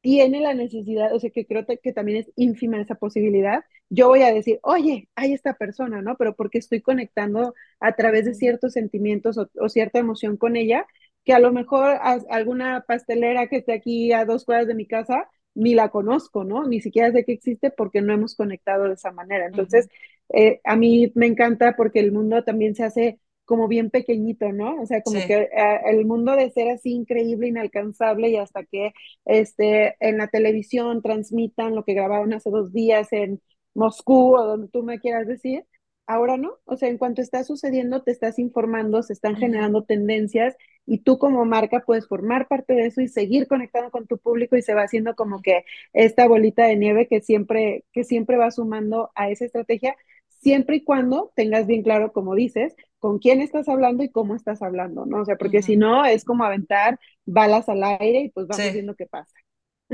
tiene 0.00 0.40
la 0.40 0.54
necesidad, 0.54 1.14
o 1.14 1.20
sea, 1.20 1.30
que 1.30 1.46
creo 1.46 1.66
que 1.82 1.92
también 1.92 2.18
es 2.18 2.32
ínfima 2.36 2.80
esa 2.80 2.94
posibilidad, 2.96 3.64
yo 3.90 4.08
voy 4.08 4.22
a 4.22 4.32
decir, 4.32 4.58
oye, 4.62 5.08
hay 5.14 5.32
esta 5.32 5.54
persona, 5.54 6.02
¿no? 6.02 6.16
Pero 6.16 6.34
porque 6.34 6.58
estoy 6.58 6.80
conectando 6.82 7.54
a 7.80 7.92
través 7.94 8.24
de 8.26 8.34
ciertos 8.34 8.72
sentimientos 8.74 9.38
o, 9.38 9.48
o 9.60 9.68
cierta 9.68 9.98
emoción 9.98 10.36
con 10.36 10.56
ella, 10.56 10.86
que 11.24 11.32
a 11.32 11.38
lo 11.38 11.52
mejor 11.52 11.90
a, 11.90 12.18
alguna 12.30 12.84
pastelera 12.86 13.48
que 13.48 13.56
esté 13.58 13.72
aquí 13.72 14.12
a 14.12 14.24
dos 14.24 14.44
cuadras 14.44 14.66
de 14.66 14.74
mi 14.74 14.86
casa, 14.86 15.28
ni 15.54 15.74
la 15.74 15.90
conozco, 15.90 16.44
¿no? 16.44 16.66
Ni 16.66 16.80
siquiera 16.80 17.12
sé 17.12 17.24
que 17.24 17.32
existe 17.32 17.70
porque 17.70 18.00
no 18.00 18.12
hemos 18.14 18.34
conectado 18.34 18.84
de 18.84 18.94
esa 18.94 19.12
manera. 19.12 19.46
Entonces, 19.46 19.88
eh, 20.32 20.60
a 20.64 20.76
mí 20.76 21.12
me 21.14 21.26
encanta 21.26 21.74
porque 21.76 22.00
el 22.00 22.12
mundo 22.12 22.44
también 22.44 22.74
se 22.74 22.84
hace 22.84 23.18
como 23.44 23.66
bien 23.66 23.90
pequeñito, 23.90 24.52
¿no? 24.52 24.80
O 24.80 24.86
sea, 24.86 25.00
como 25.02 25.18
que 25.26 25.34
eh, 25.34 25.80
el 25.86 26.04
mundo 26.04 26.36
de 26.36 26.50
ser 26.50 26.68
así 26.68 26.92
increíble, 26.92 27.48
inalcanzable 27.48 28.28
y 28.28 28.36
hasta 28.36 28.62
que 28.64 28.92
este, 29.24 29.96
en 30.00 30.18
la 30.18 30.28
televisión 30.28 31.00
transmitan 31.00 31.74
lo 31.74 31.82
que 31.82 31.94
grabaron 31.94 32.34
hace 32.34 32.50
dos 32.50 32.72
días 32.74 33.10
en 33.12 33.40
Moscú 33.78 34.36
o 34.36 34.44
donde 34.44 34.68
tú 34.68 34.82
me 34.82 34.98
quieras 35.00 35.26
decir, 35.26 35.64
ahora 36.06 36.36
no. 36.36 36.54
O 36.64 36.76
sea, 36.76 36.88
en 36.88 36.98
cuanto 36.98 37.22
está 37.22 37.44
sucediendo, 37.44 38.02
te 38.02 38.10
estás 38.12 38.38
informando, 38.38 39.02
se 39.02 39.12
están 39.12 39.36
generando 39.36 39.84
tendencias 39.84 40.56
y 40.86 40.98
tú 41.00 41.18
como 41.18 41.44
marca 41.44 41.82
puedes 41.86 42.08
formar 42.08 42.48
parte 42.48 42.74
de 42.74 42.86
eso 42.86 43.00
y 43.02 43.08
seguir 43.08 43.46
conectando 43.46 43.90
con 43.90 44.06
tu 44.06 44.18
público 44.18 44.56
y 44.56 44.62
se 44.62 44.74
va 44.74 44.82
haciendo 44.84 45.14
como 45.14 45.42
que 45.42 45.64
esta 45.92 46.26
bolita 46.28 46.64
de 46.66 46.76
nieve 46.76 47.06
que 47.08 47.20
siempre, 47.20 47.84
que 47.92 48.04
siempre 48.04 48.36
va 48.36 48.50
sumando 48.50 49.10
a 49.14 49.30
esa 49.30 49.44
estrategia, 49.44 49.96
siempre 50.28 50.76
y 50.76 50.84
cuando 50.84 51.32
tengas 51.36 51.66
bien 51.66 51.82
claro, 51.82 52.12
como 52.12 52.34
dices, 52.34 52.74
con 52.98 53.18
quién 53.18 53.40
estás 53.40 53.68
hablando 53.68 54.02
y 54.04 54.10
cómo 54.10 54.34
estás 54.36 54.62
hablando, 54.62 55.04
¿no? 55.06 55.20
O 55.22 55.24
sea, 55.24 55.36
porque 55.36 55.62
si 55.62 55.76
no, 55.76 56.04
es 56.06 56.24
como 56.24 56.44
aventar 56.44 56.98
balas 57.26 57.68
al 57.68 57.82
aire 57.84 58.20
y 58.22 58.30
pues 58.30 58.46
vamos 58.46 58.70
Sí. 58.70 58.72
viendo 58.72 58.94
qué 58.94 59.06
pasa. 59.06 59.34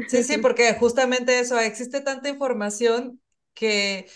Sí, 0.06 0.22
sí, 0.22 0.38
porque 0.38 0.74
justamente 0.74 1.38
eso, 1.40 1.58
existe 1.58 2.00
tanta 2.00 2.28
información 2.28 3.20
que 3.54 4.08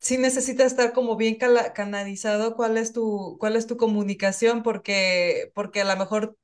sí 0.00 0.18
necesita 0.18 0.64
estar 0.64 0.92
como 0.92 1.16
bien 1.16 1.36
canalizado 1.74 2.56
cuál 2.56 2.78
es 2.78 2.92
tu, 2.92 3.36
cuál 3.40 3.56
es 3.56 3.66
tu 3.66 3.76
comunicación, 3.78 4.62
porque, 4.62 5.52
porque 5.54 5.82
a 5.82 5.84
lo 5.86 5.96
mejor 5.96 6.36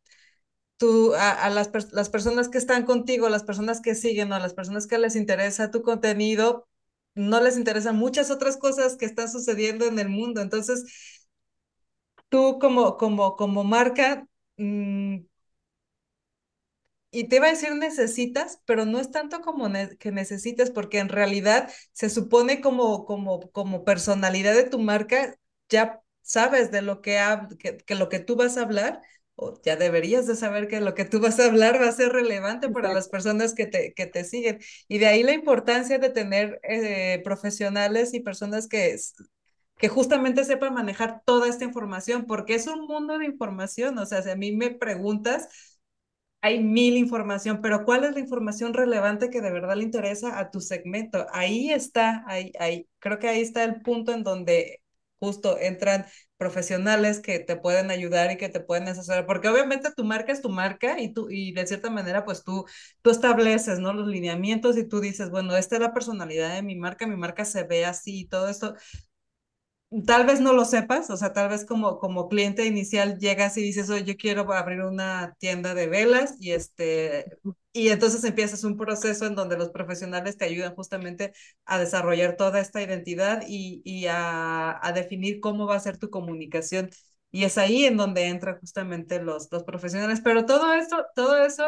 tú, 0.78 1.14
a, 1.14 1.50
las, 1.50 1.70
las 1.92 2.08
personas 2.10 2.48
que 2.48 2.58
están 2.58 2.84
contigo, 2.86 3.28
las 3.28 3.44
personas 3.44 3.80
que 3.80 3.94
siguen 3.94 4.32
o 4.32 4.38
las 4.38 4.54
personas 4.54 4.86
que 4.86 4.98
les 4.98 5.16
interesa 5.16 5.70
tu 5.70 5.82
contenido, 5.82 6.68
no 7.14 7.40
les 7.40 7.56
interesan 7.58 7.96
muchas 7.96 8.30
otras 8.30 8.56
cosas 8.56 8.96
que 8.96 9.04
están 9.06 9.30
sucediendo 9.30 9.86
en 9.86 9.98
el 9.98 10.08
mundo. 10.08 10.40
Entonces, 10.40 10.84
tú 12.28 12.58
como, 12.60 12.96
como, 12.96 13.36
como 13.36 13.64
marca, 13.64 14.26
mm, 14.56 15.18
Y 17.12 17.24
te 17.28 17.36
iba 17.36 17.46
a 17.48 17.50
decir 17.50 17.74
necesitas, 17.74 18.60
pero 18.66 18.84
no 18.86 19.00
es 19.00 19.10
tanto 19.10 19.40
como 19.40 19.68
ne- 19.68 19.96
que 19.98 20.12
necesites, 20.12 20.70
porque 20.70 20.98
en 21.00 21.08
realidad 21.08 21.68
se 21.92 22.08
supone 22.10 22.60
como, 22.60 23.04
como, 23.04 23.50
como 23.50 23.84
personalidad 23.84 24.54
de 24.54 24.64
tu 24.64 24.78
marca, 24.78 25.34
ya 25.68 26.00
sabes 26.22 26.70
de 26.70 26.82
lo 26.82 27.00
que, 27.02 27.18
que, 27.58 27.78
que 27.78 27.94
lo 27.96 28.08
que 28.08 28.20
tú 28.20 28.36
vas 28.36 28.56
a 28.56 28.62
hablar, 28.62 29.00
o 29.34 29.60
ya 29.64 29.74
deberías 29.76 30.26
de 30.28 30.36
saber 30.36 30.68
que 30.68 30.80
lo 30.80 30.94
que 30.94 31.04
tú 31.04 31.18
vas 31.20 31.40
a 31.40 31.46
hablar 31.46 31.80
va 31.80 31.88
a 31.88 31.92
ser 31.92 32.12
relevante 32.12 32.68
para 32.68 32.92
las 32.92 33.08
personas 33.08 33.54
que 33.54 33.66
te, 33.66 33.92
que 33.94 34.06
te 34.06 34.24
siguen. 34.24 34.60
Y 34.86 34.98
de 34.98 35.06
ahí 35.06 35.22
la 35.24 35.32
importancia 35.32 35.98
de 35.98 36.10
tener 36.10 36.60
eh, 36.62 37.20
profesionales 37.24 38.14
y 38.14 38.20
personas 38.20 38.68
que, 38.68 38.96
que 39.78 39.88
justamente 39.88 40.44
sepan 40.44 40.74
manejar 40.74 41.22
toda 41.24 41.48
esta 41.48 41.64
información, 41.64 42.26
porque 42.26 42.54
es 42.54 42.66
un 42.66 42.82
mundo 42.86 43.18
de 43.18 43.24
información. 43.26 43.98
O 43.98 44.06
sea, 44.06 44.22
si 44.22 44.30
a 44.30 44.36
mí 44.36 44.52
me 44.52 44.70
preguntas 44.70 45.48
hay 46.42 46.62
mil 46.62 46.96
información, 46.96 47.60
pero 47.62 47.84
¿cuál 47.84 48.04
es 48.04 48.14
la 48.14 48.20
información 48.20 48.72
relevante 48.74 49.30
que 49.30 49.40
de 49.42 49.50
verdad 49.52 49.76
le 49.76 49.84
interesa 49.84 50.38
a 50.38 50.50
tu 50.50 50.60
segmento? 50.60 51.26
Ahí 51.32 51.70
está, 51.70 52.24
ahí, 52.26 52.52
ahí, 52.58 52.88
creo 52.98 53.18
que 53.18 53.28
ahí 53.28 53.40
está 53.42 53.62
el 53.64 53.82
punto 53.82 54.12
en 54.12 54.22
donde 54.24 54.80
justo 55.18 55.58
entran 55.58 56.06
profesionales 56.38 57.20
que 57.20 57.38
te 57.40 57.56
pueden 57.56 57.90
ayudar 57.90 58.30
y 58.32 58.38
que 58.38 58.48
te 58.48 58.60
pueden 58.60 58.88
asesorar, 58.88 59.26
porque 59.26 59.48
obviamente 59.48 59.90
tu 59.94 60.04
marca 60.04 60.32
es 60.32 60.40
tu 60.40 60.48
marca 60.48 60.98
y 61.00 61.12
tú, 61.12 61.28
y 61.30 61.52
de 61.52 61.66
cierta 61.66 61.90
manera, 61.90 62.24
pues 62.24 62.42
tú, 62.44 62.64
tú 63.02 63.10
estableces, 63.10 63.78
¿no? 63.78 63.92
Los 63.92 64.08
lineamientos 64.08 64.78
y 64.78 64.88
tú 64.88 65.00
dices, 65.00 65.28
bueno, 65.30 65.54
esta 65.56 65.76
es 65.76 65.82
la 65.82 65.92
personalidad 65.92 66.54
de 66.54 66.62
mi 66.62 66.76
marca, 66.76 67.06
mi 67.06 67.16
marca 67.16 67.44
se 67.44 67.64
ve 67.64 67.84
así 67.84 68.20
y 68.20 68.28
todo 68.28 68.48
esto, 68.48 68.74
Tal 70.06 70.24
vez 70.24 70.40
no 70.40 70.52
lo 70.52 70.64
sepas, 70.64 71.10
o 71.10 71.16
sea, 71.16 71.32
tal 71.32 71.48
vez 71.48 71.64
como, 71.64 71.98
como 71.98 72.28
cliente 72.28 72.64
inicial 72.64 73.18
llegas 73.18 73.56
y 73.56 73.62
dices, 73.62 73.88
yo 74.04 74.16
quiero 74.16 74.52
abrir 74.52 74.82
una 74.82 75.34
tienda 75.40 75.74
de 75.74 75.88
velas 75.88 76.36
y 76.38 76.52
este, 76.52 77.26
y 77.72 77.88
entonces 77.88 78.22
empiezas 78.22 78.62
un 78.62 78.76
proceso 78.76 79.26
en 79.26 79.34
donde 79.34 79.58
los 79.58 79.70
profesionales 79.70 80.36
te 80.36 80.44
ayudan 80.44 80.76
justamente 80.76 81.32
a 81.64 81.80
desarrollar 81.80 82.36
toda 82.36 82.60
esta 82.60 82.80
identidad 82.80 83.42
y, 83.48 83.82
y 83.84 84.06
a, 84.06 84.78
a 84.80 84.92
definir 84.92 85.40
cómo 85.40 85.66
va 85.66 85.74
a 85.74 85.80
ser 85.80 85.98
tu 85.98 86.08
comunicación. 86.08 86.88
y 87.32 87.42
es 87.44 87.58
ahí 87.58 87.84
en 87.84 87.96
donde 87.96 88.26
entran 88.28 88.60
justamente 88.60 89.20
los, 89.20 89.48
los 89.50 89.64
profesionales. 89.64 90.20
Pero 90.22 90.46
todo 90.46 90.66
todo 91.16 91.36
eso 91.44 91.64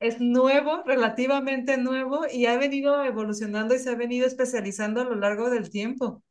es 0.00 0.20
nuevo, 0.20 0.82
relativamente 0.86 1.78
nuevo, 1.78 2.22
y 2.32 2.46
ha 2.46 2.58
venido 2.58 3.04
evolucionando 3.04 3.74
y 3.74 3.78
se 3.78 3.90
ha 3.90 3.94
venido 3.96 4.26
especializando 4.26 5.00
a 5.02 5.04
lo 5.04 5.14
largo 5.16 5.50
del 5.50 5.70
tiempo. 5.70 6.22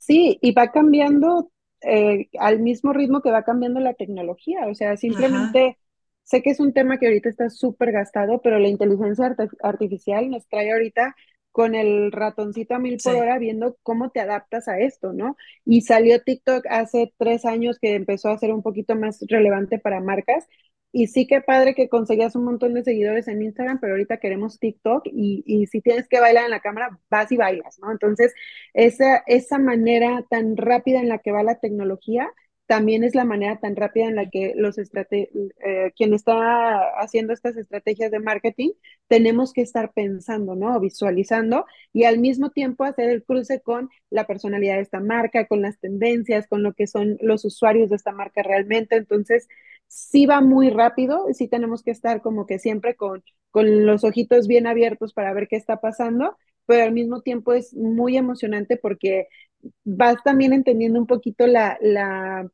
Sí, 0.00 0.38
y 0.42 0.52
va 0.52 0.72
cambiando 0.72 1.52
eh, 1.82 2.28
al 2.38 2.60
mismo 2.60 2.92
ritmo 2.92 3.20
que 3.22 3.30
va 3.30 3.44
cambiando 3.44 3.80
la 3.80 3.94
tecnología. 3.94 4.66
O 4.68 4.74
sea, 4.74 4.96
simplemente 4.96 5.78
sé 6.24 6.42
que 6.42 6.50
es 6.50 6.60
un 6.60 6.72
tema 6.72 6.98
que 6.98 7.06
ahorita 7.06 7.28
está 7.28 7.50
súper 7.50 7.92
gastado, 7.92 8.40
pero 8.42 8.58
la 8.58 8.68
inteligencia 8.68 9.36
artificial 9.62 10.30
nos 10.30 10.48
trae 10.48 10.72
ahorita 10.72 11.14
con 11.52 11.74
el 11.74 12.12
ratoncito 12.12 12.74
a 12.74 12.78
mil 12.78 12.98
por 13.02 13.16
hora 13.16 13.38
viendo 13.38 13.76
cómo 13.82 14.10
te 14.10 14.20
adaptas 14.20 14.68
a 14.68 14.78
esto, 14.80 15.12
¿no? 15.12 15.36
Y 15.64 15.82
salió 15.82 16.22
TikTok 16.22 16.64
hace 16.70 17.12
tres 17.18 17.44
años 17.44 17.78
que 17.80 17.94
empezó 17.94 18.30
a 18.30 18.38
ser 18.38 18.52
un 18.54 18.62
poquito 18.62 18.94
más 18.94 19.20
relevante 19.28 19.78
para 19.78 20.00
marcas. 20.00 20.46
Y 20.92 21.06
sí 21.06 21.26
que 21.26 21.40
padre 21.40 21.74
que 21.74 21.88
conseguías 21.88 22.34
un 22.34 22.44
montón 22.44 22.74
de 22.74 22.82
seguidores 22.82 23.28
en 23.28 23.42
Instagram, 23.42 23.78
pero 23.80 23.92
ahorita 23.92 24.18
queremos 24.18 24.58
TikTok 24.58 25.06
y, 25.06 25.44
y 25.46 25.66
si 25.66 25.80
tienes 25.80 26.08
que 26.08 26.20
bailar 26.20 26.44
en 26.44 26.50
la 26.50 26.60
cámara, 26.60 26.98
vas 27.10 27.30
y 27.30 27.36
bailas, 27.36 27.78
¿no? 27.80 27.92
Entonces, 27.92 28.34
esa, 28.74 29.22
esa 29.26 29.58
manera 29.58 30.24
tan 30.28 30.56
rápida 30.56 31.00
en 31.00 31.08
la 31.08 31.18
que 31.18 31.32
va 31.32 31.42
la 31.42 31.60
tecnología 31.60 32.30
también 32.70 33.02
es 33.02 33.16
la 33.16 33.24
manera 33.24 33.58
tan 33.58 33.74
rápida 33.74 34.04
en 34.06 34.14
la 34.14 34.30
que 34.30 34.52
los 34.54 34.78
eh, 34.78 35.92
quien 35.96 36.14
está 36.14 36.78
haciendo 37.00 37.32
estas 37.32 37.56
estrategias 37.56 38.12
de 38.12 38.20
marketing 38.20 38.70
tenemos 39.08 39.52
que 39.52 39.62
estar 39.62 39.92
pensando, 39.92 40.54
¿no? 40.54 40.78
Visualizando 40.78 41.66
y 41.92 42.04
al 42.04 42.20
mismo 42.20 42.50
tiempo 42.50 42.84
hacer 42.84 43.10
el 43.10 43.24
cruce 43.24 43.60
con 43.60 43.90
la 44.08 44.24
personalidad 44.28 44.76
de 44.76 44.82
esta 44.82 45.00
marca, 45.00 45.48
con 45.48 45.62
las 45.62 45.80
tendencias, 45.80 46.46
con 46.46 46.62
lo 46.62 46.72
que 46.72 46.86
son 46.86 47.18
los 47.20 47.44
usuarios 47.44 47.90
de 47.90 47.96
esta 47.96 48.12
marca 48.12 48.44
realmente. 48.44 48.94
Entonces, 48.94 49.48
sí 49.88 50.26
va 50.26 50.40
muy 50.40 50.70
rápido, 50.70 51.26
sí 51.32 51.48
tenemos 51.48 51.82
que 51.82 51.90
estar 51.90 52.22
como 52.22 52.46
que 52.46 52.60
siempre 52.60 52.94
con, 52.94 53.24
con 53.50 53.84
los 53.84 54.04
ojitos 54.04 54.46
bien 54.46 54.68
abiertos 54.68 55.12
para 55.12 55.32
ver 55.34 55.48
qué 55.48 55.56
está 55.56 55.80
pasando, 55.80 56.36
pero 56.66 56.84
al 56.84 56.92
mismo 56.92 57.20
tiempo 57.22 57.52
es 57.52 57.74
muy 57.74 58.16
emocionante 58.16 58.76
porque 58.76 59.26
vas 59.84 60.22
también 60.24 60.52
entendiendo 60.52 61.00
un 61.00 61.06
poquito 61.08 61.46
la, 61.48 61.76
la 61.80 62.48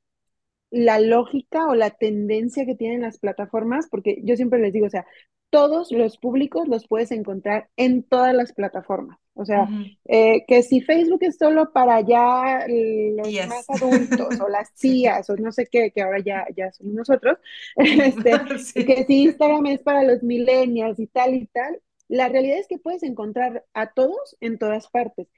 la 0.70 0.98
lógica 1.00 1.66
o 1.68 1.74
la 1.74 1.90
tendencia 1.90 2.66
que 2.66 2.74
tienen 2.74 3.02
las 3.02 3.18
plataformas, 3.18 3.88
porque 3.90 4.20
yo 4.22 4.36
siempre 4.36 4.60
les 4.60 4.72
digo, 4.72 4.86
o 4.86 4.90
sea, 4.90 5.06
todos 5.50 5.92
los 5.92 6.18
públicos 6.18 6.68
los 6.68 6.86
puedes 6.88 7.12
encontrar 7.12 7.68
en 7.76 8.02
todas 8.02 8.34
las 8.34 8.52
plataformas. 8.52 9.18
O 9.38 9.44
sea, 9.44 9.68
eh, 10.06 10.44
que 10.48 10.62
si 10.62 10.80
Facebook 10.80 11.18
es 11.20 11.36
solo 11.36 11.70
para 11.70 12.00
ya 12.00 12.66
los 12.66 13.46
más 13.46 13.68
adultos 13.68 14.40
o 14.40 14.48
las 14.48 14.72
tías 14.80 15.28
o 15.28 15.36
no 15.36 15.52
sé 15.52 15.66
qué, 15.70 15.90
que 15.90 16.00
ahora 16.00 16.20
ya, 16.20 16.46
ya 16.56 16.72
somos 16.72 16.94
nosotros, 16.94 17.38
este, 17.76 18.32
que 18.86 19.04
si 19.04 19.24
Instagram 19.24 19.66
es 19.66 19.80
para 19.80 20.04
los 20.04 20.22
millennials 20.22 20.98
y 20.98 21.06
tal 21.06 21.34
y 21.34 21.46
tal, 21.46 21.80
la 22.08 22.28
realidad 22.28 22.58
es 22.58 22.66
que 22.66 22.78
puedes 22.78 23.02
encontrar 23.02 23.64
a 23.74 23.92
todos 23.92 24.36
en 24.40 24.58
todas 24.58 24.88
partes 24.88 25.28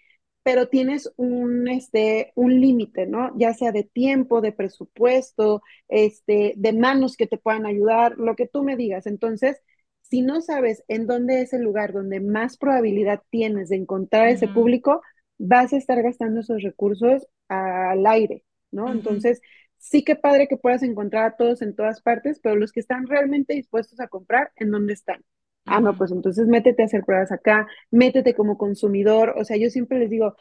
pero 0.48 0.66
tienes 0.66 1.12
un, 1.18 1.68
este, 1.68 2.32
un 2.34 2.58
límite, 2.58 3.06
¿no? 3.06 3.36
Ya 3.36 3.52
sea 3.52 3.70
de 3.70 3.82
tiempo, 3.84 4.40
de 4.40 4.50
presupuesto, 4.50 5.62
este, 5.88 6.54
de 6.56 6.72
manos 6.72 7.18
que 7.18 7.26
te 7.26 7.36
puedan 7.36 7.66
ayudar, 7.66 8.16
lo 8.16 8.34
que 8.34 8.48
tú 8.48 8.62
me 8.64 8.74
digas. 8.74 9.06
Entonces, 9.06 9.60
si 10.00 10.22
no 10.22 10.40
sabes 10.40 10.82
en 10.88 11.06
dónde 11.06 11.42
es 11.42 11.52
el 11.52 11.60
lugar 11.60 11.92
donde 11.92 12.20
más 12.20 12.56
probabilidad 12.56 13.22
tienes 13.28 13.68
de 13.68 13.76
encontrar 13.76 14.28
ese 14.28 14.48
público, 14.48 15.02
vas 15.36 15.74
a 15.74 15.76
estar 15.76 16.02
gastando 16.02 16.40
esos 16.40 16.62
recursos 16.62 17.26
al 17.48 18.06
aire, 18.06 18.42
¿no? 18.70 18.90
Entonces, 18.90 19.42
sí 19.76 20.02
que 20.02 20.16
padre 20.16 20.48
que 20.48 20.56
puedas 20.56 20.82
encontrar 20.82 21.26
a 21.26 21.36
todos 21.36 21.60
en 21.60 21.76
todas 21.76 22.00
partes, 22.00 22.40
pero 22.42 22.56
los 22.56 22.72
que 22.72 22.80
están 22.80 23.06
realmente 23.06 23.52
dispuestos 23.52 24.00
a 24.00 24.08
comprar, 24.08 24.50
¿en 24.56 24.70
dónde 24.70 24.94
están? 24.94 25.22
Ah, 25.70 25.80
no, 25.80 25.94
pues 25.96 26.10
entonces 26.12 26.46
métete 26.46 26.82
a 26.82 26.86
hacer 26.86 27.04
pruebas 27.04 27.30
acá, 27.30 27.66
métete 27.90 28.34
como 28.34 28.56
consumidor. 28.56 29.34
O 29.36 29.44
sea, 29.44 29.56
yo 29.58 29.68
siempre 29.70 29.98
les 29.98 30.10
digo, 30.10 30.34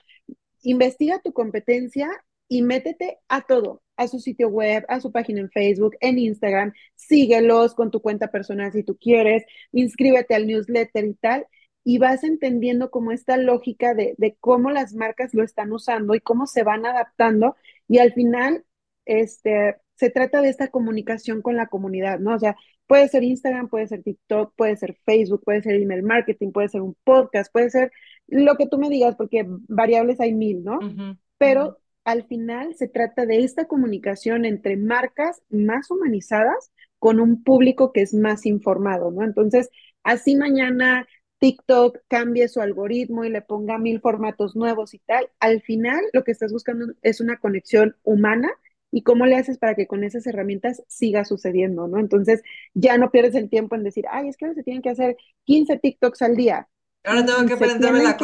investiga 0.63 1.19
tu 1.21 1.33
competencia 1.33 2.09
y 2.47 2.61
métete 2.61 3.19
a 3.27 3.41
todo, 3.41 3.83
a 3.97 4.07
su 4.07 4.19
sitio 4.19 4.47
web, 4.49 4.85
a 4.87 5.01
su 5.01 5.11
página 5.11 5.41
en 5.41 5.51
Facebook, 5.51 5.95
en 5.99 6.17
Instagram, 6.19 6.73
síguelos 6.95 7.75
con 7.75 7.91
tu 7.91 8.01
cuenta 8.01 8.31
personal 8.31 8.71
si 8.71 8.83
tú 8.83 8.97
quieres, 8.97 9.43
inscríbete 9.73 10.35
al 10.35 10.47
newsletter 10.47 11.05
y 11.05 11.13
tal, 11.15 11.45
y 11.83 11.97
vas 11.99 12.23
entendiendo 12.23 12.89
como 12.89 13.11
esta 13.11 13.37
lógica 13.37 13.93
de, 13.93 14.15
de 14.17 14.37
cómo 14.39 14.71
las 14.71 14.93
marcas 14.93 15.33
lo 15.33 15.43
están 15.43 15.71
usando 15.73 16.15
y 16.15 16.21
cómo 16.21 16.47
se 16.47 16.63
van 16.63 16.85
adaptando, 16.85 17.55
y 17.89 17.99
al 17.99 18.13
final, 18.13 18.65
este, 19.05 19.75
se 19.95 20.09
trata 20.09 20.41
de 20.41 20.49
esta 20.49 20.69
comunicación 20.69 21.41
con 21.41 21.55
la 21.57 21.67
comunidad, 21.67 22.19
¿no? 22.19 22.35
O 22.35 22.39
sea, 22.39 22.55
Puede 22.87 23.07
ser 23.09 23.23
Instagram, 23.23 23.67
puede 23.67 23.87
ser 23.87 24.01
TikTok, 24.01 24.53
puede 24.55 24.75
ser 24.77 24.97
Facebook, 25.05 25.43
puede 25.43 25.61
ser 25.61 25.75
email 25.75 26.03
marketing, 26.03 26.51
puede 26.51 26.69
ser 26.69 26.81
un 26.81 26.95
podcast, 27.03 27.51
puede 27.51 27.69
ser 27.69 27.91
lo 28.27 28.55
que 28.55 28.67
tú 28.67 28.77
me 28.77 28.89
digas, 28.89 29.15
porque 29.15 29.45
variables 29.67 30.19
hay 30.19 30.33
mil, 30.33 30.63
¿no? 30.63 30.79
Pero 31.37 31.77
al 32.05 32.23
final 32.23 32.73
se 32.75 32.87
trata 32.87 33.25
de 33.25 33.43
esta 33.43 33.65
comunicación 33.65 34.45
entre 34.45 34.77
marcas 34.77 35.41
más 35.49 35.91
humanizadas 35.91 36.71
con 36.99 37.19
un 37.19 37.43
público 37.43 37.91
que 37.91 38.01
es 38.01 38.13
más 38.13 38.45
informado, 38.45 39.11
¿no? 39.11 39.23
Entonces, 39.23 39.69
así 40.03 40.35
mañana 40.35 41.05
TikTok 41.39 41.99
cambie 42.07 42.47
su 42.47 42.61
algoritmo 42.61 43.23
y 43.23 43.29
le 43.29 43.41
ponga 43.41 43.77
mil 43.77 43.99
formatos 43.99 44.55
nuevos 44.55 44.93
y 44.93 44.99
tal, 44.99 45.29
al 45.39 45.61
final 45.61 46.01
lo 46.13 46.23
que 46.23 46.31
estás 46.31 46.51
buscando 46.51 46.93
es 47.01 47.21
una 47.21 47.37
conexión 47.37 47.95
humana 48.03 48.49
y 48.91 49.03
cómo 49.03 49.25
le 49.25 49.35
haces 49.35 49.57
para 49.57 49.75
que 49.75 49.87
con 49.87 50.03
esas 50.03 50.25
herramientas 50.27 50.83
siga 50.87 51.25
sucediendo, 51.25 51.87
¿no? 51.87 51.99
Entonces 51.99 52.41
ya 52.73 52.97
no 52.97 53.11
pierdes 53.11 53.35
el 53.35 53.49
tiempo 53.49 53.75
en 53.75 53.83
decir, 53.83 54.05
ay, 54.09 54.29
es 54.29 54.37
que 54.37 54.45
ahora 54.45 54.55
se 54.55 54.63
tienen 54.63 54.81
que 54.81 54.89
hacer 54.89 55.17
15 55.45 55.79
TikToks 55.79 56.21
al 56.21 56.35
día. 56.35 56.67
Ahora 57.03 57.25
tengo 57.25 57.45
que 57.45 57.53
aprenderme 57.53 58.03
la, 58.03 58.17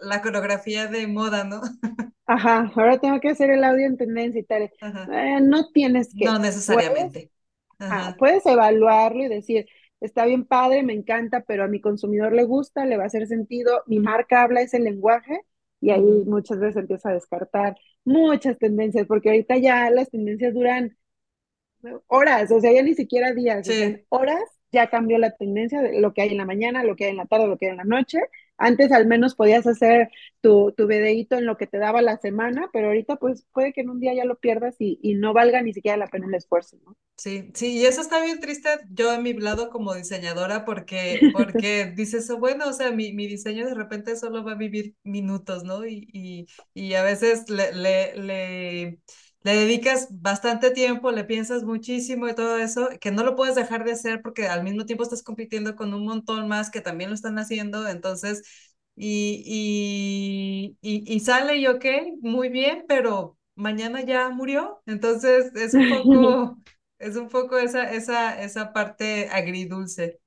la, 0.00 0.22
coreografía 0.22 0.86
de 0.86 1.06
moda, 1.06 1.44
¿no? 1.44 1.60
Ajá, 2.26 2.72
ahora 2.74 2.98
tengo 2.98 3.20
que 3.20 3.28
hacer 3.28 3.50
el 3.50 3.62
audio 3.64 3.86
en 3.86 3.96
tendencia 3.96 4.40
y 4.40 4.44
tal. 4.44 4.62
Eh, 4.62 5.40
no 5.42 5.70
tienes 5.70 6.14
que. 6.14 6.24
No 6.24 6.38
necesariamente. 6.38 7.30
Puedes, 7.78 8.14
puedes 8.16 8.46
evaluarlo 8.46 9.24
y 9.24 9.28
decir, 9.28 9.66
está 10.00 10.24
bien 10.24 10.44
padre, 10.46 10.82
me 10.82 10.94
encanta, 10.94 11.40
pero 11.46 11.64
a 11.64 11.68
mi 11.68 11.80
consumidor 11.80 12.32
le 12.32 12.44
gusta, 12.44 12.86
le 12.86 12.96
va 12.96 13.04
a 13.04 13.06
hacer 13.06 13.26
sentido, 13.26 13.82
mi 13.86 13.98
marca 13.98 14.42
habla 14.42 14.62
ese 14.62 14.78
lenguaje 14.78 15.40
y 15.82 15.90
ahí 15.90 16.24
muchas 16.26 16.60
veces 16.60 16.78
empieza 16.78 17.10
a 17.10 17.14
descartar 17.14 17.76
muchas 18.04 18.58
tendencias, 18.58 19.06
porque 19.08 19.30
ahorita 19.30 19.58
ya 19.58 19.90
las 19.90 20.10
tendencias 20.10 20.54
duran 20.54 20.96
horas, 22.06 22.50
o 22.50 22.60
sea, 22.60 22.72
ya 22.72 22.82
ni 22.82 22.94
siquiera 22.94 23.32
días, 23.32 23.66
horas 24.08 24.42
ya 24.72 24.88
cambió 24.90 25.18
la 25.18 25.32
tendencia 25.36 25.82
de 25.82 26.00
lo 26.00 26.14
que 26.14 26.22
hay 26.22 26.30
en 26.30 26.38
la 26.38 26.46
mañana, 26.46 26.84
lo 26.84 26.96
que 26.96 27.04
hay 27.04 27.10
en 27.10 27.16
la 27.18 27.26
tarde, 27.26 27.46
lo 27.46 27.58
que 27.58 27.66
hay 27.66 27.72
en 27.72 27.78
la 27.78 27.84
noche. 27.84 28.20
Antes 28.62 28.92
al 28.92 29.06
menos 29.06 29.34
podías 29.34 29.66
hacer 29.66 30.10
tu, 30.40 30.72
tu 30.76 30.86
videíto 30.86 31.36
en 31.36 31.46
lo 31.46 31.56
que 31.56 31.66
te 31.66 31.78
daba 31.78 32.02
la 32.02 32.16
semana, 32.18 32.68
pero 32.72 32.88
ahorita 32.88 33.16
pues 33.16 33.46
puede 33.52 33.72
que 33.72 33.82
en 33.82 33.90
un 33.90 34.00
día 34.00 34.14
ya 34.14 34.24
lo 34.24 34.38
pierdas 34.38 34.76
y, 34.78 34.98
y 35.02 35.14
no 35.14 35.32
valga 35.34 35.62
ni 35.62 35.72
siquiera 35.74 35.96
la 35.98 36.08
pena 36.08 36.26
el 36.28 36.34
esfuerzo, 36.34 36.78
¿no? 36.84 36.96
Sí, 37.16 37.52
sí, 37.54 37.78
y 37.78 37.86
eso 37.86 38.00
está 38.00 38.20
bien 38.24 38.40
triste 38.40 38.68
yo 38.90 39.12
en 39.14 39.22
mi 39.22 39.32
lado 39.34 39.70
como 39.70 39.94
diseñadora 39.94 40.64
porque, 40.64 41.28
porque 41.30 41.86
dices, 41.94 42.28
bueno, 42.36 42.66
o 42.68 42.72
sea, 42.72 42.90
mi, 42.90 43.12
mi 43.12 43.28
diseño 43.28 43.66
de 43.66 43.74
repente 43.74 44.16
solo 44.16 44.42
va 44.42 44.52
a 44.52 44.54
vivir 44.56 44.96
minutos, 45.04 45.62
¿no? 45.62 45.86
Y, 45.86 46.08
y, 46.12 46.46
y 46.74 46.94
a 46.94 47.04
veces 47.04 47.48
le, 47.48 47.72
le, 47.74 48.16
le 48.16 48.98
le 49.44 49.54
dedicas 49.54 50.08
bastante 50.10 50.70
tiempo, 50.70 51.10
le 51.12 51.24
piensas 51.24 51.64
muchísimo 51.64 52.28
y 52.28 52.34
todo 52.34 52.58
eso, 52.58 52.88
que 53.00 53.10
no 53.10 53.24
lo 53.24 53.36
puedes 53.36 53.54
dejar 53.54 53.84
de 53.84 53.92
hacer 53.92 54.22
porque 54.22 54.48
al 54.48 54.62
mismo 54.64 54.86
tiempo 54.86 55.02
estás 55.04 55.22
compitiendo 55.22 55.76
con 55.76 55.94
un 55.94 56.04
montón 56.04 56.48
más 56.48 56.70
que 56.70 56.80
también 56.80 57.10
lo 57.10 57.14
están 57.14 57.38
haciendo, 57.38 57.88
entonces, 57.88 58.42
y, 58.96 60.76
y, 60.82 61.04
y, 61.14 61.20
sale 61.20 61.56
y 61.56 61.66
ok, 61.66 61.84
muy 62.20 62.48
bien, 62.50 62.84
pero 62.88 63.38
mañana 63.54 64.02
ya 64.02 64.28
murió, 64.30 64.82
entonces 64.86 65.52
es 65.54 65.74
un 65.74 65.86
poco, 65.88 66.58
es 66.98 67.16
un 67.16 67.28
poco 67.28 67.58
esa, 67.58 67.90
esa, 67.92 68.42
esa 68.42 68.72
parte 68.72 69.28
agridulce. 69.30 70.20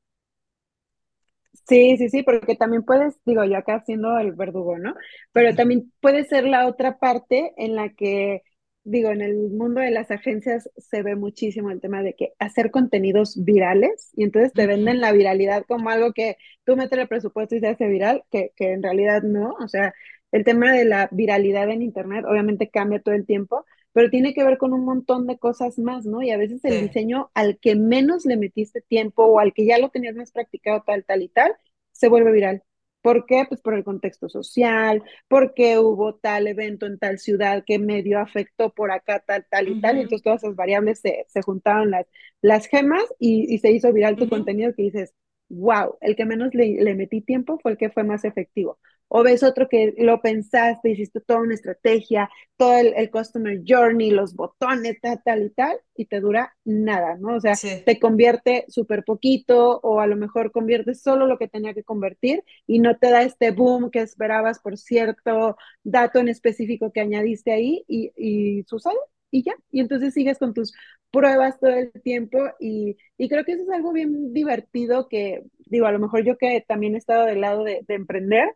Sí, 1.67 1.97
sí, 1.97 2.09
sí, 2.09 2.21
porque 2.23 2.55
también 2.55 2.83
puedes, 2.83 3.15
digo, 3.25 3.43
yo 3.43 3.57
acá 3.57 3.75
haciendo 3.75 4.17
el 4.19 4.33
verdugo, 4.33 4.77
¿no? 4.77 4.93
Pero 5.31 5.55
también 5.55 5.91
puede 6.01 6.25
ser 6.25 6.43
la 6.45 6.67
otra 6.67 6.99
parte 6.99 7.53
en 7.57 7.75
la 7.75 7.89
que 7.93 8.43
digo, 8.85 9.09
en 9.09 9.21
el 9.21 9.35
mundo 9.51 9.81
de 9.81 9.91
las 9.91 10.11
agencias 10.11 10.69
se 10.77 11.03
ve 11.03 11.15
muchísimo 11.15 11.71
el 11.71 11.81
tema 11.81 12.03
de 12.03 12.13
que 12.15 12.33
hacer 12.39 12.71
contenidos 12.71 13.43
virales 13.43 14.11
y 14.15 14.23
entonces 14.23 14.53
te 14.53 14.67
venden 14.67 15.01
la 15.01 15.11
viralidad 15.11 15.65
como 15.67 15.89
algo 15.89 16.13
que 16.13 16.37
tú 16.65 16.77
metes 16.77 16.97
el 16.99 17.07
presupuesto 17.07 17.55
y 17.55 17.59
se 17.59 17.67
hace 17.67 17.87
viral, 17.87 18.23
que, 18.31 18.51
que 18.55 18.71
en 18.73 18.83
realidad 18.83 19.23
no. 19.23 19.55
O 19.59 19.67
sea, 19.67 19.93
el 20.31 20.43
tema 20.43 20.71
de 20.73 20.85
la 20.85 21.09
viralidad 21.11 21.69
en 21.69 21.81
Internet 21.81 22.25
obviamente 22.27 22.69
cambia 22.69 23.01
todo 23.01 23.15
el 23.15 23.25
tiempo, 23.25 23.65
pero 23.93 24.09
tiene 24.09 24.33
que 24.33 24.43
ver 24.43 24.57
con 24.57 24.73
un 24.73 24.85
montón 24.85 25.27
de 25.27 25.37
cosas 25.39 25.79
más, 25.79 26.05
¿no? 26.05 26.21
Y 26.21 26.31
a 26.31 26.37
veces 26.37 26.63
el 26.65 26.79
diseño 26.79 27.31
al 27.33 27.57
que 27.59 27.75
menos 27.75 28.25
le 28.25 28.37
metiste 28.37 28.81
tiempo 28.81 29.25
o 29.25 29.39
al 29.39 29.53
que 29.53 29.65
ya 29.65 29.77
lo 29.79 29.89
tenías 29.89 30.15
más 30.15 30.31
practicado 30.31 30.83
tal, 30.85 31.05
tal 31.05 31.21
y 31.23 31.29
tal, 31.29 31.55
se 31.91 32.07
vuelve 32.09 32.31
viral. 32.31 32.63
¿Por 33.05 33.27
qué? 33.27 33.45
Pues 33.47 33.61
por 33.61 33.75
el 33.75 33.83
contexto 33.83 34.29
social, 34.29 35.03
porque 35.27 35.77
hubo 35.77 36.15
tal 36.15 36.47
evento 36.47 36.87
en 36.87 36.97
tal 36.97 37.19
ciudad 37.19 37.63
que 37.63 37.77
medio 37.77 38.19
afectó 38.19 38.73
por 38.73 38.89
acá 38.91 39.19
tal, 39.19 39.45
tal 39.47 39.67
y 39.69 39.75
tal, 39.75 39.97
y 39.97 40.01
entonces 40.01 40.23
todas 40.23 40.43
esas 40.43 40.55
variables 40.55 41.01
se, 41.01 41.23
se 41.29 41.43
juntaron 41.43 41.91
las, 41.91 42.07
las 42.41 42.65
gemas 42.67 43.03
y, 43.19 43.53
y 43.53 43.59
se 43.59 43.71
hizo 43.71 43.93
viral 43.93 44.17
tu 44.17 44.27
contenido 44.27 44.73
que 44.73 44.81
dices, 44.83 45.13
wow, 45.49 45.97
el 46.01 46.15
que 46.15 46.25
menos 46.25 46.55
le, 46.55 46.81
le, 46.83 46.95
metí 46.95 47.21
tiempo 47.21 47.59
fue 47.59 47.73
el 47.73 47.77
que 47.77 47.91
fue 47.91 48.03
más 48.03 48.25
efectivo. 48.25 48.79
O 49.07 49.23
ves 49.23 49.43
otro 49.43 49.67
que 49.69 49.93
lo 49.97 50.21
pensaste, 50.21 50.89
hiciste 50.89 51.21
toda 51.21 51.39
una 51.39 51.53
estrategia, 51.53 52.29
todo 52.57 52.77
el, 52.77 52.93
el 52.95 53.09
customer 53.11 53.61
journey, 53.65 54.11
los 54.11 54.35
botones, 54.35 54.99
tal, 55.01 55.21
tal 55.23 55.43
y 55.43 55.49
tal, 55.51 55.77
y 55.95 56.05
te 56.05 56.19
dura 56.19 56.55
nada, 56.65 57.15
¿no? 57.17 57.35
O 57.35 57.39
sea, 57.39 57.55
sí. 57.55 57.83
te 57.85 57.99
convierte 57.99 58.65
súper 58.67 59.03
poquito 59.03 59.79
o 59.83 59.99
a 60.01 60.07
lo 60.07 60.15
mejor 60.15 60.51
convierte 60.51 60.95
solo 60.95 61.27
lo 61.27 61.37
que 61.37 61.47
tenía 61.47 61.73
que 61.73 61.83
convertir 61.83 62.43
y 62.67 62.79
no 62.79 62.97
te 62.97 63.11
da 63.11 63.23
este 63.23 63.51
boom 63.51 63.91
que 63.91 63.99
esperabas 64.01 64.59
por 64.59 64.77
cierto 64.77 65.55
dato 65.83 66.19
en 66.19 66.29
específico 66.29 66.91
que 66.91 67.01
añadiste 67.01 67.51
ahí 67.51 67.83
y, 67.87 68.11
y 68.17 68.63
sucede 68.63 68.95
y 69.31 69.43
ya. 69.43 69.53
Y 69.71 69.81
entonces 69.81 70.13
sigues 70.13 70.37
con 70.39 70.53
tus 70.53 70.73
pruebas 71.11 71.59
todo 71.59 71.71
el 71.71 71.91
tiempo 72.03 72.37
y, 72.59 72.97
y, 73.17 73.29
creo 73.29 73.45
que 73.45 73.53
eso 73.53 73.63
es 73.63 73.69
algo 73.69 73.93
bien 73.93 74.33
divertido 74.33 75.07
que, 75.07 75.43
digo, 75.65 75.85
a 75.85 75.91
lo 75.91 75.99
mejor 75.99 76.23
yo 76.25 76.37
que 76.37 76.63
también 76.67 76.95
he 76.95 76.97
estado 76.97 77.25
del 77.25 77.41
lado 77.41 77.63
de, 77.63 77.83
de 77.87 77.93
emprender, 77.95 78.49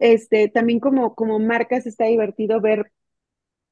este, 0.00 0.48
también 0.48 0.80
como, 0.80 1.14
como 1.14 1.38
marcas 1.38 1.86
está 1.86 2.06
divertido 2.06 2.60
ver 2.60 2.92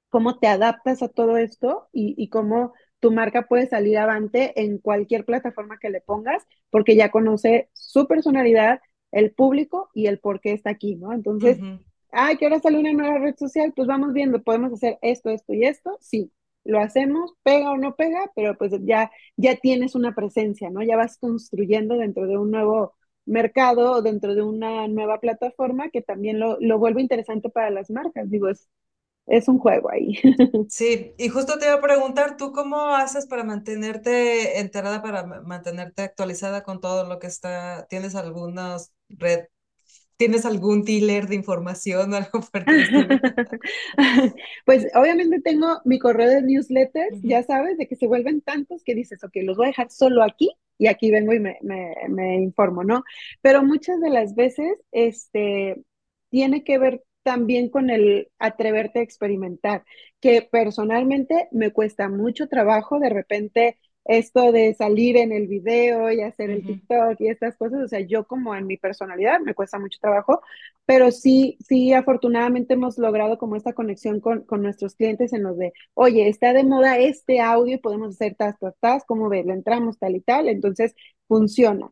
cómo 0.08 0.38
te 0.38 0.46
adaptas 0.46 1.02
a 1.02 1.08
todo 1.08 1.36
esto 1.36 1.88
y, 1.92 2.14
y 2.16 2.28
cómo 2.28 2.74
tu 3.00 3.12
marca 3.12 3.48
puede 3.48 3.68
salir 3.68 3.98
avante 3.98 4.60
en 4.62 4.78
cualquier 4.78 5.24
plataforma 5.24 5.78
que 5.78 5.90
le 5.90 6.00
pongas, 6.00 6.46
porque 6.70 6.96
ya 6.96 7.10
conoce 7.10 7.68
su 7.72 8.06
personalidad, 8.06 8.80
el 9.12 9.32
público 9.32 9.90
y 9.94 10.06
el 10.06 10.20
por 10.20 10.40
qué 10.40 10.52
está 10.52 10.70
aquí, 10.70 10.96
¿no? 10.96 11.12
Entonces, 11.12 11.58
uh 11.58 11.62
-huh 11.62 11.78
ay, 12.10 12.36
que 12.36 12.46
ahora 12.46 12.60
sale 12.60 12.78
una 12.78 12.92
nueva 12.92 13.18
red 13.18 13.36
social, 13.36 13.72
pues 13.74 13.88
vamos 13.88 14.12
viendo, 14.12 14.42
podemos 14.42 14.72
hacer 14.72 14.98
esto, 15.02 15.30
esto 15.30 15.52
y 15.54 15.64
esto, 15.64 15.96
sí, 16.00 16.32
lo 16.64 16.80
hacemos, 16.80 17.32
pega 17.42 17.70
o 17.72 17.76
no 17.76 17.96
pega, 17.96 18.30
pero 18.34 18.56
pues 18.56 18.72
ya, 18.82 19.10
ya 19.36 19.56
tienes 19.56 19.94
una 19.94 20.14
presencia, 20.14 20.70
¿no? 20.70 20.82
Ya 20.82 20.96
vas 20.96 21.18
construyendo 21.18 21.96
dentro 21.96 22.26
de 22.26 22.38
un 22.38 22.50
nuevo 22.50 22.94
mercado 23.28 24.02
dentro 24.02 24.34
de 24.34 24.42
una 24.42 24.88
nueva 24.88 25.20
plataforma 25.20 25.90
que 25.90 26.02
también 26.02 26.40
lo, 26.40 26.58
lo 26.60 26.78
vuelve 26.78 27.02
interesante 27.02 27.50
para 27.50 27.70
las 27.70 27.90
marcas, 27.90 28.30
digo, 28.30 28.48
es, 28.48 28.68
es 29.26 29.48
un 29.48 29.58
juego 29.58 29.90
ahí. 29.90 30.18
Sí, 30.70 31.14
y 31.16 31.28
justo 31.30 31.58
te 31.58 31.64
iba 31.66 31.74
a 31.76 31.80
preguntar, 31.80 32.36
¿tú 32.36 32.52
cómo 32.52 32.94
haces 32.94 33.26
para 33.26 33.42
mantenerte 33.42 34.60
enterada, 34.60 35.00
para 35.02 35.24
mantenerte 35.24 36.02
actualizada 36.02 36.62
con 36.62 36.80
todo 36.80 37.04
lo 37.08 37.18
que 37.18 37.26
está? 37.26 37.86
¿Tienes 37.88 38.14
algunas 38.14 38.92
red 39.08 39.46
¿Tienes 40.18 40.44
algún 40.44 40.82
dealer 40.82 41.28
de 41.28 41.36
información 41.36 42.12
o 42.12 42.16
algo 42.16 42.40
por 42.40 42.64
Pues 44.66 44.88
obviamente 44.96 45.40
tengo 45.40 45.80
mi 45.84 46.00
correo 46.00 46.28
de 46.28 46.42
newsletters, 46.42 47.18
uh 47.18 47.20
-huh. 47.22 47.28
ya 47.28 47.42
sabes, 47.44 47.78
de 47.78 47.86
que 47.86 47.94
se 47.94 48.08
vuelven 48.08 48.40
tantos 48.40 48.82
que 48.82 48.96
dices, 48.96 49.22
ok, 49.22 49.30
los 49.44 49.56
voy 49.56 49.66
a 49.66 49.68
dejar 49.68 49.90
solo 49.90 50.24
aquí 50.24 50.50
y 50.78 50.86
aquí 50.86 51.10
vengo 51.10 51.32
y 51.34 51.40
me, 51.40 51.58
me, 51.62 52.36
informo, 52.36 52.84
¿no? 52.84 53.02
Pero 53.42 53.62
muchas 53.62 54.00
de 54.00 54.10
las 54.10 54.34
veces, 54.34 54.72
este, 54.92 55.82
tiene 56.30 56.64
que 56.64 56.78
ver 56.78 57.02
también 57.22 57.68
con 57.68 57.90
el 57.90 58.30
atreverte 58.38 59.00
a 59.00 59.02
experimentar, 59.02 59.84
que 60.20 60.42
personalmente 60.42 61.48
me 61.52 61.72
cuesta 61.72 62.08
mucho 62.08 62.48
trabajo 62.48 62.98
de 63.00 63.10
repente 63.10 63.78
esto 64.08 64.52
de 64.52 64.74
salir 64.74 65.16
en 65.16 65.32
el 65.32 65.46
video 65.46 66.10
y 66.10 66.22
hacer 66.22 66.50
el 66.50 66.64
TikTok 66.64 67.20
y 67.20 67.28
estas 67.28 67.56
cosas, 67.56 67.84
o 67.84 67.88
sea, 67.88 68.00
yo 68.00 68.26
como 68.26 68.54
en 68.56 68.66
mi 68.66 68.76
personalidad 68.78 69.40
me 69.40 69.54
cuesta 69.54 69.78
mucho 69.78 69.98
trabajo, 70.00 70.42
pero 70.86 71.10
sí, 71.12 71.58
sí, 71.68 71.92
afortunadamente 71.92 72.74
hemos 72.74 72.98
logrado 72.98 73.38
como 73.38 73.56
esta 73.56 73.74
conexión 73.74 74.20
con, 74.20 74.42
con 74.44 74.62
nuestros 74.62 74.94
clientes 74.94 75.32
en 75.32 75.42
los 75.44 75.58
de, 75.58 75.72
oye, 75.94 76.28
está 76.28 76.52
de 76.54 76.64
moda 76.64 76.98
este 76.98 77.40
audio 77.40 77.74
y 77.76 77.78
podemos 77.78 78.14
hacer 78.14 78.34
tas, 78.34 78.58
tas, 78.58 78.74
tas, 78.80 79.04
¿cómo 79.06 79.28
ves? 79.28 79.46
Le 79.46 79.52
entramos 79.52 79.98
tal 79.98 80.16
y 80.16 80.20
tal, 80.20 80.48
entonces 80.48 80.94
funciona. 81.28 81.90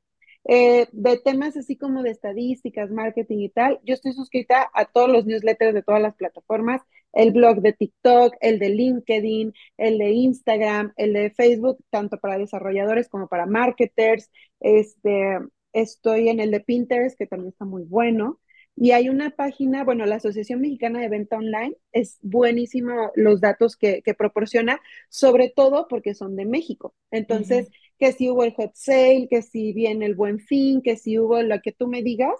Eh, 0.49 0.86
de 0.92 1.18
temas 1.18 1.57
así 1.57 1.76
como 1.76 2.05
de 2.05 2.11
estadísticas, 2.11 2.90
marketing 2.92 3.38
y 3.38 3.49
tal, 3.49 3.80
yo 3.82 3.94
estoy 3.94 4.12
suscrita 4.12 4.70
a 4.74 4.84
todos 4.84 5.11
los 5.11 5.26
newsletters 5.26 5.74
de 5.74 5.82
todas 5.82 6.01
las 6.01 6.14
plataformas, 6.14 6.82
el 7.12 7.32
blog 7.32 7.62
de 7.62 7.72
TikTok, 7.72 8.36
el 8.40 8.61
de 8.61 8.68
LinkedIn, 8.68 9.53
el 9.76 9.99
de 9.99 10.11
Instagram, 10.11 10.92
el 10.97 11.14
de 11.14 11.30
Facebook, 11.30 11.78
tanto 11.90 12.18
para 12.18 12.38
desarrolladores 12.38 13.09
como 13.09 13.26
para 13.26 13.47
marketers. 13.47 14.30
Este, 14.61 15.38
estoy 15.72 16.28
en 16.28 16.38
el 16.38 16.53
de 16.53 16.61
Pinterest, 16.61 17.18
que 17.18 17.26
también 17.26 17.49
está 17.49 17.64
muy 17.64 17.82
bueno. 17.82 18.38
Y 18.76 18.90
hay 18.90 19.09
una 19.09 19.30
página, 19.30 19.84
bueno, 19.84 20.05
la 20.05 20.16
Asociación 20.16 20.61
Mexicana 20.61 21.01
de 21.01 21.09
Venta 21.09 21.38
Online, 21.38 21.74
es 21.92 22.18
buenísimo 22.20 23.11
los 23.14 23.40
datos 23.40 23.76
que, 23.76 24.03
proporciona, 24.16 24.80
sobre 25.09 25.49
todo 25.49 25.88
porque 25.88 26.14
son 26.14 26.36
de 26.36 26.44
México. 26.44 26.94
Entonces. 27.11 27.68
Que 27.99 28.12
si 28.12 28.30
hubo 28.30 28.44
el 28.44 28.55
hot 28.55 28.72
sale, 28.74 29.28
que 29.30 29.42
si 29.42 29.72
viene 29.72 30.07
el 30.07 30.14
buen 30.14 30.38
fin, 30.40 30.82
que 30.82 30.97
si 30.97 31.18
hubo 31.18 31.42
lo 31.42 31.61
que 31.61 31.72
tú 31.72 31.88
me 31.88 32.03
digas, 32.03 32.34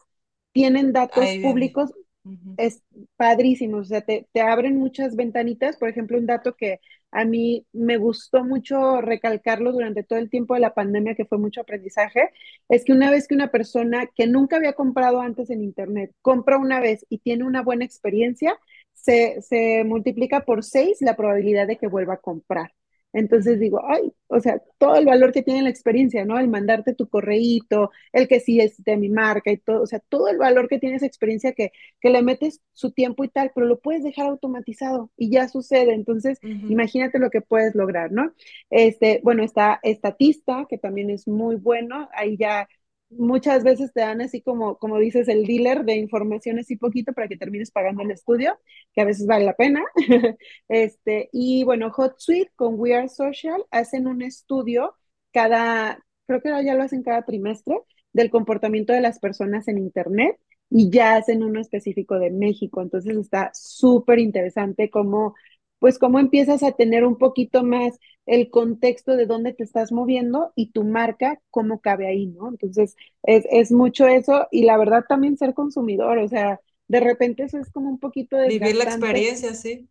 tienen 0.53 0.93
datos 0.93 1.25
Ahí 1.25 1.43
públicos, 1.43 1.93
uh 2.25 2.31
-huh. 2.31 2.55
es 2.57 2.83
padrísimo, 3.17 3.79
o 3.79 3.85
sea, 3.85 4.01
te, 4.03 4.27
te 4.33 4.41
abren 4.41 4.77
muchas 4.79 5.17
ventanitas. 5.17 5.77
Por 5.77 5.89
ejemplo, 5.89 6.19
un 6.19 6.27
dato 6.27 6.55
que 6.57 6.81
a 7.11 7.25
mí 7.25 7.67
me 7.73 7.97
gustó 7.97 8.45
mucho 8.45 9.01
recalcarlo 9.01 9.73
durante 9.73 10.03
todo 10.03 10.19
el 10.19 10.29
tiempo 10.31 10.55
de 10.55 10.61
la 10.61 10.75
pandemia, 10.75 11.15
que 11.15 11.25
fue 11.25 11.39
mucho 11.39 11.61
aprendizaje, 11.63 12.31
es 12.69 12.85
que 12.85 12.93
una 12.93 13.11
vez 13.11 13.27
que 13.29 13.35
una 13.35 13.51
persona 13.51 14.07
que 14.15 14.27
nunca 14.27 14.57
había 14.57 14.75
comprado 14.75 15.21
antes 15.21 15.51
en 15.51 15.63
Internet 15.63 16.13
compra 16.23 16.59
una 16.59 16.81
vez 16.81 17.07
y 17.09 17.19
tiene 17.19 17.45
una 17.45 17.63
buena 17.63 17.85
experiencia, 17.85 18.59
se, 18.95 19.41
se 19.43 19.85
multiplica 19.85 20.45
por 20.45 20.65
seis 20.65 20.99
la 21.01 21.17
probabilidad 21.17 21.67
de 21.67 21.77
que 21.79 21.87
vuelva 21.87 22.15
a 22.15 22.19
comprar. 22.19 22.73
Entonces 23.13 23.59
digo, 23.59 23.81
ay, 23.89 24.13
o 24.29 24.41
sea, 24.41 24.61
todo 24.79 24.97
el 24.97 25.07
valor 25.07 25.33
que 25.33 25.43
tiene 25.43 25.63
la 25.63 25.71
experiencia, 25.71 26.25
¿no? 26.27 26.39
El 26.39 26.49
mandarte 26.49 26.95
tu 26.95 27.09
correíto, 27.09 27.91
el 28.13 28.29
que 28.29 28.41
sí 28.41 28.61
es 28.61 28.83
de 28.85 28.97
mi 28.99 29.09
marca 29.09 29.51
y 29.51 29.57
todo, 29.59 29.83
o 29.83 29.87
sea, 29.87 30.01
todo 30.01 30.29
el 30.29 30.37
valor 30.39 30.69
que 30.69 30.79
tiene 30.79 30.97
esa 30.97 31.07
experiencia 31.07 31.53
que, 31.53 31.73
que 32.01 32.11
le 32.11 32.23
metes 32.23 32.61
su 32.73 32.93
tiempo 32.93 33.25
y 33.25 33.29
tal, 33.29 33.53
pero 33.55 33.67
lo 33.67 33.79
puedes 33.81 34.03
dejar 34.05 34.27
automatizado 34.27 35.11
y 35.17 35.31
ya 35.31 35.49
sucede. 35.49 35.95
Entonces, 35.95 36.39
uh 36.43 36.47
-huh. 36.47 36.71
imagínate 36.71 37.19
lo 37.19 37.31
que 37.31 37.41
puedes 37.41 37.75
lograr, 37.75 38.13
¿no? 38.13 38.33
Este, 38.71 39.21
bueno, 39.23 39.43
está 39.43 39.81
Estatista, 39.83 40.67
que 40.69 40.79
también 40.79 41.11
es 41.11 41.27
muy 41.29 41.57
bueno, 41.57 42.09
ahí 42.13 42.37
ya 42.37 42.69
muchas 43.11 43.65
veces 43.65 43.93
te 43.93 44.01
dan 44.01 44.21
así 44.21 44.43
como, 44.43 44.79
como 44.79 44.99
dices, 44.99 45.29
el 45.29 45.45
dealer 45.47 45.85
de 45.85 45.97
información 45.97 46.59
así 46.59 46.77
poquito 46.77 47.13
para 47.13 47.29
que 47.29 47.37
termines 47.37 47.71
pagando 47.71 48.03
el 48.03 48.11
estudio, 48.11 48.59
que 48.95 49.01
a 49.03 49.05
veces 49.05 49.27
vale 49.27 49.45
la 49.45 49.55
pena. 49.55 49.85
este, 50.69 51.29
y 51.33 51.65
bueno, 51.65 51.91
HotSuite 51.97 52.53
con 52.57 52.75
We 52.79 52.95
Are 52.95 53.09
Social 53.09 53.65
hacen 53.71 54.07
un 54.07 54.23
estudio 54.23 54.95
cada, 55.33 56.05
creo 56.27 56.41
que 56.43 56.51
ya 56.65 56.75
lo 56.75 56.83
hacen 56.83 57.03
cada 57.03 57.25
trimestre, 57.25 57.77
del 58.13 58.31
comportamiento 58.31 58.93
de 58.95 59.03
las 59.03 59.19
personas 59.19 59.69
en 59.69 59.79
Internet 59.79 60.39
y 60.71 60.91
ya 60.91 61.17
hacen 61.17 61.43
uno 61.45 61.61
específico 61.61 62.19
de 62.19 62.31
México. 62.31 62.81
Entonces 62.83 63.17
está 63.17 63.51
súper 63.55 64.19
interesante 64.19 64.91
cómo 64.91 65.35
pues 65.79 65.99
cómo 65.99 66.19
empiezas 66.19 66.63
a 66.63 66.73
tener 66.73 67.05
un 67.05 67.17
poquito 67.19 67.63
más 67.65 67.99
el 68.27 68.51
contexto 68.51 69.17
de 69.17 69.27
dónde 69.27 69.53
te 69.53 69.63
estás 69.65 69.93
moviendo 69.93 70.53
y 70.57 70.73
tu 70.73 70.85
marca, 70.85 71.41
cómo 71.51 71.81
cabe 71.81 72.09
ahí, 72.09 72.27
¿no? 72.27 72.49
Entonces, 72.49 72.97
es, 73.23 73.47
es 73.51 73.73
mucho 73.73 74.07
eso 74.09 74.49
y 74.51 74.65
la 74.65 74.79
verdad 74.79 75.05
también 75.09 75.37
ser 75.37 75.55
consumidor, 75.55 76.19
o 76.19 76.29
sea, 76.29 76.61
de 76.89 77.01
repente 77.01 77.45
eso 77.45 77.59
es 77.59 77.71
como 77.71 77.89
un 77.91 77.99
poquito 77.99 78.37
de... 78.37 78.49
Vivir 78.49 78.77
la 78.77 78.85
experiencia, 78.85 79.55
sí. 79.55 79.89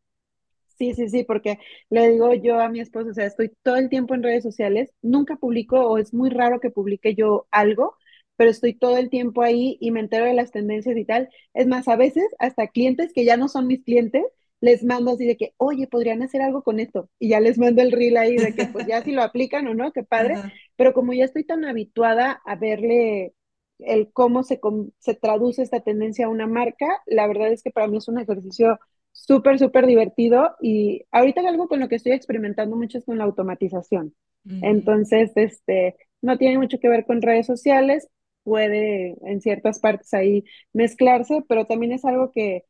Sí, 0.77 0.93
sí, 0.93 1.07
sí, 1.07 1.23
porque 1.23 1.59
le 1.89 2.09
digo 2.09 2.33
yo 2.33 2.59
a 2.59 2.67
mi 2.67 2.81
esposo, 2.81 3.09
o 3.11 3.13
sea, 3.13 3.25
estoy 3.25 3.51
todo 3.63 3.77
el 3.77 3.89
tiempo 3.89 4.13
en 4.13 4.23
redes 4.23 4.43
sociales, 4.43 4.91
nunca 5.01 5.37
publico 5.37 5.79
o 5.87 5.97
es 5.97 6.13
muy 6.13 6.29
raro 6.29 6.59
que 6.59 6.69
publique 6.69 7.15
yo 7.15 7.47
algo, 7.49 7.95
pero 8.35 8.49
estoy 8.51 8.73
todo 8.73 8.97
el 8.97 9.09
tiempo 9.09 9.41
ahí 9.41 9.77
y 9.79 9.91
me 9.91 10.01
entero 10.01 10.25
de 10.25 10.33
las 10.33 10.51
tendencias 10.51 10.97
y 10.97 11.05
tal. 11.05 11.29
Es 11.53 11.67
más, 11.67 11.87
a 11.87 11.95
veces 11.95 12.25
hasta 12.39 12.67
clientes 12.67 13.13
que 13.13 13.23
ya 13.23 13.37
no 13.37 13.47
son 13.47 13.67
mis 13.67 13.83
clientes, 13.85 14.25
les 14.61 14.83
mando 14.83 15.11
así 15.11 15.25
de 15.25 15.37
que, 15.37 15.53
oye, 15.57 15.87
podrían 15.87 16.21
hacer 16.23 16.41
algo 16.41 16.63
con 16.63 16.79
esto. 16.79 17.09
Y 17.19 17.29
ya 17.29 17.39
les 17.39 17.57
mando 17.57 17.81
el 17.81 17.91
reel 17.91 18.17
ahí 18.17 18.37
de 18.37 18.53
que, 18.53 18.65
pues 18.65 18.87
ya 18.87 19.01
si 19.01 19.11
lo 19.11 19.21
aplican 19.21 19.67
o 19.67 19.73
no, 19.73 19.91
qué 19.91 20.03
padre. 20.03 20.35
Ajá. 20.35 20.53
Pero 20.75 20.93
como 20.93 21.13
ya 21.13 21.25
estoy 21.25 21.43
tan 21.43 21.65
habituada 21.65 22.41
a 22.45 22.55
verle 22.55 23.33
el 23.79 24.11
cómo 24.11 24.43
se, 24.43 24.59
se 24.99 25.13
traduce 25.15 25.61
esta 25.61 25.81
tendencia 25.81 26.25
a 26.25 26.29
una 26.29 26.47
marca, 26.47 26.87
la 27.05 27.27
verdad 27.27 27.51
es 27.51 27.61
que 27.61 27.71
para 27.71 27.87
mí 27.87 27.97
es 27.97 28.07
un 28.07 28.19
ejercicio 28.19 28.79
súper, 29.11 29.59
súper 29.59 29.85
divertido. 29.85 30.55
Y 30.61 31.05
ahorita 31.11 31.41
algo 31.47 31.67
con 31.67 31.79
lo 31.79 31.89
que 31.89 31.95
estoy 31.95 32.13
experimentando 32.13 32.75
mucho 32.75 32.97
es 32.97 33.05
con 33.05 33.17
la 33.17 33.25
automatización. 33.25 34.13
Entonces, 34.61 35.31
este, 35.35 35.95
no 36.21 36.37
tiene 36.37 36.59
mucho 36.59 36.77
que 36.79 36.87
ver 36.87 37.05
con 37.05 37.23
redes 37.23 37.47
sociales, 37.47 38.07
puede 38.43 39.15
en 39.23 39.41
ciertas 39.41 39.79
partes 39.79 40.13
ahí 40.13 40.43
mezclarse, 40.71 41.43
pero 41.49 41.65
también 41.65 41.91
es 41.93 42.05
algo 42.05 42.31
que 42.31 42.63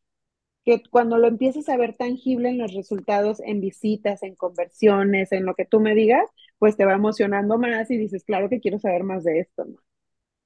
que 0.66 0.84
cuando 0.90 1.18
lo 1.18 1.28
empieces 1.28 1.70
a 1.70 1.78
ver 1.78 1.96
tangible 1.96 2.50
en 2.50 2.58
los 2.58 2.74
resultados, 2.74 3.40
en 3.42 3.62
visitas, 3.62 4.24
en 4.24 4.36
conversiones, 4.36 5.32
en 5.32 5.46
lo 5.46 5.56
que 5.56 5.66
tú 5.66 5.80
me 5.80 5.96
digas, 5.96 6.30
pues 6.60 6.78
te 6.78 6.86
va 6.86 6.94
emocionando 6.94 7.58
más 7.58 7.92
y 7.92 7.98
dices, 7.98 8.24
claro 8.26 8.50
que 8.50 8.60
quiero 8.62 8.80
saber 8.80 9.04
más 9.04 9.24
de 9.24 9.40
esto, 9.42 9.66
¿no? 9.66 9.78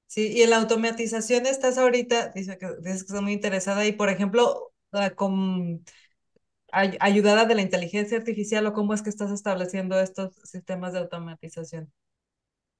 Sí, 0.07 0.31
y 0.33 0.41
en 0.41 0.49
la 0.49 0.57
automatización 0.57 1.45
estás 1.45 1.77
ahorita, 1.77 2.29
dice 2.29 2.57
que, 2.57 2.67
dices 2.81 3.03
que 3.03 3.07
estás 3.07 3.21
muy 3.21 3.33
interesada 3.33 3.85
y, 3.85 3.91
por 3.91 4.09
ejemplo, 4.09 4.71
con 5.15 5.83
ayudada 6.71 7.45
de 7.45 7.55
la 7.55 7.61
inteligencia 7.63 8.17
artificial 8.17 8.65
o 8.67 8.73
cómo 8.73 8.93
es 8.95 9.01
que 9.03 9.09
estás 9.11 9.31
estableciendo 9.31 9.99
estos 9.99 10.35
sistemas 10.43 10.93
de 10.93 10.99
automatización. 10.99 11.91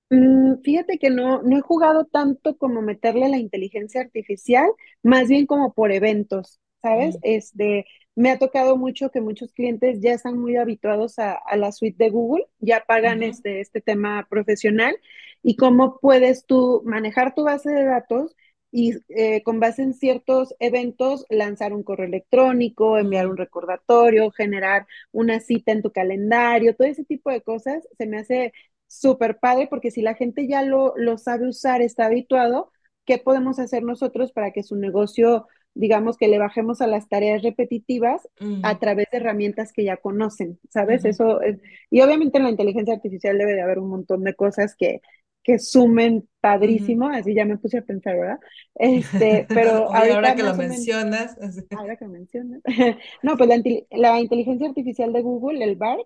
Mm, 0.10 0.62
fíjate 0.64 0.98
que 0.98 1.10
no, 1.10 1.42
no 1.44 1.58
he 1.58 1.62
jugado 1.62 2.06
tanto 2.06 2.58
como 2.58 2.82
meterle 2.82 3.30
la 3.30 3.38
inteligencia 3.38 4.02
artificial, 4.02 4.68
más 5.04 5.28
bien 5.28 5.46
como 5.46 5.74
por 5.74 5.92
eventos, 5.92 6.60
¿sabes? 6.82 7.16
Mm. 7.18 7.20
Este, 7.24 7.86
me 8.16 8.32
ha 8.32 8.40
tocado 8.40 8.78
mucho 8.78 9.12
que 9.12 9.22
muchos 9.22 9.54
clientes 9.54 10.00
ya 10.02 10.14
están 10.14 10.38
muy 10.38 10.58
habituados 10.58 11.20
a, 11.20 11.34
a 11.34 11.58
la 11.58 11.72
suite 11.72 12.04
de 12.04 12.10
Google, 12.10 12.46
ya 12.60 12.84
pagan 12.88 13.24
este, 13.24 13.62
este 13.62 13.82
tema 13.82 14.28
profesional 14.30 14.96
y 15.44 15.56
cómo 15.56 16.00
puedes 16.00 16.46
tú 16.46 16.82
manejar 16.86 17.34
tu 17.36 17.44
base 17.44 17.72
de 17.72 17.86
datos 17.86 18.36
y 18.72 18.94
eh, 19.10 19.42
con 19.44 19.60
base 19.60 19.82
en 19.82 19.94
ciertos 19.94 20.56
eventos 20.60 21.26
lanzar 21.30 21.74
un 21.74 21.84
correo 21.84 22.06
electrónico, 22.08 22.98
enviar 22.98 23.28
un 23.28 23.38
recordatorio, 23.38 24.32
generar 24.32 24.86
una 25.12 25.40
cita 25.40 25.72
en 25.72 25.82
tu 25.82 25.92
calendario, 25.92 26.76
todo 26.76 26.88
ese 26.88 27.04
tipo 27.06 27.32
de 27.32 27.42
cosas 27.42 27.88
se 27.98 28.06
me 28.06 28.20
hace 28.20 28.54
súper 28.88 29.40
padre 29.40 29.68
porque 29.70 29.92
si 29.92 30.02
la 30.02 30.16
gente 30.16 30.48
ya 30.48 30.62
lo, 30.64 30.94
lo 30.98 31.18
sabe 31.18 31.48
usar, 31.48 31.82
está 31.82 32.06
habituado, 32.06 32.72
¿qué 33.06 33.18
podemos 33.18 33.60
hacer 33.60 33.84
nosotros 33.84 34.32
para 34.32 34.52
que 34.52 34.64
su 34.64 34.76
negocio, 34.76 35.48
digamos 35.74 36.18
que 36.18 36.28
le 36.28 36.40
bajemos 36.40 36.82
a 36.82 36.88
las 36.88 37.08
tareas 37.08 37.42
repetitivas 37.42 38.28
a 38.64 38.80
través 38.80 39.08
de 39.12 39.18
herramientas 39.20 39.72
que 39.72 39.84
ya 39.84 39.98
conocen, 39.98 40.60
¿sabes? 40.70 41.06
Eso 41.06 41.42
es, 41.42 41.60
y 41.90 42.02
obviamente 42.02 42.38
en 42.38 42.46
la 42.46 42.50
inteligencia 42.50 42.94
artificial 42.96 43.38
debe 43.38 43.54
de 43.54 43.62
haber 43.62 43.80
un 43.80 43.90
montón 43.90 44.24
de 44.24 44.36
cosas 44.36 44.76
que, 44.76 45.02
que 45.44 45.60
sumen 45.60 46.28
padrísimo, 46.42 47.10
así 47.10 47.34
ya 47.34 47.46
me 47.46 47.58
puse 47.58 47.80
a 47.80 47.82
pensar, 47.84 48.18
¿verdad? 48.18 48.40
Este, 48.76 49.46
pero 49.50 49.92
ahora 49.94 50.36
que 50.36 50.44
lo 50.44 50.56
menos, 50.56 50.58
mencionas, 50.58 51.38
ahora 51.78 51.98
que 51.98 52.08
mencionas, 52.08 52.62
no, 53.24 53.38
pues 53.38 53.50
la, 53.50 53.62
la 53.92 54.20
inteligencia 54.20 54.68
artificial 54.68 55.14
de 55.14 55.22
Google, 55.22 55.64
el 55.64 55.76
BART, 55.76 56.02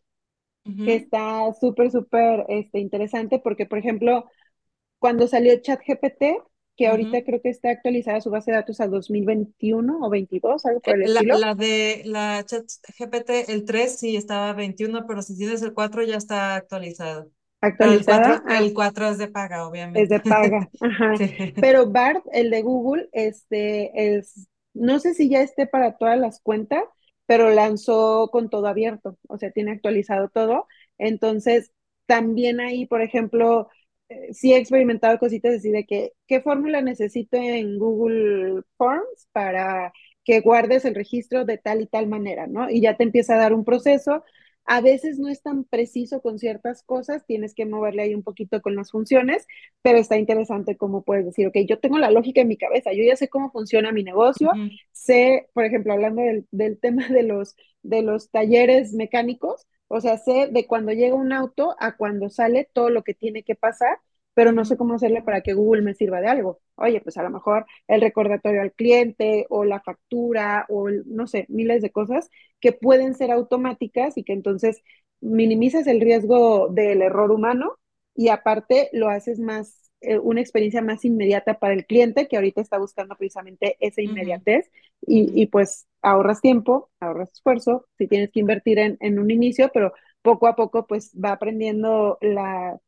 que 0.63 0.95
está 0.95 1.53
súper, 1.59 1.91
súper 1.91 2.45
este, 2.47 2.79
interesante 2.79 3.39
porque, 3.39 3.65
por 3.65 3.79
ejemplo, 3.79 4.29
cuando 4.97 5.27
salió 5.27 5.59
ChatGPT, 5.59 6.23
que 6.75 6.87
ahorita 6.87 7.23
creo 7.23 7.41
que 7.41 7.49
está 7.49 7.69
actualizada 7.69 8.21
su 8.21 8.29
base 8.29 8.51
de 8.51 8.57
datos 8.57 8.79
al 8.79 8.91
2021 8.91 9.99
o 10.01 10.09
22, 10.09 10.65
algo 10.65 10.81
por 10.81 10.95
Eh, 10.95 10.95
el 10.95 11.13
La, 11.13 11.21
estilo, 11.21 11.37
la 11.37 11.55
de 11.55 12.01
la 12.05 12.43
chat 12.45 12.65
GPT, 12.97 13.51
el 13.51 13.65
3 13.65 13.99
sí 13.99 14.15
estaba 14.15 14.53
21, 14.53 15.05
pero 15.07 15.21
si 15.21 15.37
tienes 15.37 15.61
el 15.61 15.73
4 15.73 16.03
ya 16.03 16.17
está 16.17 16.55
actualizado. 16.55 17.31
Pero 17.77 17.91
el 17.93 18.03
actualizada, 18.03 18.05
4 18.05 18.43
ah, 18.45 18.59
el 18.59 18.73
4 18.73 19.09
es 19.09 19.17
de 19.17 19.27
paga, 19.29 19.67
es 19.93 20.09
obviamente. 20.09 20.09
de 20.09 20.19
paga, 20.19 20.69
ajá. 20.79 21.15
Sí. 21.17 21.35
Pero 21.59 21.89
BART, 21.91 22.23
el 22.33 22.49
de 22.49 22.61
Google, 22.61 23.09
este 23.13 24.17
es, 24.17 24.47
no 24.73 24.99
sé 24.99 25.13
si 25.13 25.29
ya 25.29 25.41
esté 25.41 25.67
para 25.67 25.97
todas 25.97 26.17
las 26.19 26.39
cuentas, 26.41 26.83
pero 27.25 27.49
lanzó 27.51 28.29
con 28.31 28.49
todo 28.49 28.67
abierto, 28.67 29.17
o 29.27 29.37
sea, 29.37 29.51
tiene 29.51 29.71
actualizado 29.71 30.29
todo. 30.29 30.67
Entonces, 30.97 31.71
también 32.05 32.59
ahí, 32.59 32.85
por 32.85 33.01
ejemplo, 33.01 33.69
eh, 33.69 33.69
sí 34.31 34.53
he 34.53 34.57
experimentado 34.57 35.17
cositas 35.19 35.55
así 35.55 35.71
de 35.71 35.85
que, 35.85 36.13
¿qué 36.27 36.41
fórmula 36.41 36.81
necesito 36.81 37.37
en 37.37 37.77
Google 37.79 38.61
Forms 38.77 39.27
para 39.31 39.93
que 40.23 40.39
guardes 40.41 40.85
el 40.85 40.95
registro 40.95 41.45
de 41.45 41.57
tal 41.57 41.81
y 41.81 41.87
tal 41.87 42.07
manera, 42.07 42.47
¿no? 42.47 42.69
Y 42.69 42.81
ya 42.81 42.95
te 42.97 43.03
empieza 43.03 43.35
a 43.35 43.37
dar 43.37 43.53
un 43.53 43.65
proceso. 43.65 44.23
A 44.65 44.81
veces 44.81 45.19
no 45.19 45.27
es 45.29 45.41
tan 45.41 45.65
preciso 45.65 46.21
con 46.21 46.39
ciertas 46.39 46.83
cosas, 46.83 47.25
tienes 47.25 47.53
que 47.53 47.65
moverle 47.65 48.03
ahí 48.03 48.15
un 48.15 48.23
poquito 48.23 48.61
con 48.61 48.75
las 48.75 48.91
funciones, 48.91 49.45
pero 49.81 49.97
está 49.99 50.17
interesante 50.17 50.77
cómo 50.77 51.03
puedes 51.03 51.25
decir, 51.25 51.47
ok, 51.47 51.57
yo 51.67 51.79
tengo 51.79 51.97
la 51.99 52.11
lógica 52.11 52.41
en 52.41 52.47
mi 52.47 52.57
cabeza, 52.57 52.93
yo 52.93 53.03
ya 53.03 53.15
sé 53.17 53.27
cómo 53.29 53.51
funciona 53.51 53.91
mi 53.91 54.03
negocio, 54.03 54.49
sé, 54.91 55.49
por 55.53 55.65
ejemplo, 55.65 55.93
hablando 55.93 56.21
del, 56.21 56.47
del 56.51 56.79
tema 56.79 57.07
de 57.09 57.23
los, 57.23 57.55
de 57.83 58.01
los 58.03 58.29
talleres 58.31 58.93
mecánicos, 58.93 59.67
o 59.87 59.99
sea, 60.01 60.17
sé 60.17 60.47
de 60.51 60.65
cuando 60.67 60.91
llega 60.93 61.15
un 61.15 61.33
auto 61.33 61.75
a 61.79 61.95
cuando 61.97 62.29
sale 62.29 62.69
todo 62.73 62.89
lo 62.89 63.03
que 63.03 63.13
tiene 63.13 63.43
que 63.43 63.55
pasar, 63.55 63.99
pero 64.33 64.51
no 64.51 64.65
sé 64.65 64.77
cómo 64.77 64.95
hacerle 64.95 65.21
para 65.21 65.41
que 65.41 65.53
Google 65.53 65.81
me 65.83 65.93
sirva 65.93 66.21
de 66.21 66.27
algo. 66.27 66.59
Oye, 66.75 67.01
pues 67.01 67.17
a 67.17 67.23
lo 67.23 67.29
mejor 67.29 67.65
el 67.87 68.01
recordatorio 68.01 68.61
al 68.61 68.73
cliente 68.73 69.45
o 69.49 69.63
la 69.65 69.81
factura 69.81 70.65
o 70.69 70.89
el, 70.89 71.03
no 71.05 71.27
sé, 71.27 71.45
miles 71.49 71.81
de 71.81 71.91
cosas 71.91 72.29
que 72.59 72.71
pueden 72.73 73.15
ser 73.15 73.31
automáticas 73.31 74.17
y 74.17 74.23
que 74.23 74.33
entonces 74.33 74.81
minimizas 75.21 75.87
el 75.87 76.01
riesgo 76.01 76.69
del 76.69 77.01
error 77.01 77.31
humano 77.31 77.77
y 78.15 78.29
aparte 78.29 78.89
lo 78.93 79.09
haces 79.09 79.39
más, 79.39 79.91
eh, 80.01 80.17
una 80.19 80.41
experiencia 80.41 80.81
más 80.81 81.05
inmediata 81.05 81.59
para 81.59 81.73
el 81.73 81.85
cliente 81.85 82.27
que 82.27 82.35
ahorita 82.35 82.61
está 82.61 82.77
buscando 82.77 83.15
precisamente 83.15 83.77
esa 83.79 84.01
inmediatez 84.01 84.69
y, 85.01 85.31
y 85.41 85.47
pues 85.47 85.87
ahorras 86.01 86.41
tiempo, 86.41 86.89
ahorras 86.99 87.31
esfuerzo, 87.31 87.85
si 87.97 88.07
tienes 88.07 88.31
que 88.31 88.39
invertir 88.41 88.79
en, 88.79 88.97
en 88.99 89.19
un 89.19 89.31
inicio, 89.31 89.69
pero 89.73 89.93
poco 90.21 90.47
a 90.47 90.55
poco 90.55 90.85
pues 90.87 91.11
va 91.13 91.31
aprendiendo 91.33 92.17
la, 92.21 92.79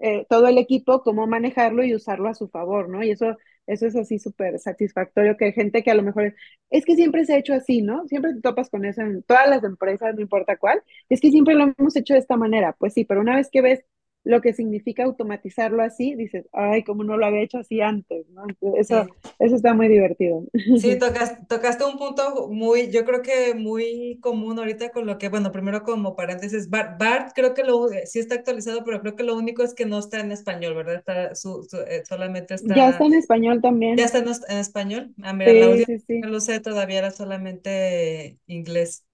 eh, 0.00 0.26
todo 0.28 0.48
el 0.48 0.58
equipo 0.58 1.02
cómo 1.02 1.26
manejarlo 1.26 1.84
y 1.84 1.94
usarlo 1.94 2.28
a 2.28 2.34
su 2.34 2.48
favor, 2.48 2.88
¿no? 2.88 3.02
Y 3.02 3.10
eso, 3.10 3.36
eso 3.66 3.86
es 3.86 3.96
así 3.96 4.18
súper 4.18 4.58
satisfactorio 4.58 5.36
que 5.36 5.46
hay 5.46 5.52
gente 5.52 5.82
que 5.82 5.90
a 5.90 5.94
lo 5.94 6.02
mejor 6.02 6.34
es 6.70 6.84
que 6.84 6.96
siempre 6.96 7.24
se 7.24 7.34
ha 7.34 7.38
hecho 7.38 7.54
así, 7.54 7.82
¿no? 7.82 8.06
Siempre 8.08 8.34
te 8.34 8.40
topas 8.40 8.70
con 8.70 8.84
eso 8.84 9.02
en 9.02 9.22
todas 9.22 9.48
las 9.48 9.64
empresas, 9.64 10.14
no 10.14 10.20
importa 10.22 10.56
cuál, 10.56 10.82
es 11.08 11.20
que 11.20 11.30
siempre 11.30 11.54
lo 11.54 11.72
hemos 11.78 11.96
hecho 11.96 12.14
de 12.14 12.20
esta 12.20 12.36
manera, 12.36 12.74
pues 12.78 12.94
sí, 12.94 13.04
pero 13.04 13.20
una 13.20 13.36
vez 13.36 13.48
que 13.50 13.62
ves 13.62 13.84
lo 14.24 14.40
que 14.40 14.52
significa 14.52 15.04
automatizarlo 15.04 15.82
así, 15.82 16.14
dices, 16.14 16.46
ay, 16.52 16.84
cómo 16.84 17.04
no 17.04 17.16
lo 17.16 17.26
había 17.26 17.42
hecho 17.42 17.58
así 17.58 17.80
antes, 17.80 18.26
¿no? 18.30 18.44
Eso, 18.76 19.06
Sí. 19.06 19.14
eso 19.38 19.56
está 19.56 19.74
muy 19.74 19.88
divertido. 19.88 20.44
Sí, 20.74 20.96
tocas, 20.98 21.46
tocaste 21.46 21.84
un 21.84 21.98
punto 21.98 22.48
muy, 22.48 22.90
yo 22.90 23.04
creo 23.04 23.20
que 23.20 23.54
muy 23.54 24.18
común 24.22 24.58
ahorita 24.58 24.90
con 24.92 25.06
lo 25.06 25.18
que, 25.18 25.28
bueno, 25.28 25.52
primero 25.52 25.82
como 25.82 26.16
paréntesis, 26.16 26.70
Bart, 26.70 26.98
Bart 26.98 27.32
creo 27.34 27.52
que 27.52 27.64
lo, 27.64 27.88
sí 28.06 28.18
está 28.18 28.36
actualizado, 28.36 28.82
pero 28.82 29.00
creo 29.02 29.14
que 29.14 29.22
lo 29.22 29.36
único 29.36 29.62
es 29.62 29.74
que 29.74 29.84
no 29.84 29.98
está 29.98 30.20
en 30.20 30.32
español, 30.32 30.74
¿verdad? 30.74 30.94
Está, 30.96 31.34
su, 31.34 31.64
su- 31.68 31.76
eh, 31.82 32.02
solamente 32.08 32.54
Ya 32.60 32.88
está 32.88 32.88
está, 32.88 33.04
en 33.04 33.12
español 33.14 33.60
ya 33.92 34.04
también. 34.04 34.06
está 34.06 34.18
en, 34.18 34.28
es- 34.28 34.42
en 34.48 34.58
español. 34.58 35.14
Ah, 35.22 35.32
mira, 35.34 35.54
la 35.54 35.68
Sí, 35.68 35.84
sí, 35.84 35.98
que 36.20 36.28
sí. 36.28 36.28
lo 36.28 36.40
sé 36.40 36.60
todavía 36.60 36.98
era 36.98 37.10
solamente 37.12 38.38
inglés. 38.46 39.04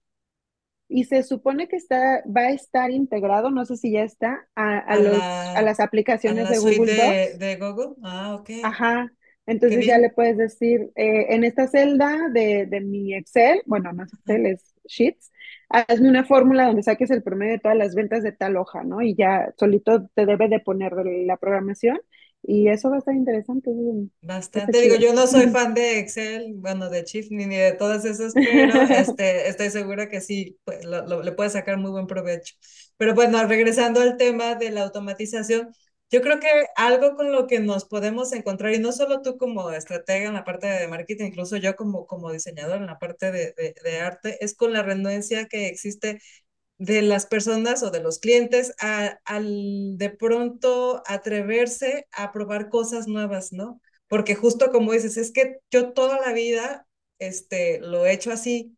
Y 0.89 1.03
se 1.05 1.23
supone 1.23 1.67
que 1.67 1.75
está, 1.75 2.23
va 2.25 2.41
a 2.43 2.51
estar 2.51 2.91
integrado, 2.91 3.51
no 3.51 3.65
sé 3.65 3.75
si 3.77 3.91
ya 3.91 4.03
está, 4.03 4.47
a, 4.55 4.79
a 4.79 4.95
A 4.95 4.95
los, 4.97 5.37
a 5.53 5.61
la, 5.61 5.61
las 5.61 5.79
aplicaciones 5.79 6.49
de 6.49 6.59
Google 6.59 6.95
de, 6.95 6.95
Docs. 6.95 7.39
de 7.39 7.55
Google. 7.57 7.95
Ah, 8.03 8.35
ok. 8.35 8.49
Ajá. 8.63 9.11
Entonces 9.45 9.85
ya 9.85 9.97
le 9.97 10.09
puedes 10.09 10.37
decir, 10.37 10.91
eh, 10.95 11.27
en 11.33 11.43
esta 11.45 11.67
celda 11.67 12.29
de, 12.33 12.65
de 12.65 12.81
mi 12.81 13.13
Excel, 13.15 13.61
bueno, 13.65 13.93
no 13.93 14.03
es. 14.03 14.13
Excel, 14.13 14.45
es 14.45 14.73
Sheets, 14.85 15.31
hazme 15.69 16.09
una 16.09 16.25
fórmula 16.25 16.65
donde 16.67 16.83
saques 16.83 17.11
el 17.11 17.23
promedio 17.23 17.53
de 17.53 17.59
todas 17.59 17.77
las 17.77 17.95
ventas 17.95 18.23
de 18.23 18.31
tal 18.31 18.57
hoja, 18.57 18.83
¿no? 18.83 19.01
Y 19.01 19.15
ya 19.15 19.53
solito 19.57 20.07
te 20.15 20.25
debe 20.25 20.47
de 20.49 20.59
poner 20.59 20.93
la 21.25 21.37
programación 21.37 21.99
y 22.43 22.67
eso 22.69 22.89
va 22.89 22.95
a 22.97 22.99
estar 22.99 23.15
interesante. 23.15 23.71
Bastante, 24.21 24.81
digo, 24.81 24.95
yo 24.95 25.13
no 25.13 25.27
soy 25.27 25.47
fan 25.51 25.73
de 25.75 25.99
Excel, 25.99 26.53
bueno, 26.55 26.89
de 26.89 27.03
Chief 27.05 27.27
ni, 27.29 27.45
ni 27.45 27.55
de 27.55 27.73
todas 27.73 28.03
esas, 28.03 28.39
pero 28.41 28.73
este, 28.89 29.47
estoy 29.47 29.69
segura 29.69 30.09
que 30.09 30.21
sí, 30.21 30.59
pues, 30.65 30.83
lo- 30.85 31.05
lo- 31.07 31.21
le 31.23 31.31
puede 31.33 31.49
sacar 31.51 31.77
muy 31.77 31.91
buen 31.91 32.07
provecho. 32.07 32.55
Pero 32.97 33.13
bueno, 33.13 33.45
regresando 33.47 34.01
al 34.01 34.17
tema 34.17 34.55
de 34.55 34.71
la 34.71 34.81
automatización, 34.83 35.69
yo 36.09 36.21
creo 36.21 36.39
que 36.39 36.47
algo 36.75 37.15
con 37.15 37.31
lo 37.31 37.45
que 37.47 37.59
nos 37.59 37.85
podemos 37.85 38.33
encontrar, 38.33 38.73
y 38.73 38.79
no 38.79 38.91
solo 38.91 39.21
tú 39.21 39.37
como 39.37 39.69
estratega 39.71 40.27
en 40.27 40.33
la 40.33 40.43
parte 40.43 40.65
de 40.67 40.87
marketing, 40.87 41.25
incluso 41.27 41.55
yo 41.57 41.75
como, 41.75 42.07
como 42.07 42.31
diseñador 42.31 42.77
en 42.77 42.87
la 42.87 42.97
parte 42.99 43.31
de, 43.31 43.53
de, 43.55 43.75
de 43.83 43.99
arte, 44.01 44.43
es 44.43 44.55
con 44.55 44.73
la 44.73 44.81
renuencia 44.83 45.45
que 45.47 45.67
existe 45.67 46.19
de 46.77 47.01
las 47.01 47.25
personas 47.25 47.83
o 47.83 47.91
de 47.91 48.01
los 48.01 48.19
clientes 48.19 48.73
a, 48.81 49.19
al 49.25 49.97
de 49.97 50.09
pronto 50.11 51.03
atreverse 51.07 52.07
a 52.11 52.31
probar 52.31 52.69
cosas 52.69 53.07
nuevas, 53.07 53.51
¿no? 53.53 53.81
Porque 54.07 54.35
justo 54.35 54.71
como 54.71 54.93
dices, 54.93 55.17
es 55.17 55.31
que 55.31 55.57
yo 55.71 55.93
toda 55.93 56.19
la 56.21 56.33
vida 56.33 56.87
este, 57.19 57.79
lo 57.81 58.05
he 58.05 58.13
hecho 58.13 58.31
así. 58.31 58.77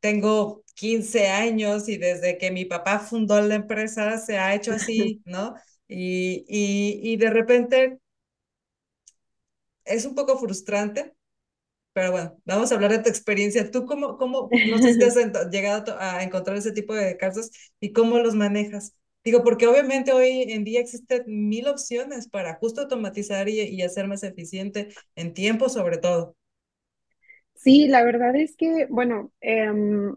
Tengo 0.00 0.64
15 0.74 1.28
años 1.28 1.88
y 1.88 1.96
desde 1.98 2.38
que 2.38 2.50
mi 2.50 2.64
papá 2.66 3.00
fundó 3.00 3.40
la 3.42 3.56
empresa 3.56 4.18
se 4.18 4.38
ha 4.38 4.54
hecho 4.54 4.72
así, 4.72 5.22
¿no? 5.26 5.54
Y, 5.88 6.44
y, 6.48 7.00
y 7.12 7.16
de 7.16 7.30
repente 7.30 7.98
es 9.86 10.04
un 10.04 10.14
poco 10.14 10.38
frustrante, 10.38 11.15
pero 11.96 12.12
bueno, 12.12 12.36
vamos 12.44 12.70
a 12.70 12.74
hablar 12.74 12.90
de 12.92 12.98
tu 12.98 13.08
experiencia. 13.08 13.70
¿Tú 13.70 13.86
cómo, 13.86 14.18
cómo 14.18 14.50
no 14.52 14.78
sé 14.82 14.92
si 14.92 15.02
has 15.02 15.16
llegado 15.50 15.96
a, 15.98 16.22
encontrar 16.22 16.58
ese 16.58 16.72
tipo 16.72 16.94
de 16.94 17.16
casos 17.16 17.50
y 17.80 17.94
cómo 17.94 18.18
los 18.18 18.34
manejas? 18.34 18.94
Digo, 19.24 19.42
porque 19.42 19.66
obviamente 19.66 20.12
hoy 20.12 20.42
en 20.42 20.62
día 20.62 20.80
existen 20.80 21.24
mil 21.26 21.66
opciones 21.68 22.28
para 22.28 22.56
justo 22.56 22.82
automatizar 22.82 23.48
y, 23.48 23.62
y 23.62 23.80
hacer 23.80 24.08
más 24.08 24.24
eficiente 24.24 24.90
en 25.14 25.32
tiempo 25.32 25.70
sobre 25.70 25.96
todo. 25.96 26.36
Sí, 27.54 27.88
la 27.88 28.04
verdad 28.04 28.36
es 28.36 28.58
que, 28.58 28.86
bueno, 28.90 29.32
em, 29.40 30.14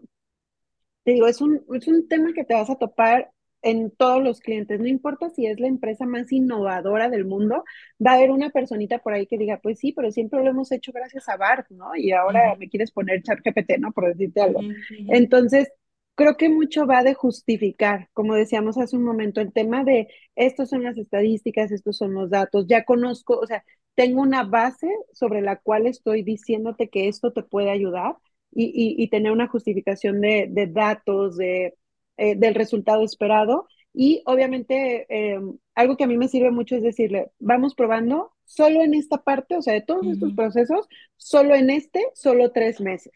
te 1.04 1.12
digo, 1.12 1.28
es 1.28 1.40
un, 1.40 1.64
es 1.74 1.88
un 1.88 2.06
tema 2.08 2.34
que 2.34 2.44
te 2.44 2.52
vas 2.52 2.68
a 2.68 2.76
topar. 2.76 3.32
En 3.62 3.90
todos 3.90 4.22
los 4.22 4.40
clientes, 4.40 4.80
no 4.80 4.86
importa 4.86 5.30
si 5.30 5.46
es 5.46 5.60
la 5.60 5.66
empresa 5.66 6.06
más 6.06 6.32
innovadora 6.32 7.08
del 7.08 7.24
mundo, 7.24 7.64
va 8.04 8.12
a 8.12 8.14
haber 8.14 8.30
una 8.30 8.50
personita 8.50 8.98
por 8.98 9.12
ahí 9.12 9.26
que 9.26 9.38
diga, 9.38 9.60
pues 9.62 9.78
sí, 9.78 9.92
pero 9.92 10.10
siempre 10.10 10.42
lo 10.42 10.50
hemos 10.50 10.72
hecho 10.72 10.92
gracias 10.92 11.28
a 11.28 11.36
BART, 11.36 11.70
¿no? 11.70 11.94
Y 11.96 12.12
ahora 12.12 12.54
me 12.56 12.68
quieres 12.68 12.90
poner 12.90 13.22
chat 13.22 13.38
GPT, 13.44 13.78
¿no? 13.78 13.92
Por 13.92 14.08
decirte 14.08 14.40
algo. 14.40 14.60
Entonces, 15.08 15.70
creo 16.14 16.36
que 16.36 16.48
mucho 16.48 16.86
va 16.86 17.02
de 17.02 17.14
justificar, 17.14 18.08
como 18.12 18.34
decíamos 18.34 18.78
hace 18.78 18.96
un 18.96 19.04
momento, 19.04 19.40
el 19.40 19.52
tema 19.52 19.84
de 19.84 20.08
estos 20.36 20.70
son 20.70 20.82
las 20.82 20.98
estadísticas, 20.98 21.72
estos 21.72 21.96
son 21.96 22.14
los 22.14 22.30
datos, 22.30 22.66
ya 22.68 22.84
conozco, 22.84 23.38
o 23.38 23.46
sea, 23.46 23.64
tengo 23.94 24.20
una 24.22 24.44
base 24.44 24.88
sobre 25.12 25.40
la 25.42 25.56
cual 25.56 25.86
estoy 25.86 26.22
diciéndote 26.22 26.88
que 26.88 27.08
esto 27.08 27.32
te 27.32 27.42
puede 27.42 27.70
ayudar 27.70 28.16
y, 28.52 28.96
y, 28.98 29.08
tener 29.08 29.30
una 29.32 29.46
justificación 29.46 30.20
de, 30.20 30.48
de 30.50 30.66
datos, 30.66 31.36
de, 31.36 31.74
eh, 32.20 32.34
del 32.36 32.54
resultado 32.54 33.02
esperado. 33.02 33.66
Y 33.94 34.22
obviamente 34.26 35.06
em, 35.08 35.56
algo 35.74 35.96
que 35.96 36.04
a 36.04 36.06
mí 36.06 36.18
me 36.18 36.28
sirve 36.28 36.50
mucho 36.50 36.76
es 36.76 36.82
decirle, 36.82 37.30
vamos 37.38 37.74
probando 37.74 38.32
solo 38.44 38.82
en 38.82 38.92
esta 38.92 39.22
parte, 39.22 39.56
o 39.56 39.62
sea, 39.62 39.72
de 39.72 39.80
todos 39.80 40.06
estos 40.06 40.34
procesos, 40.34 40.86
solo 41.16 41.54
en 41.54 41.70
este, 41.70 42.04
solo 42.14 42.52
tres 42.52 42.80
meses. 42.80 43.12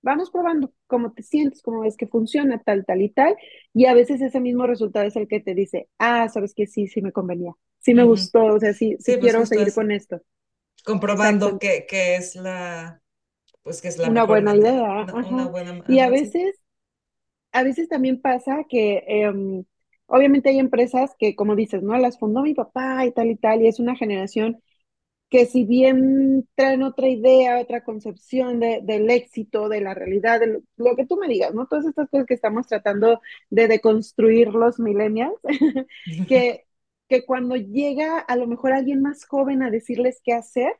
Vamos 0.00 0.30
probando 0.30 0.72
cómo 0.86 1.12
te 1.12 1.22
sientes, 1.22 1.60
cómo 1.60 1.80
ves 1.80 1.98
que 1.98 2.06
funciona, 2.06 2.62
tal, 2.62 2.86
tal 2.86 3.02
y 3.02 3.10
tal. 3.10 3.36
Y 3.74 3.84
a 3.84 3.94
veces 3.94 4.22
ese 4.22 4.40
mismo 4.40 4.66
resultado 4.66 5.06
es 5.06 5.16
el 5.16 5.28
que 5.28 5.40
te 5.40 5.54
dice, 5.54 5.88
ah, 5.98 6.28
sabes 6.30 6.54
que 6.54 6.66
sí, 6.66 6.86
sí 6.86 7.02
me 7.02 7.12
convenía, 7.12 7.52
sí 7.80 7.92
me 7.92 8.04
gustó, 8.04 8.44
o 8.46 8.58
sea, 8.58 8.72
sí, 8.72 8.96
sí, 8.98 9.12
pues 9.12 9.18
quiero 9.18 9.44
seguir 9.44 9.74
con 9.74 9.90
esto. 9.90 10.22
Comprobando 10.82 11.58
que, 11.58 11.84
que, 11.86 12.16
es 12.16 12.36
la, 12.36 13.02
pues 13.62 13.82
que 13.82 13.88
es 13.88 13.98
la 13.98 14.08
una 14.08 14.24
buena 14.24 14.56
idea. 14.56 15.06
Una, 15.12 15.48
buena, 15.48 15.84
y 15.88 15.98
a 15.98 16.08
veces, 16.08 16.56
a 17.56 17.62
veces 17.62 17.88
también 17.88 18.20
pasa 18.20 18.64
que 18.68 19.02
em, 19.06 19.64
obviamente 20.06 20.50
hay 20.50 20.58
empresas 20.58 21.14
que, 21.18 21.34
como 21.34 21.56
dices, 21.56 21.82
¿no? 21.82 21.96
Las 21.98 22.18
fundó 22.18 22.42
mi 22.42 22.54
papá 22.54 23.06
y 23.06 23.12
tal 23.12 23.30
y 23.30 23.36
tal, 23.36 23.62
y 23.62 23.68
es 23.68 23.80
una 23.80 23.96
generación 23.96 24.62
que 25.30 25.46
si 25.46 25.64
bien 25.64 26.48
traen 26.54 26.82
otra 26.82 27.08
idea, 27.08 27.60
otra 27.60 27.82
concepción 27.84 28.60
de, 28.60 28.80
del 28.82 29.10
éxito, 29.10 29.68
de 29.70 29.80
la 29.80 29.94
realidad, 29.94 30.40
de 30.40 30.62
lo, 30.76 30.96
que 30.96 31.06
tú 31.06 31.16
me 31.16 31.28
digas, 31.28 31.54
¿no? 31.54 31.66
Todas 31.66 31.86
estas 31.86 32.10
cosas 32.10 32.26
que 32.26 32.34
estamos 32.34 32.66
tratando 32.66 33.20
de 33.50 33.68
deconstruir 33.68 34.48
los 34.48 34.78
millennials, 34.78 35.34
que, 36.28 36.66
que 37.08 37.24
cuando 37.26 37.56
llega 37.56 38.18
a 38.18 38.36
lo 38.36 38.46
mejor 38.46 38.72
alguien 38.72 39.02
más 39.02 39.24
joven 39.26 39.62
a 39.62 39.70
decirles 39.70 40.20
qué 40.24 40.34
hacer, 40.34 40.74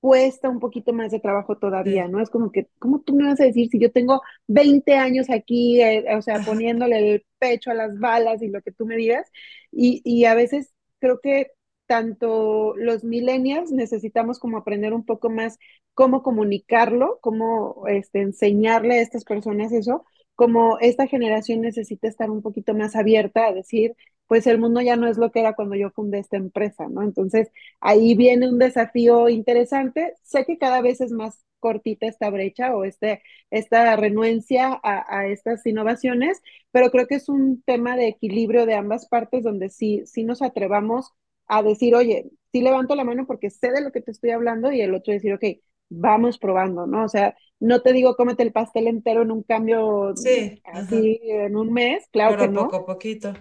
cuesta 0.00 0.48
un 0.48 0.60
poquito 0.60 0.92
más 0.92 1.10
de 1.12 1.20
trabajo 1.20 1.58
todavía, 1.58 2.08
¿no? 2.08 2.20
Es 2.20 2.30
como 2.30 2.50
que, 2.52 2.68
¿cómo 2.78 3.00
tú 3.00 3.14
me 3.14 3.24
vas 3.26 3.40
a 3.40 3.44
decir 3.44 3.68
si 3.70 3.78
yo 3.78 3.92
tengo 3.92 4.22
20 4.46 4.96
años 4.96 5.30
aquí, 5.30 5.80
eh, 5.82 6.04
o 6.16 6.22
sea, 6.22 6.40
poniéndole 6.40 7.14
el 7.14 7.26
pecho 7.38 7.70
a 7.70 7.74
las 7.74 7.98
balas 7.98 8.42
y 8.42 8.48
lo 8.48 8.62
que 8.62 8.72
tú 8.72 8.86
me 8.86 8.96
digas? 8.96 9.30
Y, 9.72 10.00
y 10.04 10.24
a 10.24 10.34
veces 10.34 10.72
creo 10.98 11.20
que 11.20 11.52
tanto 11.86 12.74
los 12.76 13.04
millennials 13.04 13.72
necesitamos 13.72 14.38
como 14.38 14.58
aprender 14.58 14.92
un 14.94 15.04
poco 15.04 15.28
más 15.30 15.58
cómo 15.94 16.22
comunicarlo, 16.22 17.18
cómo 17.20 17.86
este, 17.88 18.20
enseñarle 18.22 18.94
a 18.98 19.02
estas 19.02 19.24
personas 19.24 19.72
eso, 19.72 20.04
como 20.34 20.78
esta 20.78 21.06
generación 21.06 21.60
necesita 21.60 22.08
estar 22.08 22.30
un 22.30 22.42
poquito 22.42 22.74
más 22.74 22.96
abierta 22.96 23.46
a 23.46 23.52
decir, 23.52 23.94
pues 24.30 24.46
el 24.46 24.60
mundo 24.60 24.80
ya 24.80 24.94
no 24.94 25.08
es 25.08 25.18
lo 25.18 25.32
que 25.32 25.40
era 25.40 25.54
cuando 25.56 25.74
yo 25.74 25.90
fundé 25.90 26.20
esta 26.20 26.36
empresa, 26.36 26.88
¿no? 26.88 27.02
Entonces, 27.02 27.50
ahí 27.80 28.14
viene 28.14 28.48
un 28.48 28.60
desafío 28.60 29.28
interesante. 29.28 30.14
Sé 30.22 30.44
que 30.44 30.56
cada 30.56 30.80
vez 30.82 31.00
es 31.00 31.10
más 31.10 31.44
cortita 31.58 32.06
esta 32.06 32.30
brecha 32.30 32.76
o 32.76 32.84
este, 32.84 33.24
esta 33.50 33.96
renuencia 33.96 34.78
a, 34.84 35.18
a, 35.18 35.26
estas 35.26 35.66
innovaciones, 35.66 36.42
pero 36.70 36.92
creo 36.92 37.08
que 37.08 37.16
es 37.16 37.28
un 37.28 37.60
tema 37.62 37.96
de 37.96 38.06
equilibrio 38.06 38.66
de 38.66 38.74
ambas 38.74 39.08
partes 39.08 39.42
donde 39.42 39.68
sí, 39.68 40.04
sí 40.06 40.22
nos 40.22 40.42
atrevamos 40.42 41.10
a 41.48 41.64
decir, 41.64 41.96
oye, 41.96 42.30
sí 42.52 42.60
levanto 42.60 42.94
la 42.94 43.02
mano 43.02 43.26
porque 43.26 43.50
sé 43.50 43.72
de 43.72 43.80
lo 43.80 43.90
que 43.90 44.00
te 44.00 44.12
estoy 44.12 44.30
hablando 44.30 44.70
y 44.70 44.80
el 44.80 44.94
otro 44.94 45.12
decir, 45.12 45.34
ok, 45.34 45.44
vamos 45.88 46.38
probando, 46.38 46.86
¿no? 46.86 47.04
O 47.04 47.08
sea, 47.08 47.36
no 47.58 47.82
te 47.82 47.92
digo 47.92 48.14
cómete 48.14 48.44
el 48.44 48.52
pastel 48.52 48.86
entero 48.86 49.22
en 49.22 49.32
un 49.32 49.42
cambio 49.42 50.14
sí, 50.14 50.62
así 50.64 51.18
en 51.24 51.56
un 51.56 51.72
mes, 51.72 52.06
claro 52.12 52.36
pero 52.36 52.42
que 52.42 52.54
no. 52.54 52.62
poco 52.62 52.76
a 52.76 52.86
poquito. 52.86 53.34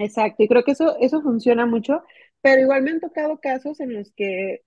Exacto, 0.00 0.42
y 0.42 0.48
creo 0.48 0.64
que 0.64 0.72
eso, 0.72 0.96
eso 0.98 1.20
funciona 1.22 1.66
mucho, 1.66 2.02
pero 2.40 2.62
igual 2.62 2.82
me 2.82 2.90
han 2.92 3.00
tocado 3.00 3.38
casos 3.38 3.80
en 3.80 3.92
los 3.94 4.10
que, 4.12 4.62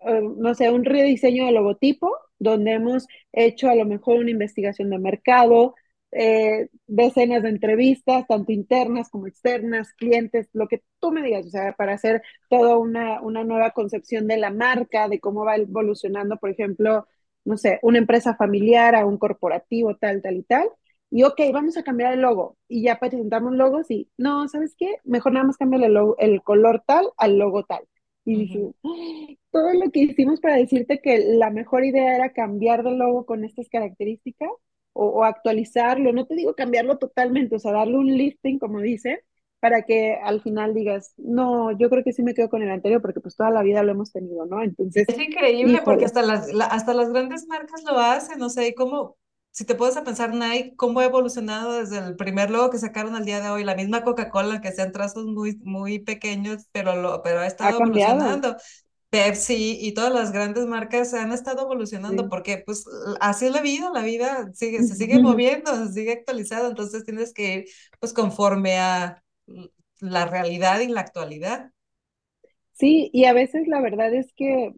eh, 0.00 0.22
no 0.38 0.54
sé, 0.54 0.70
un 0.70 0.84
rediseño 0.84 1.46
de 1.46 1.52
logotipo, 1.52 2.16
donde 2.38 2.72
hemos 2.74 3.06
hecho 3.32 3.70
a 3.70 3.76
lo 3.76 3.86
mejor 3.86 4.18
una 4.20 4.30
investigación 4.32 4.90
de 4.90 4.98
mercado, 4.98 5.74
eh, 6.12 6.68
decenas 6.86 7.42
de 7.44 7.50
entrevistas, 7.50 8.26
tanto 8.28 8.52
internas 8.52 9.10
como 9.10 9.26
externas, 9.28 9.92
clientes, 9.94 10.48
lo 10.54 10.68
que 10.68 10.82
tú 11.00 11.12
me 11.12 11.22
digas, 11.22 11.46
o 11.46 11.50
sea, 11.50 11.74
para 11.74 11.94
hacer 11.94 12.22
toda 12.50 12.78
una, 12.78 13.20
una 13.22 13.44
nueva 13.44 13.72
concepción 13.72 14.28
de 14.28 14.38
la 14.38 14.50
marca, 14.50 15.08
de 15.08 15.20
cómo 15.20 15.44
va 15.44 15.56
evolucionando, 15.56 16.38
por 16.38 16.50
ejemplo, 16.50 17.08
no 17.44 17.58
sé, 17.58 17.80
una 17.82 17.98
empresa 17.98 18.36
familiar 18.36 18.94
a 18.96 19.06
un 19.06 19.18
corporativo, 19.18 19.96
tal, 19.96 20.22
tal 20.22 20.36
y 20.38 20.42
tal 20.44 20.68
y 21.14 21.22
ok, 21.22 21.40
vamos 21.52 21.76
a 21.76 21.84
cambiar 21.84 22.12
el 22.12 22.22
logo. 22.22 22.56
Y 22.66 22.82
ya 22.82 22.98
presentamos 22.98 23.54
logos 23.54 23.88
y, 23.88 24.10
no, 24.18 24.48
¿sabes 24.48 24.74
qué? 24.76 24.96
Mejor 25.04 25.32
nada 25.32 25.46
más 25.46 25.56
cambiar 25.56 25.84
el, 25.84 25.96
el 26.18 26.42
color 26.42 26.82
tal 26.84 27.08
al 27.16 27.38
logo 27.38 27.62
tal. 27.62 27.84
Y 28.24 28.36
dije, 28.36 28.72
todo 29.52 29.74
lo 29.74 29.92
que 29.92 30.00
hicimos 30.00 30.40
para 30.40 30.56
decirte 30.56 31.00
que 31.00 31.20
la 31.20 31.50
mejor 31.50 31.84
idea 31.84 32.16
era 32.16 32.32
cambiar 32.32 32.82
de 32.82 32.96
logo 32.96 33.26
con 33.26 33.44
estas 33.44 33.68
características 33.68 34.48
o, 34.92 35.06
o, 35.06 35.22
actualizarlo, 35.22 36.12
no 36.12 36.26
te 36.26 36.34
digo 36.34 36.56
cambiarlo 36.56 36.98
totalmente, 36.98 37.54
o 37.54 37.58
sea, 37.60 37.70
darle 37.70 37.96
un 37.96 38.08
lifting, 38.08 38.58
como 38.58 38.80
dice, 38.80 39.20
para 39.60 39.82
que 39.82 40.14
al 40.20 40.42
final 40.42 40.74
digas, 40.74 41.14
no, 41.16 41.70
yo 41.78 41.90
creo 41.90 42.02
que 42.02 42.12
sí 42.12 42.24
me 42.24 42.34
quedo 42.34 42.48
con 42.48 42.62
el 42.62 42.70
anterior 42.70 43.00
porque 43.00 43.20
pues 43.20 43.36
toda 43.36 43.50
la 43.50 43.62
vida 43.62 43.84
lo 43.84 43.92
hemos 43.92 44.10
tenido, 44.10 44.46
¿no? 44.46 44.64
Entonces... 44.64 45.08
Es 45.08 45.20
increíble 45.20 45.80
porque 45.84 46.06
hasta 46.06 46.22
las, 46.22 46.48
hasta 46.70 46.92
las 46.92 47.12
grandes 47.12 47.46
marcas 47.46 47.84
lo 47.84 48.00
hacen, 48.00 48.42
o 48.42 48.50
sea, 48.50 48.66
y 48.66 48.74
cómo 48.74 49.16
si 49.54 49.64
te 49.64 49.76
puedes 49.76 49.96
a 49.96 50.02
pensar 50.02 50.34
Nike, 50.34 50.74
cómo 50.74 50.98
ha 50.98 51.04
evolucionado 51.04 51.78
desde 51.78 51.98
el 51.98 52.16
primer 52.16 52.50
logo 52.50 52.70
que 52.70 52.78
sacaron 52.78 53.14
al 53.14 53.24
día 53.24 53.40
de 53.40 53.50
hoy, 53.50 53.62
la 53.62 53.76
misma 53.76 54.02
Coca-Cola, 54.02 54.60
que 54.60 54.72
sean 54.72 54.90
trazos 54.90 55.26
muy, 55.26 55.60
muy 55.62 56.00
pequeños, 56.00 56.66
pero, 56.72 56.96
lo, 56.96 57.22
pero 57.22 57.38
ha 57.38 57.46
estado 57.46 57.78
evolucionando. 57.78 58.56
Pepsi 59.10 59.78
y 59.80 59.94
todas 59.94 60.12
las 60.12 60.32
grandes 60.32 60.66
marcas 60.66 61.14
han 61.14 61.30
estado 61.30 61.62
evolucionando 61.62 62.24
sí. 62.24 62.28
porque 62.28 62.64
pues 62.66 62.84
así 63.20 63.46
es 63.46 63.52
la 63.52 63.60
vida, 63.60 63.92
la 63.94 64.02
vida 64.02 64.50
sigue, 64.54 64.82
se 64.82 64.96
sigue 64.96 65.18
moviendo, 65.22 65.72
se 65.86 65.92
sigue 65.92 66.14
actualizando, 66.14 66.70
entonces 66.70 67.04
tienes 67.04 67.32
que 67.32 67.54
ir 67.54 67.64
pues 68.00 68.12
conforme 68.12 68.80
a 68.80 69.22
la 70.00 70.26
realidad 70.26 70.80
y 70.80 70.88
la 70.88 71.02
actualidad. 71.02 71.70
Sí, 72.72 73.08
y 73.12 73.26
a 73.26 73.32
veces 73.32 73.68
la 73.68 73.80
verdad 73.80 74.12
es 74.12 74.32
que 74.34 74.74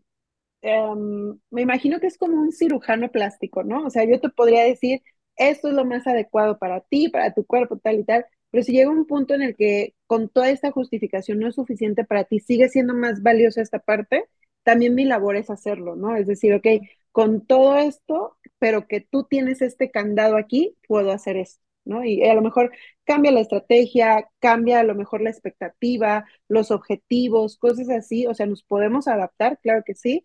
um, 0.66 1.38
me 1.50 1.62
imagino 1.62 2.00
que 2.00 2.06
es 2.08 2.18
como 2.18 2.40
un 2.40 2.52
cirujano 2.52 3.10
plástico, 3.10 3.62
¿no? 3.64 3.86
O 3.86 3.90
sea, 3.90 4.04
yo 4.04 4.20
te 4.20 4.28
podría 4.28 4.64
decir, 4.64 5.02
esto 5.36 5.68
es 5.68 5.74
lo 5.74 5.84
más 5.84 6.06
adecuado 6.06 6.58
para 6.58 6.80
ti, 6.80 7.08
para 7.08 7.32
tu 7.34 7.44
cuerpo, 7.46 7.78
tal 7.78 8.00
y 8.00 8.04
tal, 8.04 8.26
pero 8.50 8.64
si 8.64 8.72
llega 8.72 8.90
un 8.90 9.06
punto 9.06 9.34
en 9.34 9.42
el 9.42 9.56
que 9.56 9.94
con 10.06 10.28
toda 10.28 10.50
esta 10.50 10.70
justificación 10.72 11.38
no 11.38 11.48
es 11.48 11.54
suficiente 11.56 12.04
para 12.04 12.24
ti, 12.24 12.40
sigue 12.40 12.68
siendo 12.68 12.94
más 12.94 13.22
valiosa 13.22 13.62
esta 13.62 13.78
parte, 13.78 14.24
también 14.62 14.94
mi 14.94 15.04
labor 15.04 15.36
es 15.36 15.50
hacerlo, 15.50 15.96
¿no? 15.96 16.16
Es 16.16 16.26
decir, 16.26 16.54
ok, 16.54 16.66
con 17.12 17.46
todo 17.46 17.76
esto, 17.78 18.36
pero 18.58 18.86
que 18.88 19.00
tú 19.00 19.24
tienes 19.24 19.62
este 19.62 19.90
candado 19.90 20.36
aquí, 20.36 20.76
puedo 20.88 21.12
hacer 21.12 21.36
esto. 21.36 21.62
¿no? 21.84 22.04
Y 22.04 22.22
a 22.24 22.34
lo 22.34 22.42
mejor 22.42 22.72
cambia 23.04 23.30
la 23.32 23.40
estrategia, 23.40 24.28
cambia 24.40 24.80
a 24.80 24.82
lo 24.82 24.94
mejor 24.96 25.20
la 25.22 25.30
expectativa, 25.30 26.26
los 26.48 26.70
objetivos, 26.72 27.56
cosas 27.58 27.88
así, 27.90 28.26
o 28.26 28.34
sea, 28.34 28.46
nos 28.46 28.64
podemos 28.64 29.06
adaptar, 29.08 29.58
claro 29.62 29.82
que 29.86 29.94
sí, 29.94 30.24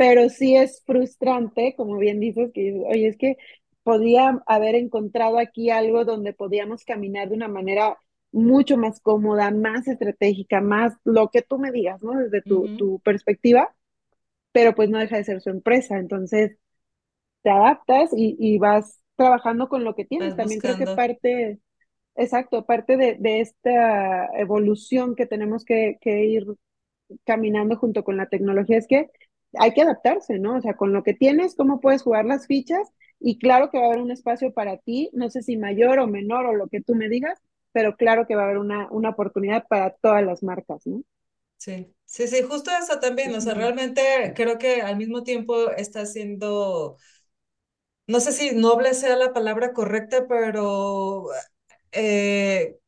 pero 0.00 0.30
sí 0.30 0.56
es 0.56 0.82
frustrante, 0.86 1.74
como 1.76 1.98
bien 1.98 2.20
dices, 2.20 2.50
que, 2.54 2.72
oye, 2.88 3.06
es 3.06 3.18
que 3.18 3.36
podía 3.82 4.40
haber 4.46 4.74
encontrado 4.74 5.38
aquí 5.38 5.68
algo 5.68 6.06
donde 6.06 6.32
podíamos 6.32 6.84
caminar 6.86 7.28
de 7.28 7.34
una 7.34 7.48
manera 7.48 7.98
mucho 8.32 8.78
más 8.78 8.98
cómoda, 9.00 9.50
más 9.50 9.86
estratégica, 9.88 10.62
más 10.62 10.94
lo 11.04 11.28
que 11.28 11.42
tú 11.42 11.58
me 11.58 11.70
digas, 11.70 12.02
¿no? 12.02 12.18
Desde 12.18 12.40
tu, 12.40 12.60
uh 12.60 12.66
-huh. 12.66 12.78
tu 12.78 13.00
perspectiva, 13.00 13.76
pero 14.52 14.74
pues 14.74 14.88
no 14.88 14.98
deja 14.98 15.18
de 15.18 15.24
ser 15.24 15.42
su 15.42 15.50
empresa, 15.50 15.98
entonces 15.98 16.56
te 17.42 17.50
adaptas 17.50 18.10
y, 18.16 18.36
y 18.38 18.56
vas 18.56 19.02
trabajando 19.16 19.68
con 19.68 19.84
lo 19.84 19.94
que 19.94 20.06
tienes. 20.06 20.30
Vas 20.30 20.38
También 20.38 20.60
buscando. 20.60 20.76
creo 20.78 20.88
que 20.88 20.96
parte, 20.96 21.58
exacto, 22.16 22.64
parte 22.64 22.96
de, 22.96 23.16
de 23.20 23.40
esta 23.42 24.28
evolución 24.38 25.14
que 25.14 25.26
tenemos 25.26 25.66
que, 25.66 25.98
que 26.00 26.24
ir 26.24 26.46
caminando 27.24 27.76
junto 27.76 28.02
con 28.02 28.16
la 28.16 28.30
tecnología 28.30 28.78
es 28.78 28.86
que 28.86 29.10
hay 29.58 29.72
que 29.72 29.82
adaptarse, 29.82 30.38
¿no? 30.38 30.56
O 30.56 30.60
sea, 30.60 30.74
con 30.76 30.92
lo 30.92 31.02
que 31.02 31.14
tienes, 31.14 31.54
cómo 31.56 31.80
puedes 31.80 32.02
jugar 32.02 32.24
las 32.24 32.46
fichas 32.46 32.88
y 33.20 33.38
claro 33.38 33.70
que 33.70 33.78
va 33.78 33.84
a 33.84 33.88
haber 33.88 34.00
un 34.02 34.10
espacio 34.12 34.52
para 34.52 34.78
ti, 34.78 35.10
no 35.12 35.30
sé 35.30 35.42
si 35.42 35.56
mayor 35.56 35.98
o 36.00 36.06
menor 36.06 36.46
o 36.46 36.54
lo 36.54 36.68
que 36.68 36.80
tú 36.82 36.94
me 36.94 37.08
digas, 37.08 37.38
pero 37.72 37.96
claro 37.96 38.26
que 38.26 38.36
va 38.36 38.42
a 38.42 38.44
haber 38.46 38.58
una, 38.58 38.88
una 38.90 39.10
oportunidad 39.10 39.66
para 39.68 39.90
todas 39.92 40.24
las 40.24 40.42
marcas, 40.42 40.86
¿no? 40.86 41.02
Sí, 41.58 41.94
sí, 42.06 42.26
sí, 42.26 42.42
justo 42.42 42.70
eso 42.70 42.98
también, 43.00 43.34
o 43.34 43.40
sea, 43.40 43.52
realmente 43.54 44.32
creo 44.34 44.56
que 44.58 44.80
al 44.80 44.96
mismo 44.96 45.22
tiempo 45.24 45.70
está 45.72 46.06
siendo, 46.06 46.96
no 48.06 48.20
sé 48.20 48.32
si 48.32 48.52
noble 48.54 48.94
sea 48.94 49.16
la 49.16 49.32
palabra 49.32 49.72
correcta, 49.72 50.26
pero 50.28 51.26
eh, 51.92 52.78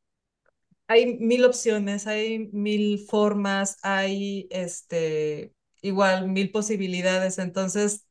hay 0.88 1.18
mil 1.18 1.44
opciones, 1.44 2.06
hay 2.06 2.50
mil 2.52 3.00
formas, 3.08 3.78
hay 3.82 4.48
este, 4.50 5.54
igual 5.82 6.28
mil 6.28 6.50
posibilidades. 6.52 7.38
Entonces, 7.38 8.06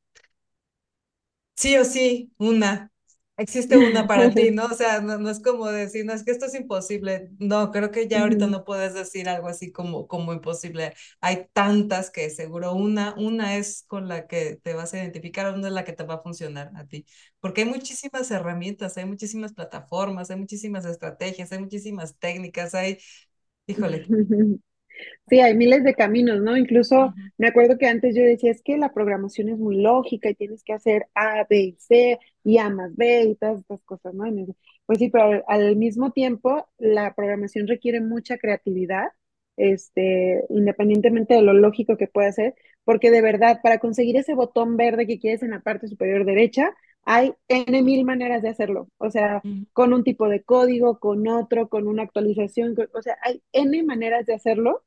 sí 1.55 1.77
o 1.77 1.85
sí, 1.85 2.33
una. 2.37 2.91
Existe 3.37 3.77
una 3.77 4.05
para 4.07 4.33
ti, 4.35 4.51
¿no? 4.51 4.65
O 4.67 4.73
sea, 4.75 5.01
no, 5.01 5.17
no, 5.17 5.29
es 5.29 5.41
como 5.41 5.65
decir, 5.67 6.05
no, 6.05 6.13
es 6.13 6.23
que 6.23 6.31
esto 6.31 6.45
es 6.45 6.53
imposible. 6.53 7.29
No, 7.39 7.71
creo 7.71 7.89
que 7.89 8.07
ya 8.07 8.21
ahorita 8.21 8.45
no 8.47 8.63
puedes 8.65 8.93
decir 8.93 9.27
algo 9.29 9.47
así 9.47 9.71
como, 9.71 10.07
como 10.07 10.33
imposible. 10.33 10.93
Hay 11.21 11.47
tantas 11.53 12.11
que 12.11 12.29
seguro 12.29 12.73
una, 12.75 13.15
una 13.17 13.57
es 13.57 13.83
con 13.87 14.07
la 14.07 14.27
que 14.27 14.57
te 14.57 14.73
vas 14.75 14.93
a 14.93 14.97
identificar, 14.99 15.53
una 15.55 15.67
es 15.69 15.73
la 15.73 15.85
que 15.85 15.93
te 15.93 16.03
va 16.03 16.15
a 16.15 16.21
funcionar 16.21 16.71
a 16.75 16.85
ti. 16.85 17.05
Porque 17.39 17.61
hay 17.61 17.69
muchísimas 17.69 18.29
herramientas, 18.29 18.97
hay 18.97 19.05
muchísimas 19.05 19.53
plataformas, 19.53 20.29
hay 20.29 20.37
muchísimas 20.37 20.85
estrategias, 20.85 21.51
hay 21.51 21.59
muchísimas 21.59 22.17
técnicas, 22.19 22.75
hay, 22.75 22.99
híjole, 23.67 24.05
Sí, 25.29 25.39
hay 25.39 25.55
miles 25.55 25.83
de 25.83 25.93
caminos, 25.93 26.41
¿no? 26.41 26.57
Incluso 26.57 27.13
me 27.37 27.47
acuerdo 27.47 27.77
que 27.77 27.87
antes 27.87 28.15
yo 28.15 28.21
decía, 28.21 28.51
es 28.51 28.61
que 28.61 28.77
la 28.77 28.93
programación 28.93 29.49
es 29.49 29.57
muy 29.57 29.81
lógica 29.81 30.29
y 30.29 30.35
tienes 30.35 30.63
que 30.63 30.73
hacer 30.73 31.07
A, 31.15 31.45
B 31.49 31.57
y 31.57 31.75
C 31.79 32.19
y 32.43 32.57
A 32.57 32.69
más 32.69 32.95
B 32.95 33.23
y 33.23 33.35
todas 33.35 33.59
estas 33.61 33.81
cosas, 33.83 34.13
¿no? 34.13 34.25
Pues 34.85 34.99
sí, 34.99 35.09
pero 35.09 35.43
al, 35.47 35.75
mismo 35.77 36.11
tiempo 36.11 36.67
la 36.77 37.13
programación 37.15 37.67
requiere 37.67 38.01
mucha 38.01 38.37
creatividad, 38.37 39.05
este, 39.55 40.43
independientemente 40.49 41.33
de 41.35 41.41
lo 41.41 41.53
lógico 41.53 41.97
que 41.97 42.07
pueda 42.07 42.31
ser, 42.31 42.55
porque 42.83 43.11
de 43.11 43.21
verdad, 43.21 43.59
para 43.63 43.79
conseguir 43.79 44.17
ese 44.17 44.33
botón 44.33 44.75
verde 44.75 45.07
que 45.07 45.19
quieres 45.19 45.43
en 45.43 45.51
la 45.51 45.61
parte 45.61 45.87
superior 45.87 46.25
derecha, 46.25 46.73
hay 47.03 47.33
N 47.47 47.81
mil 47.83 48.03
maneras 48.05 48.41
de 48.41 48.49
hacerlo. 48.49 48.89
O 48.97 49.09
sea, 49.09 49.41
con 49.73 49.93
un 49.93 50.03
tipo 50.03 50.27
de 50.29 50.43
código, 50.43 50.99
con 50.99 51.27
otro, 51.27 51.69
con 51.69 51.87
una 51.87 52.03
actualización, 52.03 52.75
o 52.93 53.01
sea, 53.01 53.17
hay 53.23 53.41
N 53.53 53.83
maneras 53.83 54.25
de 54.25 54.33
hacerlo 54.33 54.83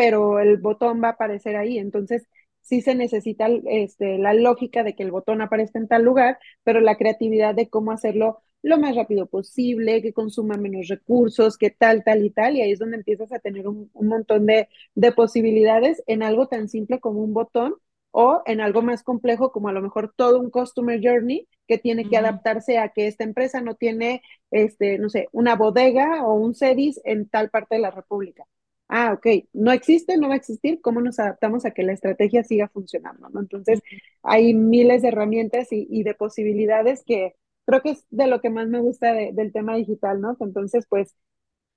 pero 0.00 0.40
el 0.40 0.56
botón 0.56 1.02
va 1.02 1.08
a 1.08 1.10
aparecer 1.12 1.56
ahí. 1.56 1.78
Entonces, 1.78 2.26
sí 2.62 2.80
se 2.80 2.94
necesita 2.94 3.48
este, 3.66 4.16
la 4.16 4.32
lógica 4.32 4.82
de 4.82 4.94
que 4.94 5.02
el 5.02 5.10
botón 5.10 5.42
aparezca 5.42 5.78
en 5.78 5.88
tal 5.88 6.04
lugar, 6.04 6.38
pero 6.64 6.80
la 6.80 6.96
creatividad 6.96 7.54
de 7.54 7.68
cómo 7.68 7.92
hacerlo 7.92 8.38
lo 8.62 8.78
más 8.78 8.96
rápido 8.96 9.26
posible, 9.26 10.00
que 10.00 10.14
consuma 10.14 10.56
menos 10.56 10.88
recursos, 10.88 11.58
que 11.58 11.68
tal, 11.70 12.02
tal 12.02 12.24
y 12.24 12.30
tal, 12.30 12.56
y 12.56 12.62
ahí 12.62 12.72
es 12.72 12.78
donde 12.78 12.96
empiezas 12.96 13.30
a 13.30 13.40
tener 13.40 13.68
un, 13.68 13.90
un 13.92 14.08
montón 14.08 14.46
de, 14.46 14.68
de, 14.94 15.12
posibilidades 15.12 16.02
en 16.06 16.22
algo 16.22 16.48
tan 16.48 16.70
simple 16.70 16.98
como 16.98 17.22
un 17.22 17.34
botón 17.34 17.74
o 18.10 18.42
en 18.46 18.62
algo 18.62 18.80
más 18.82 19.02
complejo 19.02 19.52
como 19.52 19.68
a 19.68 19.72
lo 19.72 19.82
mejor 19.82 20.14
todo 20.16 20.40
un 20.40 20.50
customer 20.50 20.98
journey 21.02 21.46
que 21.68 21.76
tiene 21.78 22.08
que 22.08 22.16
adaptarse 22.16 22.78
a 22.78 22.88
que 22.88 23.06
esta 23.06 23.24
empresa 23.24 23.60
no 23.60 23.74
tiene, 23.74 24.22
este, 24.50 24.98
no 24.98 25.10
sé, 25.10 25.28
una 25.32 25.56
bodega 25.56 26.24
o 26.24 26.34
un 26.34 26.54
CEDIS 26.54 27.00
en 27.04 27.28
tal 27.28 27.50
parte 27.50 27.74
de 27.76 27.82
la 27.82 27.90
República 27.90 28.46
ah, 28.90 29.12
ok, 29.14 29.26
no 29.52 29.72
existe, 29.72 30.16
no 30.16 30.28
va 30.28 30.34
a 30.34 30.36
existir, 30.36 30.80
¿cómo 30.80 31.00
nos 31.00 31.18
adaptamos 31.18 31.64
a 31.64 31.70
que 31.70 31.82
la 31.82 31.92
estrategia 31.92 32.44
siga 32.44 32.68
funcionando? 32.68 33.28
¿no? 33.30 33.40
Entonces, 33.40 33.80
hay 34.22 34.52
miles 34.54 35.02
de 35.02 35.08
herramientas 35.08 35.68
y, 35.70 36.02
de 36.02 36.14
posibilidades 36.14 37.02
que 37.04 37.34
creo 37.66 37.82
que 37.82 37.90
es 37.90 38.04
de 38.10 38.26
lo 38.26 38.40
que 38.40 38.50
más 38.50 38.68
me 38.68 38.80
gusta 38.80 39.12
del 39.12 39.52
tema 39.52 39.76
digital, 39.76 40.20
¿no? 40.20 40.36
Entonces, 40.40 40.86
pues, 40.88 41.14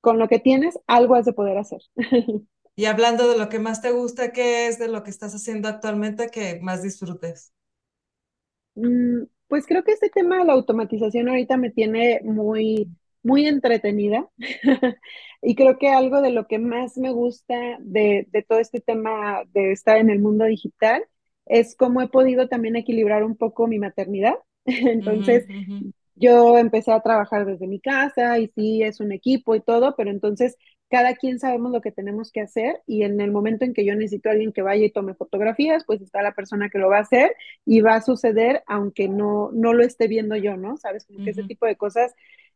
con 0.01 0.18
lo 0.18 0.28
que 0.28 0.39
tienes, 0.39 0.80
algo 0.88 1.16
has 1.16 1.26
de 1.26 1.34
poder 1.34 1.57
hacer. 1.57 1.82
Y 2.76 2.86
hablando 2.86 3.30
de 3.30 3.38
lo 3.38 3.49
que 3.49 3.59
más 3.59 3.84
te 3.84 3.91
gusta, 3.91 4.32
¿qué 4.32 4.66
es 4.66 4.80
de 4.80 4.88
lo 4.88 5.03
que 5.03 5.11
estás 5.11 5.36
haciendo 5.36 5.68
actualmente 5.68 6.30
que 6.30 6.59
más 6.59 6.82
disfrutes? 6.82 7.53
Mm, 8.74 9.26
pues 9.47 9.68
creo 9.68 9.84
que 9.84 9.91
este 9.91 10.09
tema 10.09 10.39
de 10.39 10.45
la 10.45 10.53
automatización 10.53 11.30
ahorita 11.30 11.55
me 11.57 11.70
tiene 11.70 12.22
muy 12.24 12.89
muy 13.24 13.47
entretenida 13.47 14.28
y 15.41 15.55
creo 15.55 15.78
que 15.78 15.89
algo 15.89 16.21
de 16.21 16.32
lo 16.32 16.47
que 16.47 16.59
más 16.59 16.97
me 16.97 17.11
gusta 17.11 17.78
de, 17.80 18.28
todo 18.47 18.59
este 18.59 18.82
tema 18.82 19.43
de 19.53 19.71
estar 19.71 19.97
en 19.97 20.09
el 20.09 20.19
mundo 20.19 20.45
digital 20.45 21.03
es 21.45 21.76
cómo 21.76 22.01
he 22.01 22.07
podido 22.07 22.47
también 22.47 22.76
equilibrar 22.76 23.24
un 23.24 23.36
poco 23.36 23.67
mi 23.67 23.80
maternidad. 23.80 24.36
Entonces, 24.65 25.45
yo 26.15 26.57
empecé 26.57 26.91
a 26.91 27.01
trabajar 27.01 27.45
desde 27.45 27.67
mi 27.67 27.80
casa 27.80 28.38
y 28.39 28.47
sí, 28.49 28.84
es 28.84 28.99
un 28.99 29.11
equipo 29.11 29.55
y 29.55 29.61
todo, 29.61 29.95
pero 29.97 30.11
entonces 30.11 30.57
cada 30.89 31.15
quien 31.15 31.39
sabemos 31.39 31.71
lo 31.71 31.82
que 31.82 31.91
tenemos 31.91 32.32
que 32.32 32.41
hacer 32.41 32.84
y 32.86 33.01
en 33.01 33.19
el 33.19 33.32
momento 33.32 33.65
en 33.65 33.74
que 33.74 33.84
yo 33.84 33.95
necesito 33.95 34.30
a 34.30 34.34
alguien 34.34 34.53
que 34.53 34.61
vaya 34.61 34.86
y 34.86 34.91
tome 34.91 35.15
fotografías, 35.15 35.84
pues 35.86 36.01
está 36.01 36.21
la 36.21 36.36
persona 36.36 36.69
que 36.69 36.78
lo 36.78 36.88
va 36.88 36.97
a 36.97 37.01
hacer 37.01 37.36
y 37.65 37.82
va 37.82 37.95
a 37.95 38.01
suceder 38.01 38.61
aunque 38.67 39.07
no, 39.07 39.49
no 39.53 39.74
lo 39.74 39.84
esté 39.84 40.07
viendo 40.07 40.36
yo, 40.36 40.55
¿no? 40.55 40.78
Sabes, 40.78 41.05
como 41.05 41.24
que 41.24 41.32
ese 41.32 41.45
tipo 41.45 41.65
de 41.65 41.78
cosas 41.78 42.13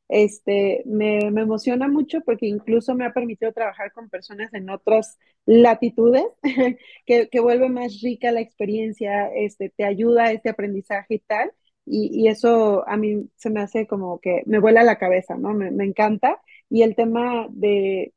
este, 0.09 0.83
me, 0.85 1.31
me, 1.31 1.41
emociona 1.41 1.87
mucho 1.87 2.21
porque 2.21 2.47
incluso 2.47 2.95
me 2.95 3.05
ha 3.05 3.13
permitido 3.13 3.51
trabajar 3.53 3.91
con 3.93 4.09
personas 4.09 4.53
en 4.53 4.69
otras 4.69 5.17
latitudes, 5.45 6.25
que, 7.05 7.29
que, 7.29 7.39
vuelve 7.39 7.69
más 7.69 8.01
rica 8.01 8.31
la 8.31 8.41
experiencia, 8.41 9.27
este, 9.33 9.69
te 9.69 9.83
ayuda 9.85 10.25
a 10.25 10.31
este 10.31 10.49
aprendizaje 10.49 11.15
y 11.15 11.19
tal. 11.19 11.51
Y, 11.85 12.09
y, 12.13 12.27
eso 12.27 12.87
a 12.87 12.97
mí 12.97 13.29
se 13.37 13.49
me 13.49 13.61
hace 13.61 13.87
como 13.87 14.19
que 14.19 14.43
me 14.45 14.59
vuela 14.59 14.83
la 14.83 14.97
cabeza, 14.97 15.35
¿no? 15.37 15.53
Me, 15.53 15.71
me 15.71 15.85
encanta. 15.85 16.41
Y 16.69 16.81
el 16.83 16.95
tema 16.95 17.47
de, 17.49 18.13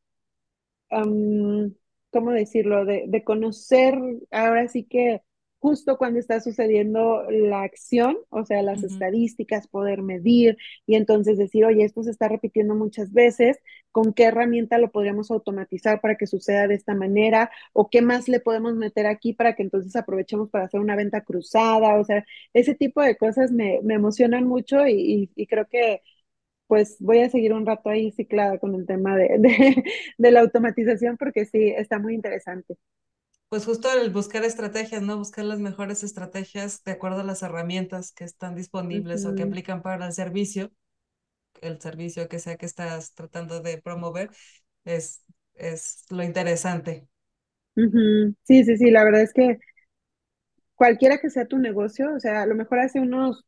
¿cómo 2.10 2.32
decirlo? 2.32 2.84
De, 2.84 3.04
de 3.08 3.24
conocer 3.24 3.94
ahora 4.30 4.68
sí 4.68 4.84
que 4.84 5.22
justo 5.60 5.98
cuando 5.98 6.18
está 6.18 6.40
sucediendo 6.40 7.24
la 7.30 7.62
acción, 7.62 8.16
o 8.30 8.44
sea, 8.44 8.62
las 8.62 8.82
estadísticas, 8.82 9.68
poder 9.68 10.02
medir 10.02 10.56
y 10.86 10.96
entonces 10.96 11.38
decir, 11.38 11.64
oye, 11.66 11.84
esto 11.84 12.02
se 12.02 12.10
está 12.10 12.28
repitiendo 12.28 12.74
muchas 12.74 13.12
veces, 13.12 13.58
¿con 13.92 14.12
qué 14.14 14.24
herramienta 14.24 14.78
lo 14.78 14.90
podríamos 14.90 15.30
automatizar 15.30 16.00
para 16.00 16.16
que 16.16 16.26
suceda 16.26 16.66
de 16.66 16.74
esta 16.74 16.94
manera? 16.94 17.50
¿O 17.74 17.90
qué 17.90 18.02
más 18.02 18.28
le 18.28 18.40
podemos 18.40 18.74
meter 18.74 19.06
aquí 19.06 19.32
para 19.34 19.54
que 19.54 19.62
entonces 19.62 19.94
aprovechemos 19.96 20.50
para 20.50 20.64
hacer 20.64 20.80
una 20.80 20.96
venta 20.96 21.22
cruzada? 21.24 21.98
O 22.00 22.04
sea, 22.04 22.24
ese 22.54 22.74
tipo 22.74 23.02
de 23.02 23.16
cosas 23.16 23.52
me, 23.52 23.80
me 23.82 23.94
emocionan 23.94 24.46
mucho 24.46 24.86
y, 24.86 25.30
y, 25.34 25.46
creo 25.46 25.66
que 25.68 26.02
pues 26.68 26.96
voy 27.00 27.20
a 27.20 27.30
seguir 27.30 27.52
un 27.52 27.66
rato 27.66 27.90
ahí 27.90 28.12
ciclada 28.12 28.58
con 28.58 28.74
el 28.74 28.86
tema 28.86 29.16
de, 29.16 29.38
de, 29.38 29.84
de 30.18 30.30
la 30.30 30.40
automatización 30.40 31.16
porque 31.18 31.44
sí, 31.46 31.70
está 31.76 31.98
muy 31.98 32.14
interesante 32.14 32.76
pues 33.50 33.66
justo 33.66 33.92
el 33.92 34.10
buscar 34.12 34.44
estrategias, 34.44 35.02
¿no? 35.02 35.18
Buscar 35.18 35.46
las 35.46 35.60
mejores 35.60 36.04
estrategias 36.04 36.84
de 36.84 36.92
acuerdo 36.94 37.20
a 37.22 37.24
las 37.24 37.42
herramientas 37.44 38.12
que 38.12 38.24
están 38.24 38.56
disponibles 38.56 39.26
o 39.26 39.36
que 39.36 39.44
aplican 39.44 39.82
para 39.82 40.06
el 40.08 40.14
servicio, 40.14 40.72
el 41.62 41.80
servicio 41.80 42.28
que 42.28 42.38
sea 42.40 42.56
que 42.56 42.66
estás 42.66 43.14
tratando 43.14 43.60
de 43.60 43.78
promover, 43.80 44.30
es, 44.84 45.22
es 45.54 46.04
lo 46.10 46.22
interesante. 46.24 47.08
Sí, 48.44 48.64
sí, 48.64 48.76
sí, 48.76 48.90
la 48.90 49.04
verdad 49.04 49.22
es 49.22 49.32
que 49.32 49.58
cualquiera 50.74 51.18
que 51.18 51.30
sea 51.30 51.46
tu 51.46 51.58
negocio, 51.58 52.14
o 52.14 52.20
sea, 52.20 52.42
a 52.42 52.46
lo 52.46 52.54
mejor 52.54 52.80
hace 52.80 53.00
unos, 53.00 53.44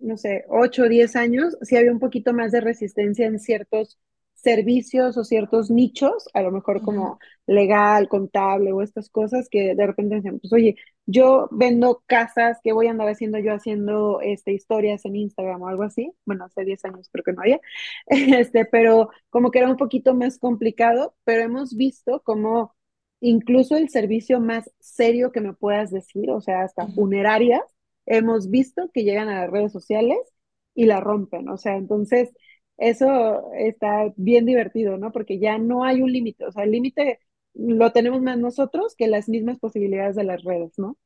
no 0.00 0.16
sé, 0.18 0.44
8 0.48 0.84
o 0.84 0.88
10 0.90 1.16
años, 1.16 1.56
sí 1.62 1.76
había 1.76 1.92
un 1.92 2.00
poquito 2.00 2.32
más 2.34 2.52
de 2.52 2.60
resistencia 2.62 3.26
en 3.26 3.40
ciertos 3.40 3.98
servicios 4.44 5.16
o 5.16 5.24
ciertos 5.24 5.70
nichos, 5.70 6.28
a 6.34 6.42
lo 6.42 6.52
mejor 6.52 6.82
como 6.82 7.18
legal, 7.46 8.08
contable 8.08 8.72
o 8.72 8.82
estas 8.82 9.10
cosas 9.10 9.48
que 9.50 9.74
de 9.74 9.86
repente 9.86 10.16
dicen, 10.16 10.38
pues 10.40 10.52
oye, 10.52 10.76
yo 11.06 11.48
vendo 11.50 12.02
casas, 12.06 12.58
¿qué 12.62 12.72
voy 12.72 12.86
a 12.86 12.90
andar 12.92 13.08
haciendo 13.08 13.38
yo 13.38 13.52
haciendo 13.52 14.20
este, 14.22 14.52
historias 14.52 15.04
en 15.04 15.16
Instagram 15.16 15.62
o 15.62 15.68
algo 15.68 15.82
así? 15.82 16.12
Bueno, 16.24 16.44
hace 16.44 16.64
10 16.64 16.84
años 16.84 17.08
creo 17.12 17.24
que 17.24 17.32
no 17.32 17.42
había, 17.42 17.60
este, 18.06 18.64
pero 18.66 19.10
como 19.30 19.50
que 19.50 19.58
era 19.60 19.70
un 19.70 19.76
poquito 19.76 20.14
más 20.14 20.38
complicado, 20.38 21.16
pero 21.24 21.42
hemos 21.42 21.76
visto 21.76 22.22
como 22.22 22.74
incluso 23.20 23.76
el 23.76 23.88
servicio 23.88 24.40
más 24.40 24.70
serio 24.80 25.32
que 25.32 25.40
me 25.40 25.54
puedas 25.54 25.90
decir, 25.90 26.30
o 26.30 26.40
sea, 26.40 26.62
hasta 26.62 26.86
funerarias, 26.88 27.62
hemos 28.06 28.50
visto 28.50 28.90
que 28.92 29.04
llegan 29.04 29.28
a 29.28 29.40
las 29.42 29.50
redes 29.50 29.72
sociales 29.72 30.18
y 30.74 30.86
la 30.86 31.00
rompen, 31.00 31.48
o 31.48 31.56
sea, 31.56 31.76
entonces 31.76 32.32
eso 32.78 33.52
está 33.54 34.12
bien 34.16 34.46
divertido, 34.46 34.96
¿no? 34.98 35.12
Porque 35.12 35.38
ya 35.38 35.58
no 35.58 35.84
hay 35.84 36.02
un 36.02 36.12
límite, 36.12 36.44
o 36.46 36.52
sea, 36.52 36.64
el 36.64 36.72
límite 36.72 37.20
lo 37.54 37.92
tenemos 37.92 38.20
más 38.22 38.38
nosotros 38.38 38.94
que 38.96 39.06
las 39.08 39.28
mismas 39.28 39.58
posibilidades 39.58 40.16
de 40.16 40.24
las 40.24 40.42
redes, 40.44 40.72
¿no? 40.78 40.96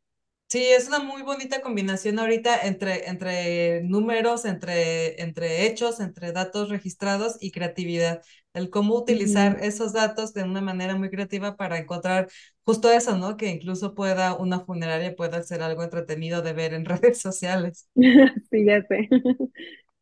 Sí, 0.51 0.64
es 0.64 0.89
una 0.89 1.01
muy 1.01 1.21
bonita 1.23 1.61
combinación 1.61 2.19
ahorita 2.19 2.62
entre, 2.66 3.07
entre 3.11 3.83
números, 3.83 4.47
entre, 4.47 5.21
entre 5.23 5.66
hechos, 5.66 6.01
entre 6.01 6.33
datos 6.33 6.71
registrados 6.71 7.37
y 7.39 7.51
creatividad. 7.53 8.23
El 8.55 8.71
cómo 8.71 8.95
utilizar 8.97 9.59
esos 9.62 9.93
datos 9.93 10.33
de 10.33 10.45
una 10.45 10.62
manera 10.62 10.97
muy 10.97 11.11
creativa 11.11 11.57
para 11.57 11.77
encontrar 11.79 12.29
justo 12.64 12.91
eso, 12.91 13.19
¿no? 13.19 13.37
Que 13.37 13.49
incluso 13.51 13.95
pueda 13.95 14.35
una 14.37 14.61
funeraria 14.61 15.14
pueda 15.14 15.43
ser 15.43 15.61
algo 15.62 15.83
entretenido 15.83 16.41
de 16.41 16.55
ver 16.55 16.73
en 16.73 16.85
redes 16.87 17.21
sociales. 17.21 17.87
sí, 18.51 18.64
ya 18.64 18.83
sé. 18.89 19.09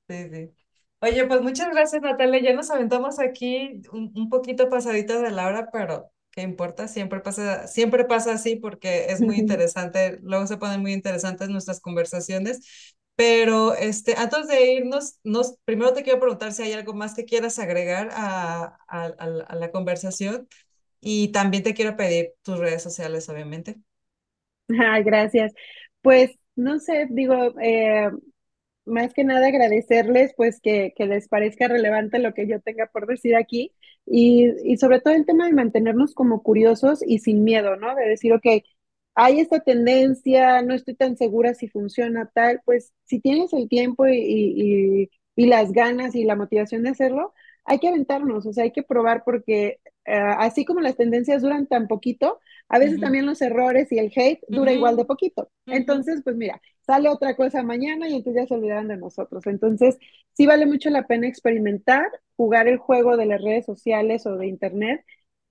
Sí, 0.08 0.28
sí. 0.30 0.65
Oye, 1.00 1.26
pues 1.26 1.42
muchas 1.42 1.70
gracias, 1.70 2.02
Natalia. 2.02 2.40
Ya 2.40 2.54
nos 2.54 2.70
aventamos 2.70 3.18
aquí 3.18 3.82
un, 3.92 4.28
poquito 4.30 4.68
pasaditas 4.68 5.22
de 5.22 5.30
la 5.30 5.46
hora, 5.46 5.70
pero 5.70 6.10
¿qué 6.30 6.42
importa? 6.42 6.88
Siempre 6.88 7.20
pasa, 7.20 7.66
siempre 7.66 8.04
pasa 8.04 8.32
así 8.32 8.56
porque 8.56 9.06
es 9.10 9.20
muy 9.20 9.36
interesante. 9.38 10.18
Luego 10.22 10.46
se 10.46 10.56
ponen 10.56 10.80
muy 10.80 10.92
interesantes 10.92 11.48
nuestras 11.48 11.80
conversaciones. 11.80 12.94
Pero 13.14 13.74
este, 13.74 14.14
antes 14.16 14.46
de 14.46 14.74
irnos, 14.74 15.18
nos, 15.24 15.56
primero 15.64 15.94
te 15.94 16.02
quiero 16.02 16.20
preguntar 16.20 16.52
si 16.52 16.62
hay 16.62 16.72
algo 16.72 16.92
más 16.92 17.14
que 17.14 17.24
quieras 17.24 17.58
agregar 17.58 18.10
a, 18.12 18.78
a, 18.88 19.04
a 19.06 19.54
la 19.56 19.70
conversación 19.70 20.48
y 21.00 21.28
también 21.28 21.62
te 21.62 21.72
quiero 21.72 21.96
pedir 21.96 22.32
tus 22.42 22.58
redes 22.58 22.82
sociales, 22.82 23.28
obviamente. 23.28 23.76
Ay, 24.68 25.02
gracias. 25.02 25.52
Pues 26.02 26.32
no 26.56 26.78
sé, 26.78 27.06
digo, 27.10 27.58
eh, 27.60 28.10
más 28.86 29.12
que 29.14 29.24
nada 29.24 29.48
agradecerles 29.48 30.32
pues 30.36 30.60
que, 30.60 30.94
que, 30.96 31.06
les 31.06 31.28
parezca 31.28 31.68
relevante 31.68 32.18
lo 32.18 32.34
que 32.34 32.46
yo 32.48 32.60
tenga 32.60 32.86
por 32.86 33.06
decir 33.06 33.36
aquí 33.36 33.72
y, 34.06 34.50
y, 34.64 34.76
sobre 34.78 35.00
todo 35.00 35.14
el 35.14 35.26
tema 35.26 35.46
de 35.46 35.52
mantenernos 35.52 36.14
como 36.14 36.42
curiosos 36.42 37.00
y 37.06 37.18
sin 37.18 37.44
miedo, 37.44 37.76
¿no? 37.76 37.94
De 37.94 38.08
decir, 38.08 38.32
ok, 38.32 38.46
hay 39.14 39.40
esta 39.40 39.60
tendencia, 39.60 40.62
no 40.62 40.74
estoy 40.74 40.94
tan 40.94 41.16
segura 41.16 41.54
si 41.54 41.68
funciona 41.68 42.30
tal, 42.34 42.60
pues 42.64 42.92
si 43.04 43.20
tienes 43.20 43.52
el 43.52 43.68
tiempo 43.68 44.06
y, 44.06 44.18
y, 44.18 45.10
y 45.36 45.46
las 45.46 45.72
ganas 45.72 46.14
y 46.14 46.24
la 46.24 46.36
motivación 46.36 46.82
de 46.82 46.90
hacerlo, 46.90 47.34
hay 47.66 47.78
que 47.78 47.88
aventarnos, 47.88 48.46
o 48.46 48.52
sea, 48.52 48.64
hay 48.64 48.72
que 48.72 48.82
probar 48.82 49.24
porque 49.24 49.80
uh, 50.06 50.38
así 50.38 50.64
como 50.64 50.80
las 50.80 50.96
tendencias 50.96 51.42
duran 51.42 51.66
tan 51.66 51.88
poquito, 51.88 52.40
a 52.68 52.78
veces 52.78 52.94
uh 52.94 52.98
-huh. 52.98 53.00
también 53.02 53.26
los 53.26 53.42
errores 53.42 53.90
y 53.92 53.98
el 53.98 54.12
hate 54.14 54.40
dura 54.48 54.70
uh 54.70 54.74
-huh. 54.74 54.76
igual 54.76 54.96
de 54.96 55.04
poquito. 55.04 55.50
Entonces, 55.66 56.22
pues 56.24 56.36
mira, 56.36 56.60
sale 56.86 57.08
otra 57.08 57.36
cosa 57.36 57.62
mañana 57.62 58.08
y 58.08 58.14
entonces 58.16 58.42
ya 58.42 58.46
se 58.48 58.54
olvidaron 58.54 58.88
de 58.88 58.96
nosotros. 58.96 59.46
Entonces, 59.46 59.98
sí 60.32 60.46
vale 60.46 60.66
mucho 60.66 60.90
la 60.90 61.06
pena 61.06 61.26
experimentar, 61.28 62.06
jugar 62.36 62.68
el 62.68 62.78
juego 62.78 63.16
de 63.16 63.26
las 63.26 63.42
redes 63.42 63.66
sociales 63.66 64.26
o 64.26 64.36
de 64.36 64.46
internet. 64.46 65.04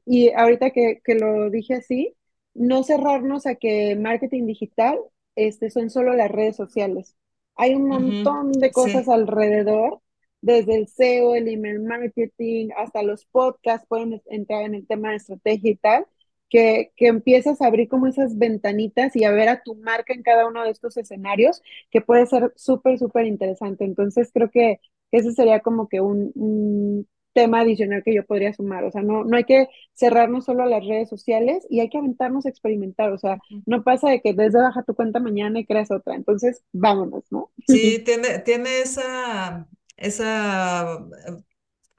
Y 0.05 0.31
ahorita 0.31 0.71
que, 0.71 1.01
que 1.03 1.15
lo 1.15 1.49
dije 1.49 1.75
así, 1.75 2.15
no 2.53 2.83
cerrarnos 2.83 3.45
a 3.45 3.55
que 3.55 3.95
marketing 3.95 4.45
digital 4.47 4.97
este, 5.35 5.69
son 5.69 5.89
solo 5.89 6.13
las 6.13 6.31
redes 6.31 6.55
sociales. 6.55 7.15
Hay 7.55 7.75
un 7.75 7.87
montón 7.87 8.51
de 8.53 8.71
cosas 8.71 9.05
sí. 9.05 9.11
alrededor 9.11 10.01
desde 10.45 10.75
el 10.75 10.83
SEO, 10.83 11.35
el 11.35 11.47
email 11.47 11.79
marketing, 11.81 12.69
hasta 12.77 13.01
los 13.01 13.25
podcasts 13.25 13.87
pueden 13.87 14.21
entrar 14.27 14.63
en 14.63 14.75
el 14.75 14.85
tema 14.87 15.09
de 15.09 15.15
estrategia 15.17 15.71
y 15.71 15.75
tal, 15.75 16.05
que, 16.49 16.91
que 16.95 17.07
empiezas 17.07 17.61
a 17.61 17.67
abrir 17.67 17.89
como 17.89 18.05
esas 18.07 18.37
ventanitas 18.37 19.15
y 19.15 19.23
a 19.23 19.31
ver 19.31 19.49
a 19.49 19.63
tu 19.63 19.75
marca 19.75 20.13
en 20.13 20.21
cada 20.21 20.47
uno 20.47 20.63
de 20.63 20.69
estos 20.69 20.97
escenarios, 20.97 21.61
que 21.89 22.01
puede 22.01 22.27
ser 22.27 22.53
súper, 22.55 22.99
súper 22.99 23.25
interesante. 23.25 23.85
Entonces 23.85 24.29
creo 24.31 24.51
que 24.51 24.79
ese 25.11 25.31
sería 25.31 25.61
como 25.61 25.87
que 25.89 25.99
un, 26.01 26.31
un 26.35 27.07
tema 27.33 27.61
adicional 27.61 28.03
que 28.03 28.13
yo 28.13 28.23
podría 28.23 28.53
sumar. 28.53 28.83
O 28.83 28.91
sea, 28.91 29.01
no, 29.01 29.23
no 29.23 29.35
hay 29.37 29.45
que 29.45 29.67
cerrarnos 29.93 30.45
solo 30.45 30.61
a 30.63 30.67
las 30.67 30.85
redes 30.85 31.09
sociales 31.09 31.65
y 31.71 31.79
hay 31.79 31.89
que 31.89 31.97
aventarnos 31.97 32.45
a 32.45 32.49
experimentar. 32.49 33.11
O 33.11 33.17
sea, 33.17 33.39
no 33.65 33.83
pasa 33.83 34.09
de 34.11 34.21
que 34.21 34.33
desde 34.33 34.59
baja 34.59 34.83
tu 34.83 34.93
cuenta 34.93 35.19
mañana 35.19 35.59
y 35.59 35.65
creas 35.65 35.89
otra. 35.89 36.15
Entonces, 36.15 36.63
vámonos, 36.71 37.23
¿no? 37.31 37.49
Sí, 37.67 37.99
tiene, 38.05 38.39
tiene 38.39 38.79
esa, 38.81 39.67
esa 39.97 40.93
eh, 41.27 41.43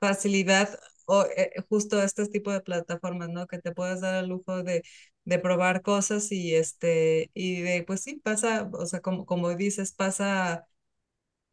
facilidad 0.01 0.79
o 1.07 1.25
eh, 1.37 1.53
justo 1.69 2.03
este 2.03 2.27
tipo 2.29 2.53
de 2.53 2.61
plataformas, 2.61 3.29
¿no? 3.31 3.47
Que 3.47 3.59
te 3.61 3.73
puedes 3.73 4.01
dar 4.03 4.25
el 4.25 4.31
lujo 4.31 4.63
de, 4.63 4.83
de 5.25 5.39
probar 5.39 5.83
cosas 5.83 6.33
y 6.33 6.55
este, 6.55 7.31
y 7.35 7.63
de, 7.63 7.85
pues 7.85 8.03
sí, 8.03 8.17
pasa, 8.25 8.71
o 8.73 8.87
sea, 8.87 9.01
como, 9.01 9.27
como 9.27 9.55
dices, 9.57 9.93
pasa, 9.95 10.67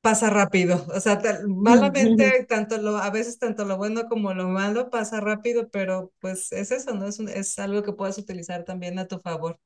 pasa 0.02 0.30
rápido, 0.30 0.86
o 0.94 1.00
sea, 1.00 1.22
malamente, 1.48 2.46
tanto 2.50 2.78
lo, 2.78 2.98
a 2.98 3.10
veces 3.10 3.40
tanto 3.40 3.66
lo 3.66 3.78
bueno 3.78 4.04
como 4.10 4.34
lo 4.34 4.50
malo 4.50 4.90
pasa 4.90 5.20
rápido, 5.22 5.70
pero 5.70 6.12
pues 6.20 6.52
es 6.52 6.72
eso, 6.72 6.94
¿no? 6.94 7.08
Es, 7.08 7.20
un, 7.20 7.30
es 7.30 7.58
algo 7.60 7.84
que 7.84 7.94
puedes 7.94 8.18
utilizar 8.18 8.66
también 8.66 9.00
a 9.00 9.08
tu 9.08 9.20
favor. 9.20 9.60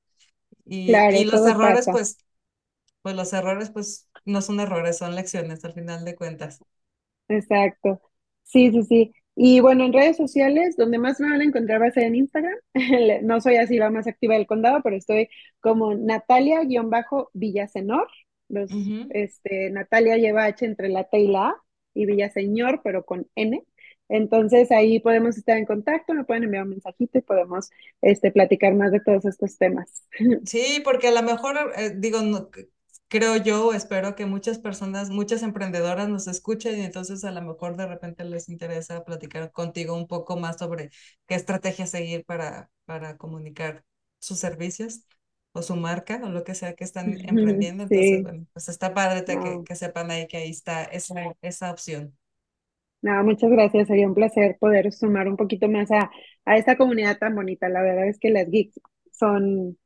Y, 0.65 1.05
claro, 1.07 1.17
y 1.17 1.25
los 1.25 1.45
errores, 1.45 1.87
pasa. 1.87 1.91
pues, 1.91 2.17
pues 3.01 3.15
los 3.15 3.33
errores, 3.33 3.71
pues, 3.71 4.09
no 4.27 4.41
son 4.41 4.59
errores, 4.59 4.97
son 4.97 5.15
lecciones 5.15 5.63
al 5.65 5.73
final 5.73 6.05
de 6.05 6.15
cuentas. 6.15 6.59
Exacto. 7.27 8.01
Sí, 8.43 8.71
sí, 8.71 8.83
sí. 8.83 9.13
Y 9.35 9.59
bueno, 9.59 9.85
en 9.85 9.93
redes 9.93 10.17
sociales, 10.17 10.75
donde 10.77 10.97
más 10.97 11.19
me 11.19 11.29
van 11.29 11.41
a 11.41 11.43
encontrar 11.43 11.79
va 11.81 11.87
a 11.87 11.91
ser 11.91 12.03
en 12.05 12.15
Instagram. 12.15 12.55
No 13.23 13.39
soy 13.41 13.57
así 13.57 13.77
la 13.77 13.89
más 13.91 14.07
activa 14.07 14.35
del 14.35 14.47
condado, 14.47 14.81
pero 14.83 14.95
estoy 14.95 15.29
como 15.59 15.93
Natalia-Villasenor. 15.95 18.07
Los, 18.49 18.71
uh 18.71 18.75
-huh. 18.75 19.07
este, 19.11 19.69
Natalia 19.71 20.17
lleva 20.17 20.45
H 20.45 20.65
entre 20.65 20.89
la 20.89 21.03
T 21.03 21.19
y 21.19 21.27
la 21.27 21.49
A 21.49 21.55
y 21.93 22.05
Villaseñor, 22.05 22.81
pero 22.83 23.05
con 23.05 23.27
N. 23.35 23.63
Entonces 24.09 24.71
ahí 24.71 24.99
podemos 24.99 25.37
estar 25.37 25.57
en 25.57 25.65
contacto, 25.65 26.13
me 26.13 26.23
pueden 26.23 26.45
enviar 26.45 26.63
un 26.63 26.69
mensajito 26.69 27.17
y 27.17 27.21
podemos 27.21 27.69
este, 28.01 28.31
platicar 28.31 28.73
más 28.73 28.91
de 28.91 29.01
todos 29.01 29.25
estos 29.25 29.57
temas. 29.57 30.03
Sí, 30.45 30.81
porque 30.83 31.09
a 31.09 31.11
lo 31.11 31.23
mejor, 31.23 31.57
eh, 31.77 31.91
digo, 31.95 32.21
no, 32.21 32.49
creo 33.07 33.37
yo, 33.37 33.73
espero 33.73 34.15
que 34.15 34.25
muchas 34.25 34.59
personas, 34.59 35.09
muchas 35.09 35.43
emprendedoras 35.43 36.09
nos 36.09 36.27
escuchen 36.27 36.79
y 36.79 36.83
entonces 36.83 37.23
a 37.23 37.31
lo 37.31 37.41
mejor 37.41 37.77
de 37.77 37.87
repente 37.87 38.23
les 38.23 38.49
interesa 38.49 39.03
platicar 39.03 39.51
contigo 39.51 39.95
un 39.95 40.07
poco 40.07 40.37
más 40.37 40.57
sobre 40.57 40.89
qué 41.27 41.35
estrategia 41.35 41.85
seguir 41.87 42.25
para, 42.25 42.69
para 42.85 43.17
comunicar 43.17 43.83
sus 44.19 44.39
servicios 44.39 45.03
o 45.53 45.61
su 45.61 45.75
marca 45.75 46.21
o 46.23 46.29
lo 46.29 46.43
que 46.43 46.55
sea 46.55 46.73
que 46.73 46.83
están 46.83 47.09
emprendiendo. 47.09 47.83
Entonces, 47.83 48.07
sí. 48.17 48.21
bueno, 48.21 48.45
pues 48.53 48.69
está 48.69 48.93
padre 48.93 49.23
no. 49.35 49.43
que, 49.43 49.63
que, 49.65 49.75
sepan 49.75 50.11
ahí 50.11 50.27
que 50.27 50.37
ahí 50.37 50.49
está 50.49 50.83
esa, 50.83 51.35
esa 51.41 51.71
opción. 51.71 52.15
No, 53.01 53.23
muchas 53.23 53.49
gracias. 53.49 53.87
Sería 53.87 54.07
un 54.07 54.15
placer 54.15 54.57
poder 54.59 54.91
sumar 54.91 55.27
un 55.27 55.37
poquito 55.37 55.69
más 55.69 55.91
a, 55.91 56.09
a 56.45 56.57
esta 56.57 56.77
comunidad 56.77 57.17
tan 57.17 57.35
bonita. 57.35 57.69
La 57.69 57.81
verdad 57.81 58.07
es 58.07 58.19
que 58.19 58.29
las 58.29 58.49
geeks 58.49 58.79
son 59.11 59.77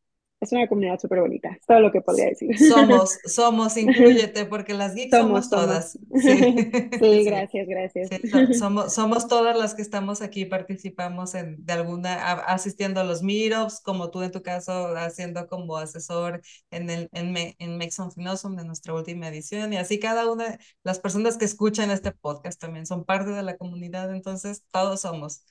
es 0.41 0.51
una 0.51 0.67
comunidad 0.67 0.99
súper 0.99 1.21
bonita, 1.21 1.49
es 1.51 1.65
todo 1.67 1.79
lo 1.79 1.91
que 1.91 2.01
podría 2.01 2.25
decir. 2.25 2.57
Somos, 2.57 3.19
somos, 3.25 3.77
incluyete, 3.77 4.45
porque 4.45 4.73
las 4.73 4.95
geeks 4.95 5.17
somos, 5.17 5.49
somos 5.49 5.49
todas. 5.49 5.99
Somos. 6.15 6.21
Sí. 6.23 6.89
sí, 6.99 7.23
gracias, 7.23 7.67
gracias. 7.67 8.09
Sí, 8.09 8.53
somos, 8.53 8.93
somos 8.93 9.27
todas 9.27 9.55
las 9.57 9.75
que 9.75 9.83
estamos 9.83 10.21
aquí, 10.21 10.45
participamos 10.45 11.35
en, 11.35 11.63
de 11.65 11.73
alguna, 11.73 12.15
asistiendo 12.43 12.99
a 12.99 13.03
los 13.03 13.21
meetups, 13.23 13.81
como 13.81 14.09
tú 14.09 14.23
en 14.23 14.31
tu 14.31 14.41
caso, 14.41 14.95
haciendo 14.97 15.47
como 15.47 15.77
asesor 15.77 16.41
en, 16.71 16.89
el, 16.89 17.09
en, 17.13 17.35
en 17.59 17.77
Make 17.77 17.91
Something 17.91 18.25
Awesome 18.25 18.57
de 18.57 18.65
nuestra 18.65 18.93
última 18.95 19.27
edición, 19.27 19.73
y 19.73 19.77
así 19.77 19.99
cada 19.99 20.31
una, 20.31 20.57
las 20.83 20.99
personas 20.99 21.37
que 21.37 21.45
escuchan 21.45 21.91
este 21.91 22.11
podcast 22.11 22.59
también 22.59 22.85
son 22.87 23.05
parte 23.05 23.29
de 23.31 23.43
la 23.43 23.57
comunidad, 23.57 24.13
entonces 24.13 24.63
todos 24.71 25.01
somos. 25.01 25.43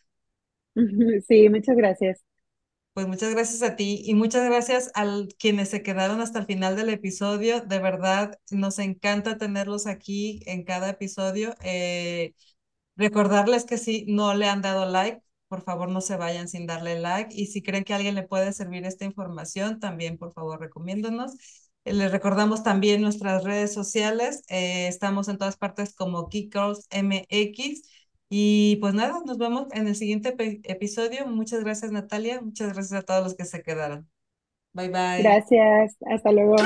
Sí, 1.29 1.49
muchas 1.49 1.77
gracias. 1.77 2.30
Pues 2.93 3.07
muchas 3.07 3.31
gracias 3.35 3.63
a 3.63 3.77
ti 3.77 4.03
y 4.05 4.15
muchas 4.15 4.45
gracias 4.45 4.91
a 4.95 5.07
quienes 5.39 5.71
se 5.71 5.83
quedaron 5.83 6.21
hasta 6.21 6.41
el 6.41 6.47
final 6.47 6.75
del 6.77 6.89
episodio. 6.91 7.61
De 7.61 7.79
verdad, 7.79 8.39
nos 8.51 8.79
encanta 8.81 9.39
tenerlos 9.39 9.87
aquí 9.87 10.41
en 10.47 10.65
cada 10.65 10.91
episodio. 10.91 11.55
Eh, 11.63 12.35
recordarles 12.97 13.65
que 13.65 13.79
si 13.79 14.07
no 14.09 14.35
le 14.35 14.49
han 14.49 14.63
dado 14.63 14.87
like, 14.87 15.23
por 15.49 15.63
favor 15.63 15.91
no 15.91 16.01
se 16.01 16.17
vayan 16.17 16.49
sin 16.49 16.67
darle 16.67 17.01
like. 17.01 17.35
Y 17.35 17.47
si 17.47 17.63
creen 17.63 17.85
que 17.85 17.95
alguien 17.95 18.15
le 18.17 18.25
puede 18.25 18.53
servir 18.53 18.85
esta 18.87 19.05
información, 19.07 19.81
también 19.81 20.19
por 20.19 20.33
favor 20.33 20.61
recomiéndonos. 20.61 21.33
Eh, 21.85 21.93
les 21.95 22.13
recordamos 22.13 22.63
también 22.63 23.01
nuestras 23.03 23.45
redes 23.45 23.73
sociales. 23.73 24.43
Eh, 24.49 24.89
estamos 24.89 25.29
en 25.29 25.39
todas 25.39 25.57
partes 25.57 25.95
como 25.95 26.29
Geek 26.29 26.53
Girls 26.55 26.87
MX. 26.91 27.83
Y 28.33 28.77
pues 28.77 28.95
nada, 28.95 29.21
nos 29.27 29.39
vemos 29.39 29.67
en 29.73 29.89
el 29.89 29.97
siguiente 29.97 30.37
episodio. 30.65 31.27
Muchas 31.27 31.65
gracias 31.65 31.91
Natalia, 31.91 32.41
muchas 32.41 32.73
gracias 32.73 33.01
a 33.01 33.03
todos 33.03 33.25
los 33.25 33.35
que 33.35 33.45
se 33.45 33.63
quedaron. 33.63 34.09
Bye 34.73 34.89
bye. 34.89 35.23
Gracias, 35.23 35.97
hasta 36.09 36.31
luego. 36.31 36.57